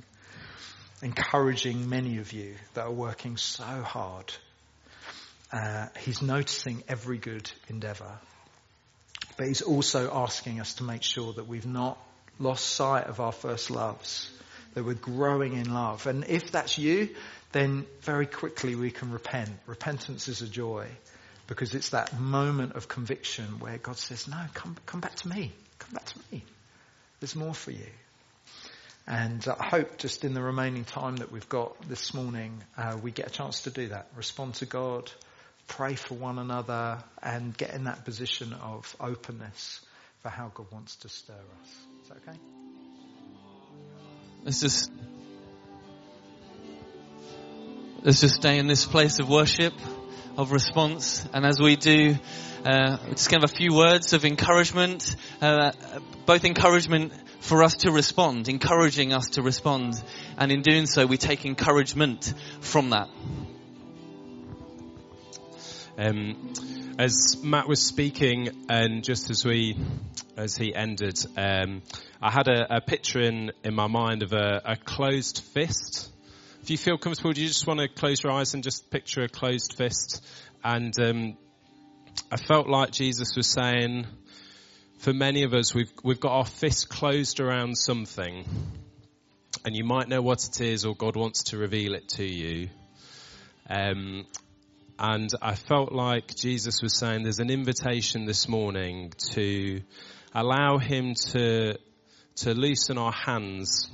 encouraging 1.03 1.87
many 1.89 2.17
of 2.17 2.33
you 2.33 2.55
that 2.73 2.85
are 2.85 2.91
working 2.91 3.37
so 3.37 3.63
hard. 3.63 4.33
Uh, 5.51 5.89
he's 5.99 6.23
noticing 6.23 6.83
every 6.87 7.19
good 7.19 7.51
endeavour. 7.67 8.17
But 9.37 9.45
he's 9.45 9.61
also 9.61 10.09
asking 10.11 10.59
us 10.59 10.73
to 10.75 10.83
make 10.83 11.03
sure 11.03 11.33
that 11.33 11.47
we've 11.47 11.67
not 11.67 11.99
lost 12.39 12.65
sight 12.65 13.05
of 13.05 13.19
our 13.19 13.31
first 13.31 13.69
loves, 13.69 14.31
that 14.73 14.83
we're 14.83 14.93
growing 14.93 15.53
in 15.53 15.73
love. 15.73 16.07
And 16.07 16.25
if 16.27 16.51
that's 16.51 16.77
you, 16.77 17.09
then 17.51 17.85
very 18.01 18.25
quickly 18.25 18.75
we 18.75 18.91
can 18.91 19.11
repent. 19.11 19.49
Repentance 19.65 20.27
is 20.27 20.41
a 20.41 20.47
joy 20.47 20.87
because 21.47 21.73
it's 21.73 21.89
that 21.89 22.17
moment 22.19 22.73
of 22.75 22.87
conviction 22.87 23.59
where 23.59 23.77
God 23.77 23.97
says, 23.97 24.27
no, 24.27 24.39
come, 24.53 24.75
come 24.85 24.99
back 24.99 25.15
to 25.15 25.27
me. 25.27 25.51
Come 25.79 25.93
back 25.93 26.05
to 26.05 26.19
me. 26.31 26.43
There's 27.19 27.35
more 27.35 27.53
for 27.53 27.71
you. 27.71 27.87
And 29.07 29.45
I 29.47 29.67
hope 29.69 29.97
just 29.97 30.23
in 30.23 30.35
the 30.35 30.41
remaining 30.41 30.85
time 30.85 31.15
that 31.17 31.31
we've 31.31 31.49
got 31.49 31.89
this 31.89 32.13
morning, 32.13 32.63
uh, 32.77 32.97
we 33.01 33.11
get 33.11 33.25
a 33.25 33.31
chance 33.31 33.61
to 33.61 33.71
do 33.71 33.87
that. 33.87 34.07
Respond 34.15 34.53
to 34.55 34.67
God, 34.67 35.11
pray 35.67 35.95
for 35.95 36.13
one 36.13 36.37
another, 36.37 37.03
and 37.23 37.57
get 37.57 37.73
in 37.73 37.85
that 37.85 38.05
position 38.05 38.53
of 38.53 38.95
openness 38.99 39.83
for 40.21 40.29
how 40.29 40.51
God 40.53 40.67
wants 40.71 40.97
to 40.97 41.09
stir 41.09 41.33
us. 41.33 41.69
Is 42.03 42.09
that 42.09 42.17
okay? 42.17 42.58
Let's 44.43 44.61
just 44.61 44.91
let's 48.01 48.21
just 48.21 48.35
stay 48.35 48.57
in 48.57 48.67
this 48.67 48.85
place 48.85 49.19
of 49.19 49.29
worship, 49.29 49.73
of 50.37 50.51
response, 50.51 51.27
and 51.33 51.45
as 51.45 51.59
we 51.59 51.75
do, 51.75 52.15
uh, 52.65 52.97
just 53.09 53.29
give 53.29 53.43
a 53.43 53.47
few 53.47 53.75
words 53.75 54.13
of 54.13 54.23
encouragement, 54.23 55.15
uh, 55.41 55.71
both 56.25 56.45
encouragement 56.45 57.11
for 57.41 57.63
us 57.63 57.77
to 57.77 57.91
respond, 57.91 58.47
encouraging 58.47 59.11
us 59.13 59.29
to 59.31 59.41
respond. 59.41 60.01
And 60.37 60.51
in 60.51 60.61
doing 60.61 60.85
so, 60.85 61.05
we 61.05 61.17
take 61.17 61.45
encouragement 61.45 62.33
from 62.61 62.91
that. 62.91 63.09
Um, 65.99 66.53
as 66.97 67.43
Matt 67.43 67.67
was 67.67 67.81
speaking, 67.81 68.65
and 68.69 69.03
just 69.03 69.29
as 69.29 69.43
we, 69.43 69.77
as 70.37 70.55
he 70.55 70.73
ended, 70.73 71.19
um, 71.35 71.81
I 72.21 72.31
had 72.31 72.47
a, 72.47 72.77
a, 72.77 72.79
picture 72.79 73.19
in 73.19 73.51
in 73.65 73.75
my 73.75 73.87
mind 73.87 74.23
of 74.23 74.31
a, 74.31 74.61
a, 74.63 74.77
closed 74.77 75.43
fist. 75.53 76.09
If 76.61 76.69
you 76.69 76.77
feel 76.77 76.97
comfortable, 76.97 77.33
do 77.33 77.41
you 77.41 77.49
just 77.49 77.67
want 77.67 77.81
to 77.81 77.89
close 77.89 78.23
your 78.23 78.31
eyes 78.31 78.53
and 78.53 78.63
just 78.63 78.89
picture 78.89 79.23
a 79.23 79.27
closed 79.27 79.73
fist? 79.75 80.25
And 80.63 80.97
um, 81.01 81.37
I 82.31 82.37
felt 82.37 82.69
like 82.69 82.91
Jesus 82.91 83.35
was 83.35 83.47
saying, 83.47 84.07
for 84.99 85.11
many 85.11 85.43
of 85.43 85.53
us, 85.53 85.75
we've, 85.75 85.91
we've 86.01 86.21
got 86.21 86.31
our 86.31 86.45
fist 86.45 86.87
closed 86.87 87.41
around 87.41 87.77
something, 87.77 88.45
and 89.65 89.75
you 89.75 89.83
might 89.83 90.07
know 90.07 90.21
what 90.21 90.47
it 90.47 90.61
is, 90.61 90.85
or 90.85 90.95
God 90.95 91.17
wants 91.17 91.43
to 91.51 91.57
reveal 91.57 91.93
it 91.93 92.07
to 92.15 92.23
you. 92.23 92.69
Um, 93.69 94.25
and 94.99 95.29
I 95.41 95.55
felt 95.55 95.93
like 95.93 96.35
Jesus 96.35 96.81
was 96.81 96.99
saying 96.99 97.23
there's 97.23 97.39
an 97.39 97.49
invitation 97.49 98.25
this 98.25 98.49
morning 98.49 99.13
to 99.31 99.81
allow 100.35 100.77
Him 100.77 101.13
to, 101.31 101.77
to 102.35 102.53
loosen 102.53 102.97
our 102.97 103.13
hands. 103.13 103.89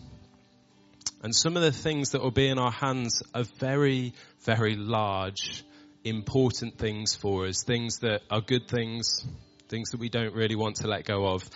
And 1.22 1.36
some 1.36 1.58
of 1.58 1.62
the 1.62 1.72
things 1.72 2.12
that 2.12 2.24
will 2.24 2.32
be 2.32 2.48
in 2.48 2.58
our 2.58 2.72
hands 2.72 3.22
are 3.36 3.44
very, 3.60 4.14
very 4.46 4.76
large, 4.76 5.64
important 6.04 6.80
things 6.80 7.14
for 7.14 7.46
us, 7.46 7.64
things 7.64 8.00
that 8.00 8.22
are 8.32 8.42
good 8.42 8.68
things, 8.68 9.28
things 9.70 9.92
that 9.92 10.00
we 10.00 10.10
don't 10.10 10.34
really 10.34 10.56
want 10.56 10.78
to 10.78 10.88
let 10.88 11.06
go 11.06 11.28
of. 11.28 11.48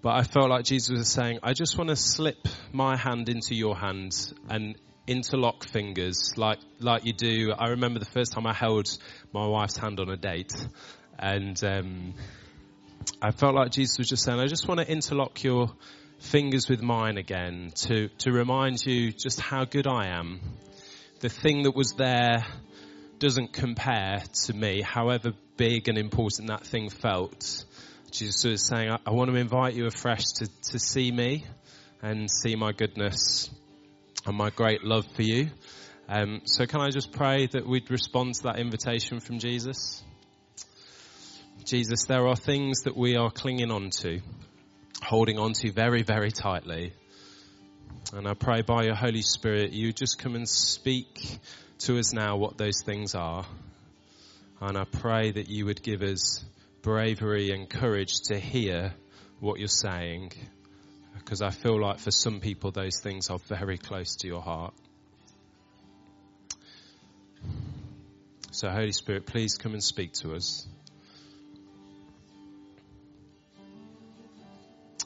But 0.00 0.10
I 0.10 0.22
felt 0.22 0.48
like 0.48 0.64
Jesus 0.64 0.90
was 0.90 1.08
saying, 1.08 1.40
I 1.42 1.54
just 1.54 1.76
want 1.76 1.90
to 1.90 1.96
slip 1.96 2.46
my 2.72 2.96
hand 2.96 3.28
into 3.28 3.56
your 3.56 3.76
hand 3.76 4.12
and 4.48 4.76
interlock 5.06 5.64
fingers 5.68 6.34
like, 6.36 6.58
like 6.80 7.04
you 7.04 7.12
do. 7.12 7.52
I 7.56 7.68
remember 7.68 7.98
the 7.98 8.04
first 8.06 8.32
time 8.32 8.46
I 8.46 8.52
held 8.52 8.88
my 9.32 9.46
wife's 9.46 9.76
hand 9.76 10.00
on 10.00 10.10
a 10.10 10.16
date 10.16 10.52
and, 11.18 11.62
um, 11.64 12.14
I 13.22 13.30
felt 13.30 13.54
like 13.54 13.70
Jesus 13.70 13.98
was 13.98 14.08
just 14.08 14.24
saying, 14.24 14.40
I 14.40 14.46
just 14.46 14.68
want 14.68 14.80
to 14.80 14.90
interlock 14.90 15.42
your 15.42 15.68
fingers 16.18 16.68
with 16.68 16.82
mine 16.82 17.18
again 17.18 17.72
to, 17.86 18.08
to 18.18 18.32
remind 18.32 18.84
you 18.84 19.12
just 19.12 19.40
how 19.40 19.64
good 19.64 19.86
I 19.86 20.08
am. 20.08 20.40
The 21.20 21.28
thing 21.28 21.62
that 21.62 21.74
was 21.74 21.94
there 21.96 22.44
doesn't 23.18 23.52
compare 23.52 24.22
to 24.44 24.54
me, 24.54 24.82
however 24.82 25.32
big 25.56 25.88
and 25.88 25.96
important 25.96 26.48
that 26.48 26.66
thing 26.66 26.90
felt. 26.90 27.64
Jesus 28.10 28.44
was 28.44 28.66
saying, 28.66 28.90
I, 28.90 28.98
I 29.06 29.10
want 29.12 29.30
to 29.30 29.36
invite 29.36 29.74
you 29.74 29.86
afresh 29.86 30.24
to, 30.38 30.48
to 30.70 30.78
see 30.78 31.10
me 31.10 31.44
and 32.02 32.30
see 32.30 32.56
my 32.56 32.72
goodness 32.72 33.50
and 34.26 34.36
my 34.36 34.50
great 34.50 34.82
love 34.82 35.06
for 35.14 35.22
you. 35.22 35.48
Um, 36.08 36.42
so 36.44 36.66
can 36.66 36.80
I 36.80 36.90
just 36.90 37.12
pray 37.12 37.46
that 37.46 37.66
we'd 37.66 37.90
respond 37.90 38.34
to 38.34 38.42
that 38.44 38.58
invitation 38.58 39.20
from 39.20 39.38
Jesus? 39.38 40.02
Jesus, 41.64 42.04
there 42.06 42.26
are 42.26 42.36
things 42.36 42.82
that 42.82 42.96
we 42.96 43.16
are 43.16 43.30
clinging 43.30 43.70
on 43.70 43.90
to, 43.90 44.20
holding 45.02 45.38
on 45.38 45.52
to 45.54 45.72
very, 45.72 46.02
very 46.02 46.30
tightly. 46.30 46.92
And 48.12 48.26
I 48.26 48.34
pray 48.34 48.62
by 48.62 48.84
your 48.84 48.94
Holy 48.94 49.22
Spirit, 49.22 49.72
you 49.72 49.92
just 49.92 50.18
come 50.18 50.34
and 50.34 50.48
speak 50.48 51.38
to 51.80 51.98
us 51.98 52.12
now 52.12 52.36
what 52.36 52.58
those 52.58 52.82
things 52.84 53.14
are. 53.14 53.44
And 54.60 54.76
I 54.76 54.84
pray 54.84 55.32
that 55.32 55.48
you 55.48 55.66
would 55.66 55.82
give 55.82 56.02
us 56.02 56.44
bravery 56.82 57.50
and 57.50 57.68
courage 57.68 58.20
to 58.28 58.38
hear 58.38 58.94
what 59.40 59.58
you're 59.58 59.68
saying. 59.68 60.32
Because 61.26 61.42
I 61.42 61.50
feel 61.50 61.80
like 61.80 61.98
for 61.98 62.12
some 62.12 62.38
people, 62.38 62.70
those 62.70 63.00
things 63.00 63.30
are 63.30 63.38
very 63.48 63.78
close 63.78 64.14
to 64.18 64.28
your 64.28 64.40
heart. 64.40 64.72
So, 68.52 68.70
Holy 68.70 68.92
Spirit, 68.92 69.26
please 69.26 69.58
come 69.58 69.72
and 69.72 69.82
speak 69.82 70.12
to 70.20 70.36
us. 70.36 70.68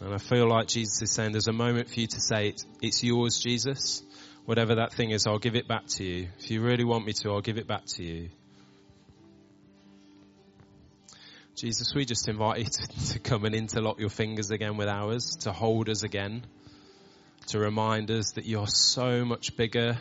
And 0.02 0.12
I 0.12 0.18
feel 0.18 0.46
like 0.46 0.68
Jesus 0.68 1.00
is 1.00 1.10
saying 1.10 1.32
there's 1.32 1.48
a 1.48 1.54
moment 1.54 1.88
for 1.88 1.98
you 1.98 2.06
to 2.08 2.20
say, 2.20 2.54
It's 2.82 3.02
yours, 3.02 3.40
Jesus. 3.40 4.02
Whatever 4.44 4.74
that 4.74 4.92
thing 4.92 5.12
is, 5.12 5.26
I'll 5.26 5.38
give 5.38 5.56
it 5.56 5.66
back 5.66 5.86
to 5.96 6.04
you. 6.04 6.28
If 6.38 6.50
you 6.50 6.60
really 6.60 6.84
want 6.84 7.06
me 7.06 7.14
to, 7.14 7.30
I'll 7.30 7.40
give 7.40 7.56
it 7.56 7.66
back 7.66 7.86
to 7.96 8.04
you. 8.04 8.28
Jesus, 11.60 11.94
we 11.94 12.06
just 12.06 12.26
invite 12.26 12.60
you 12.60 12.64
to, 12.70 13.12
to 13.12 13.18
come 13.18 13.44
and 13.44 13.54
interlock 13.54 14.00
your 14.00 14.08
fingers 14.08 14.50
again 14.50 14.78
with 14.78 14.88
ours, 14.88 15.36
to 15.40 15.52
hold 15.52 15.90
us 15.90 16.04
again, 16.04 16.42
to 17.48 17.58
remind 17.58 18.10
us 18.10 18.30
that 18.36 18.46
you're 18.46 18.66
so 18.66 19.26
much 19.26 19.54
bigger 19.58 19.98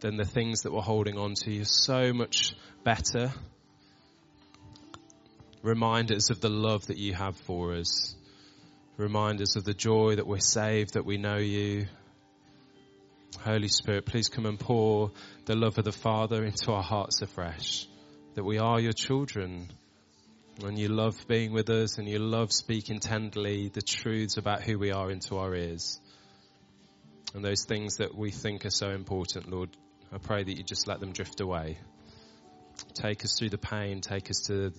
than 0.00 0.16
the 0.16 0.24
things 0.24 0.62
that 0.62 0.72
we're 0.72 0.80
holding 0.80 1.16
on 1.16 1.34
to. 1.34 1.52
You're 1.52 1.66
so 1.66 2.12
much 2.12 2.56
better. 2.82 3.30
Remind 5.62 6.10
us 6.10 6.30
of 6.30 6.40
the 6.40 6.48
love 6.48 6.84
that 6.88 6.98
you 6.98 7.14
have 7.14 7.36
for 7.36 7.74
us. 7.74 8.16
Remind 8.96 9.40
us 9.40 9.54
of 9.54 9.62
the 9.62 9.74
joy 9.74 10.16
that 10.16 10.26
we're 10.26 10.40
saved, 10.40 10.94
that 10.94 11.06
we 11.06 11.16
know 11.16 11.38
you. 11.38 11.86
Holy 13.44 13.68
Spirit, 13.68 14.04
please 14.04 14.28
come 14.28 14.46
and 14.46 14.58
pour 14.58 15.12
the 15.44 15.54
love 15.54 15.78
of 15.78 15.84
the 15.84 15.92
Father 15.92 16.44
into 16.44 16.72
our 16.72 16.82
hearts 16.82 17.22
afresh. 17.22 17.86
That 18.34 18.42
we 18.42 18.58
are 18.58 18.80
your 18.80 18.92
children. 18.92 19.70
And 20.64 20.78
you 20.78 20.88
love 20.88 21.26
being 21.26 21.52
with 21.52 21.68
us 21.70 21.98
and 21.98 22.08
you 22.08 22.20
love 22.20 22.52
speaking 22.52 23.00
tenderly 23.00 23.68
the 23.68 23.82
truths 23.82 24.36
about 24.36 24.62
who 24.62 24.78
we 24.78 24.92
are 24.92 25.10
into 25.10 25.38
our 25.38 25.52
ears. 25.54 26.00
And 27.34 27.44
those 27.44 27.64
things 27.64 27.96
that 27.96 28.14
we 28.14 28.30
think 28.30 28.64
are 28.64 28.70
so 28.70 28.90
important, 28.90 29.50
Lord, 29.50 29.70
I 30.12 30.18
pray 30.18 30.44
that 30.44 30.52
you 30.52 30.62
just 30.62 30.86
let 30.86 31.00
them 31.00 31.12
drift 31.12 31.40
away. 31.40 31.78
Take 32.94 33.24
us 33.24 33.36
through 33.36 33.50
the 33.50 33.58
pain, 33.58 34.02
take 34.02 34.30
us 34.30 34.40
to 34.46 34.72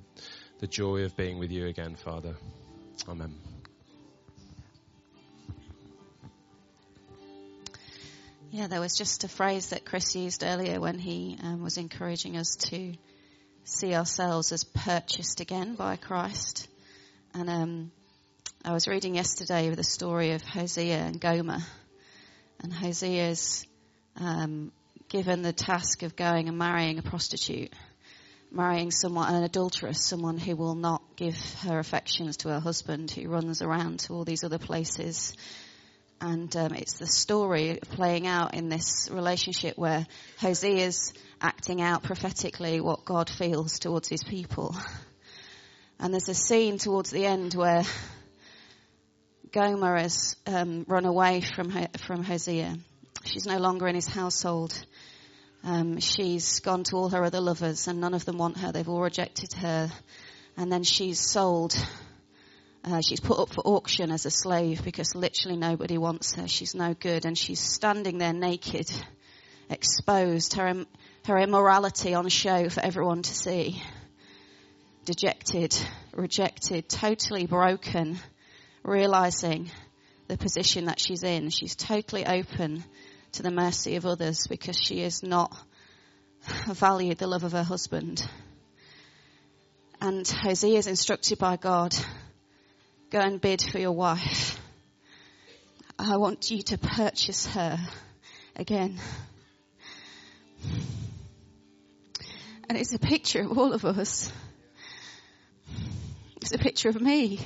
the 0.60 0.68
joy 0.68 1.04
of 1.04 1.18
being 1.18 1.38
with 1.38 1.52
you 1.52 1.68
again, 1.68 1.96
Father. 1.96 2.36
Amen. 3.10 3.36
Yeah, 8.52 8.68
there 8.68 8.80
was 8.80 8.96
just 8.96 9.24
a 9.24 9.28
phrase 9.28 9.70
that 9.70 9.84
Chris 9.84 10.16
used 10.16 10.44
earlier 10.44 10.80
when 10.80 11.00
he 11.00 11.38
um, 11.44 11.62
was 11.62 11.78
encouraging 11.78 12.38
us 12.38 12.56
to 12.70 12.94
see 13.64 13.94
ourselves 13.94 14.52
as 14.52 14.64
purchased 14.64 15.40
again 15.40 15.76
by 15.76 15.96
Christ. 15.96 16.68
And 17.34 17.50
um, 17.50 17.92
I 18.64 18.74
was 18.74 18.88
reading 18.88 19.16
yesterday 19.16 19.70
the 19.70 19.84
story 19.84 20.32
of 20.32 20.42
Hosea 20.42 20.98
and 20.98 21.20
Gomer. 21.20 21.60
And 22.62 22.74
Hosea's 22.74 23.66
um, 24.18 24.72
given 25.10 25.42
the 25.42 25.54
task 25.54 26.04
of 26.04 26.16
going 26.16 26.48
and 26.48 26.58
marrying 26.58 27.00
a 27.00 27.02
prostitute, 27.02 27.74
marrying 28.52 28.92
someone, 28.92 29.34
an 29.34 29.44
adulteress, 29.44 30.06
someone 30.06 30.38
who 30.38 30.56
will 30.56 30.76
not 30.76 31.02
give 31.16 31.36
her 31.62 31.80
affections 31.80 32.38
to 32.38 32.50
her 32.50 32.60
husband, 32.60 33.12
who 33.12 33.28
runs 33.30 33.62
around 33.62 34.00
to 34.02 34.14
all 34.14 34.26
these 34.26 34.44
other 34.44 34.60
places 34.60 35.34
and 36.24 36.56
um, 36.56 36.74
it's 36.74 36.94
the 36.94 37.06
story 37.06 37.80
playing 37.82 38.28
out 38.28 38.54
in 38.54 38.70
this 38.70 39.10
relationship 39.12 39.78
where 39.78 40.08
Hosea 40.40 40.86
is 40.88 41.12
acting 41.42 41.82
out 41.82 42.04
prophetically 42.04 42.80
what 42.80 43.04
God 43.04 43.30
feels 43.30 43.78
towards 43.78 44.08
his 44.08 44.24
people. 44.24 44.76
And 46.00 46.12
there's 46.12 46.28
a 46.28 46.34
scene 46.34 46.80
towards 46.80 47.12
the 47.12 47.26
end 47.26 47.54
where 47.54 47.84
Gomer 49.54 49.96
has 49.96 50.36
um, 50.46 50.86
run 50.90 51.06
away 51.06 51.40
from 51.40 51.72
from 51.98 52.24
Hosea. 52.24 52.76
She's 53.24 53.46
no 53.46 53.58
longer 53.58 53.88
in 53.88 53.96
his 53.96 54.08
household. 54.08 54.74
Um, 55.64 56.00
she's 56.00 56.60
gone 56.60 56.84
to 56.86 56.98
all 56.98 57.10
her 57.10 57.24
other 57.24 57.40
lovers, 57.40 57.88
and 57.88 58.02
none 58.02 58.16
of 58.16 58.26
them 58.26 58.38
want 58.38 58.58
her. 58.58 58.74
They've 58.74 58.90
all 58.90 59.02
rejected 59.02 59.54
her. 59.54 59.90
And 60.58 60.70
then 60.70 60.84
she's 60.84 61.22
sold 61.22 61.74
uh, 62.86 63.02
she's 63.02 63.22
put 63.22 63.40
up 63.40 63.50
for 63.50 63.62
auction 63.62 64.12
as 64.12 64.26
a 64.26 64.32
slave 64.32 64.84
because 64.84 65.16
literally 65.16 65.58
nobody 65.58 65.98
wants 65.98 66.36
her. 66.36 66.48
She's 66.48 66.76
no 66.76 66.94
good, 66.94 67.26
and 67.26 67.38
she's 67.38 67.62
standing 67.62 68.18
there 68.18 68.34
naked, 68.34 68.92
exposed, 69.70 70.56
her 70.56 70.86
her 71.26 71.38
immorality 71.38 72.14
on 72.14 72.28
show 72.28 72.68
for 72.68 72.82
everyone 72.82 73.22
to 73.22 73.34
see. 73.34 73.82
Dejected, 75.06 75.76
rejected, 76.14 76.90
totally 76.90 77.46
broken, 77.46 78.18
realizing 78.84 79.72
the 80.28 80.38
position 80.38 80.86
that 80.86 81.00
she's 81.00 81.24
in. 81.24 81.50
She's 81.50 81.76
totally 81.76 82.26
open 82.26 82.84
to 83.34 83.44
the 83.44 83.52
mercy 83.52 83.96
of 83.96 84.06
others 84.06 84.46
because 84.50 84.78
she 84.78 85.02
is 85.02 85.24
not 85.24 85.56
valued 86.68 87.18
the 87.18 87.28
love 87.28 87.46
of 87.46 87.54
her 87.54 87.64
husband. 87.64 88.28
And 90.02 90.28
Hosea 90.28 90.78
is 90.78 90.88
instructed 90.88 91.38
by 91.38 91.56
God 91.56 91.96
Go 93.14 93.20
and 93.20 93.40
bid 93.40 93.62
for 93.62 93.78
your 93.78 93.92
wife. 93.92 94.60
I 96.00 96.18
want 96.18 96.50
you 96.50 96.64
to 96.64 96.80
purchase 96.80 97.46
her 97.46 97.78
again. 98.56 99.00
And 102.68 102.76
it's 102.76 102.92
a 102.92 102.98
picture 102.98 103.44
of 103.44 103.56
all 103.56 103.72
of 103.72 103.86
us. 103.86 104.34
It's 106.38 106.54
a 106.54 106.58
picture 106.58 106.90
of 106.90 107.00
me. 107.00 107.40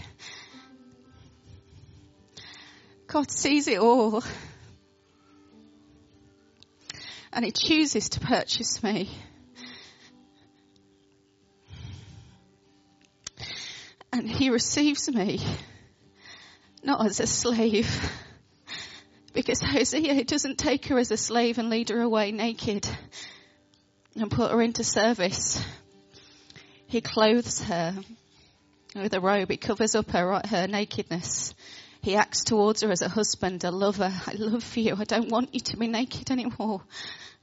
God 3.08 3.30
sees 3.30 3.68
it 3.68 3.80
all. 3.80 4.24
And 7.34 7.44
He 7.44 7.52
chooses 7.52 8.08
to 8.12 8.22
purchase 8.22 8.82
me. 8.82 9.10
And 14.18 14.30
he 14.30 14.50
receives 14.50 15.10
me 15.10 15.40
not 16.84 17.06
as 17.06 17.20
a 17.20 17.28
slave 17.28 18.12
because 19.34 19.62
Hosea 19.62 20.24
doesn't 20.24 20.58
take 20.58 20.86
her 20.88 20.98
as 20.98 21.12
a 21.12 21.18
slave 21.18 21.60
and 21.60 21.70
lead 21.70 21.90
her 21.90 22.02
away 22.02 22.32
naked 22.32 22.88
and 24.16 24.32
put 24.32 24.52
her 24.52 24.62
into 24.62 24.84
service. 24.84 25.64
He 26.88 27.02
clothes 27.02 27.62
her 27.66 27.94
with 28.96 29.14
a 29.14 29.22
robe. 29.22 29.52
He 29.52 29.58
covers 29.58 29.94
up 29.94 30.10
her, 30.12 30.42
her 30.44 30.68
nakedness. 30.68 31.54
He 32.02 32.16
acts 32.16 32.44
towards 32.44 32.82
her 32.82 32.90
as 32.90 33.04
a 33.04 33.10
husband, 33.10 33.64
a 33.64 33.72
lover. 33.72 34.12
I 34.26 34.34
love 34.34 34.76
you. 34.78 34.96
I 34.98 35.04
don't 35.04 35.30
want 35.30 35.54
you 35.54 35.60
to 35.60 35.78
be 35.78 35.88
naked 35.88 36.32
anymore. 36.32 36.82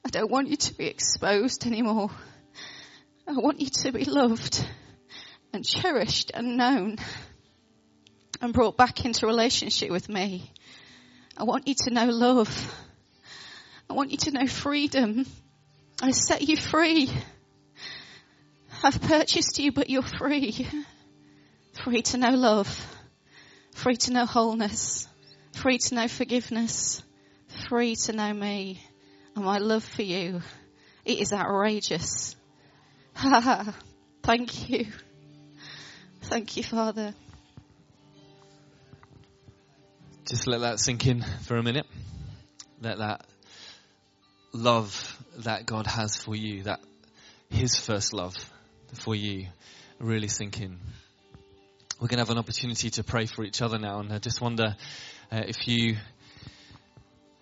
I 0.04 0.08
don't 0.08 0.30
want 0.30 0.48
you 0.48 0.56
to 0.56 0.74
be 0.74 0.86
exposed 0.86 1.66
anymore. 1.66 2.10
I 3.28 3.32
want 3.32 3.60
you 3.60 3.68
to 3.82 3.92
be 3.92 4.04
loved 4.04 4.66
and 5.54 5.64
cherished 5.64 6.30
and 6.34 6.56
known 6.56 6.96
and 8.40 8.52
brought 8.52 8.76
back 8.76 9.04
into 9.04 9.26
relationship 9.26 9.90
with 9.90 10.08
me. 10.08 10.50
I 11.36 11.44
want 11.44 11.66
you 11.66 11.74
to 11.84 11.90
know 11.90 12.06
love. 12.06 12.74
I 13.88 13.94
want 13.94 14.10
you 14.10 14.18
to 14.18 14.30
know 14.32 14.46
freedom. 14.46 15.26
I 16.02 16.10
set 16.10 16.42
you 16.42 16.56
free. 16.56 17.10
I've 18.82 19.00
purchased 19.00 19.58
you, 19.58 19.72
but 19.72 19.88
you're 19.88 20.02
free. 20.02 20.66
Free 21.82 22.02
to 22.02 22.18
know 22.18 22.30
love. 22.30 22.68
Free 23.74 23.96
to 23.96 24.12
know 24.12 24.26
wholeness. 24.26 25.08
Free 25.52 25.78
to 25.78 25.94
know 25.94 26.08
forgiveness. 26.08 27.02
Free 27.68 27.96
to 28.04 28.12
know 28.12 28.32
me. 28.32 28.80
And 29.34 29.44
my 29.44 29.58
love 29.58 29.84
for 29.84 30.02
you. 30.02 30.42
It 31.04 31.18
is 31.18 31.32
outrageous. 31.32 32.36
Ha 33.16 33.40
ha. 33.40 33.74
Thank 34.24 34.68
you. 34.68 34.86
Thank 36.24 36.56
you, 36.56 36.62
Father. 36.62 37.14
Just 40.26 40.46
let 40.46 40.62
that 40.62 40.80
sink 40.80 41.06
in 41.06 41.20
for 41.20 41.56
a 41.56 41.62
minute. 41.62 41.86
Let 42.80 42.98
that 42.98 43.26
love 44.52 45.22
that 45.38 45.66
God 45.66 45.86
has 45.86 46.16
for 46.16 46.34
you, 46.34 46.62
that 46.62 46.80
His 47.50 47.78
first 47.78 48.14
love 48.14 48.34
for 48.94 49.14
you, 49.14 49.48
really 50.00 50.28
sink 50.28 50.60
in. 50.60 50.78
We're 52.00 52.08
going 52.08 52.18
to 52.18 52.22
have 52.22 52.30
an 52.30 52.38
opportunity 52.38 52.88
to 52.90 53.04
pray 53.04 53.26
for 53.26 53.44
each 53.44 53.60
other 53.60 53.78
now, 53.78 54.00
and 54.00 54.10
I 54.10 54.18
just 54.18 54.40
wonder 54.40 54.76
uh, 55.30 55.42
if 55.46 55.68
you 55.68 55.96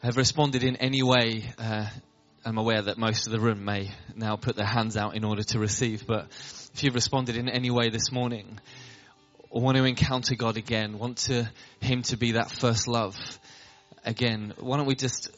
have 0.02 0.16
responded 0.16 0.64
in 0.64 0.74
any 0.76 1.02
way. 1.04 1.44
Uh, 1.56 1.86
I'm 2.44 2.58
aware 2.58 2.82
that 2.82 2.98
most 2.98 3.28
of 3.28 3.32
the 3.32 3.38
room 3.38 3.64
may 3.64 3.92
now 4.16 4.34
put 4.34 4.56
their 4.56 4.66
hands 4.66 4.96
out 4.96 5.14
in 5.14 5.22
order 5.22 5.44
to 5.44 5.60
receive, 5.60 6.08
but 6.08 6.26
if 6.74 6.82
you've 6.82 6.94
responded 6.94 7.36
in 7.36 7.48
any 7.48 7.70
way 7.70 7.88
this 7.88 8.10
morning, 8.10 8.58
or 9.48 9.62
want 9.62 9.76
to 9.76 9.84
encounter 9.84 10.34
God 10.34 10.56
again, 10.56 10.98
want 10.98 11.18
to 11.18 11.48
Him 11.80 12.02
to 12.02 12.16
be 12.16 12.32
that 12.32 12.50
first 12.50 12.88
love 12.88 13.16
again, 14.04 14.54
why 14.58 14.76
don't 14.76 14.86
we 14.86 14.96
just, 14.96 15.30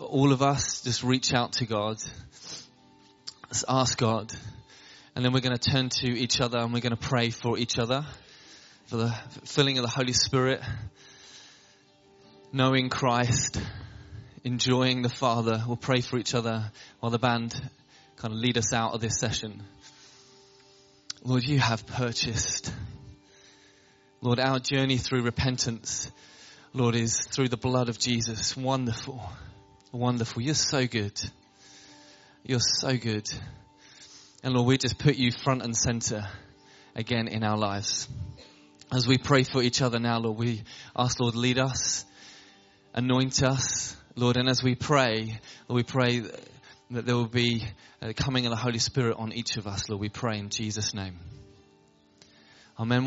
all 0.00 0.32
of 0.32 0.42
us, 0.42 0.82
just 0.82 1.04
reach 1.04 1.32
out 1.32 1.52
to 1.54 1.64
God, 1.64 1.98
let's 3.46 3.64
ask 3.68 3.96
God, 3.96 4.32
and 5.14 5.24
then 5.24 5.32
we're 5.32 5.40
going 5.40 5.56
to 5.56 5.70
turn 5.70 5.90
to 5.90 6.08
each 6.08 6.40
other 6.40 6.58
and 6.58 6.72
we're 6.72 6.80
going 6.80 6.90
to 6.90 6.96
pray 6.96 7.30
for 7.30 7.56
each 7.56 7.78
other, 7.78 8.04
for 8.86 8.96
the 8.96 9.14
filling 9.44 9.78
of 9.78 9.84
the 9.84 9.90
Holy 9.90 10.12
Spirit, 10.12 10.60
knowing 12.52 12.88
Christ, 12.88 13.60
enjoying 14.44 15.02
the 15.02 15.08
Father. 15.08 15.62
We'll 15.66 15.76
pray 15.76 16.00
for 16.00 16.18
each 16.18 16.34
other 16.34 16.70
while 17.00 17.10
the 17.10 17.18
band 17.18 17.54
kind 18.16 18.34
of 18.34 18.40
lead 18.40 18.58
us 18.58 18.72
out 18.72 18.94
of 18.94 19.00
this 19.00 19.18
session. 19.18 19.62
Lord, 21.24 21.44
you 21.44 21.58
have 21.58 21.86
purchased. 21.86 22.72
Lord, 24.20 24.40
our 24.40 24.58
journey 24.58 24.98
through 24.98 25.22
repentance, 25.22 26.10
Lord, 26.72 26.94
is 26.94 27.26
through 27.26 27.48
the 27.48 27.56
blood 27.56 27.88
of 27.88 27.98
Jesus. 27.98 28.56
Wonderful. 28.56 29.20
Wonderful. 29.92 30.42
You're 30.42 30.54
so 30.54 30.86
good. 30.86 31.18
You're 32.44 32.60
so 32.60 32.96
good. 32.96 33.28
And 34.42 34.54
Lord, 34.54 34.66
we 34.66 34.78
just 34.78 34.98
put 34.98 35.16
you 35.16 35.30
front 35.32 35.62
and 35.62 35.76
center 35.76 36.28
again 36.94 37.28
in 37.28 37.42
our 37.42 37.56
lives. 37.56 38.08
As 38.90 39.06
we 39.06 39.18
pray 39.18 39.42
for 39.42 39.62
each 39.62 39.82
other 39.82 39.98
now, 39.98 40.18
Lord, 40.18 40.38
we 40.38 40.62
ask, 40.96 41.20
Lord, 41.20 41.34
lead 41.34 41.58
us, 41.58 42.04
anoint 42.94 43.42
us, 43.42 43.96
Lord, 44.18 44.36
and 44.36 44.48
as 44.48 44.64
we 44.64 44.74
pray, 44.74 45.38
we 45.68 45.84
pray 45.84 46.22
that 46.90 47.06
there 47.06 47.14
will 47.14 47.28
be 47.28 47.62
a 48.02 48.12
coming 48.12 48.46
of 48.46 48.50
the 48.50 48.56
Holy 48.56 48.80
Spirit 48.80 49.16
on 49.16 49.32
each 49.32 49.56
of 49.58 49.68
us, 49.68 49.88
Lord. 49.88 50.00
We 50.00 50.08
pray 50.08 50.38
in 50.38 50.48
Jesus' 50.48 50.92
name. 50.92 51.20
Amen. 52.80 53.04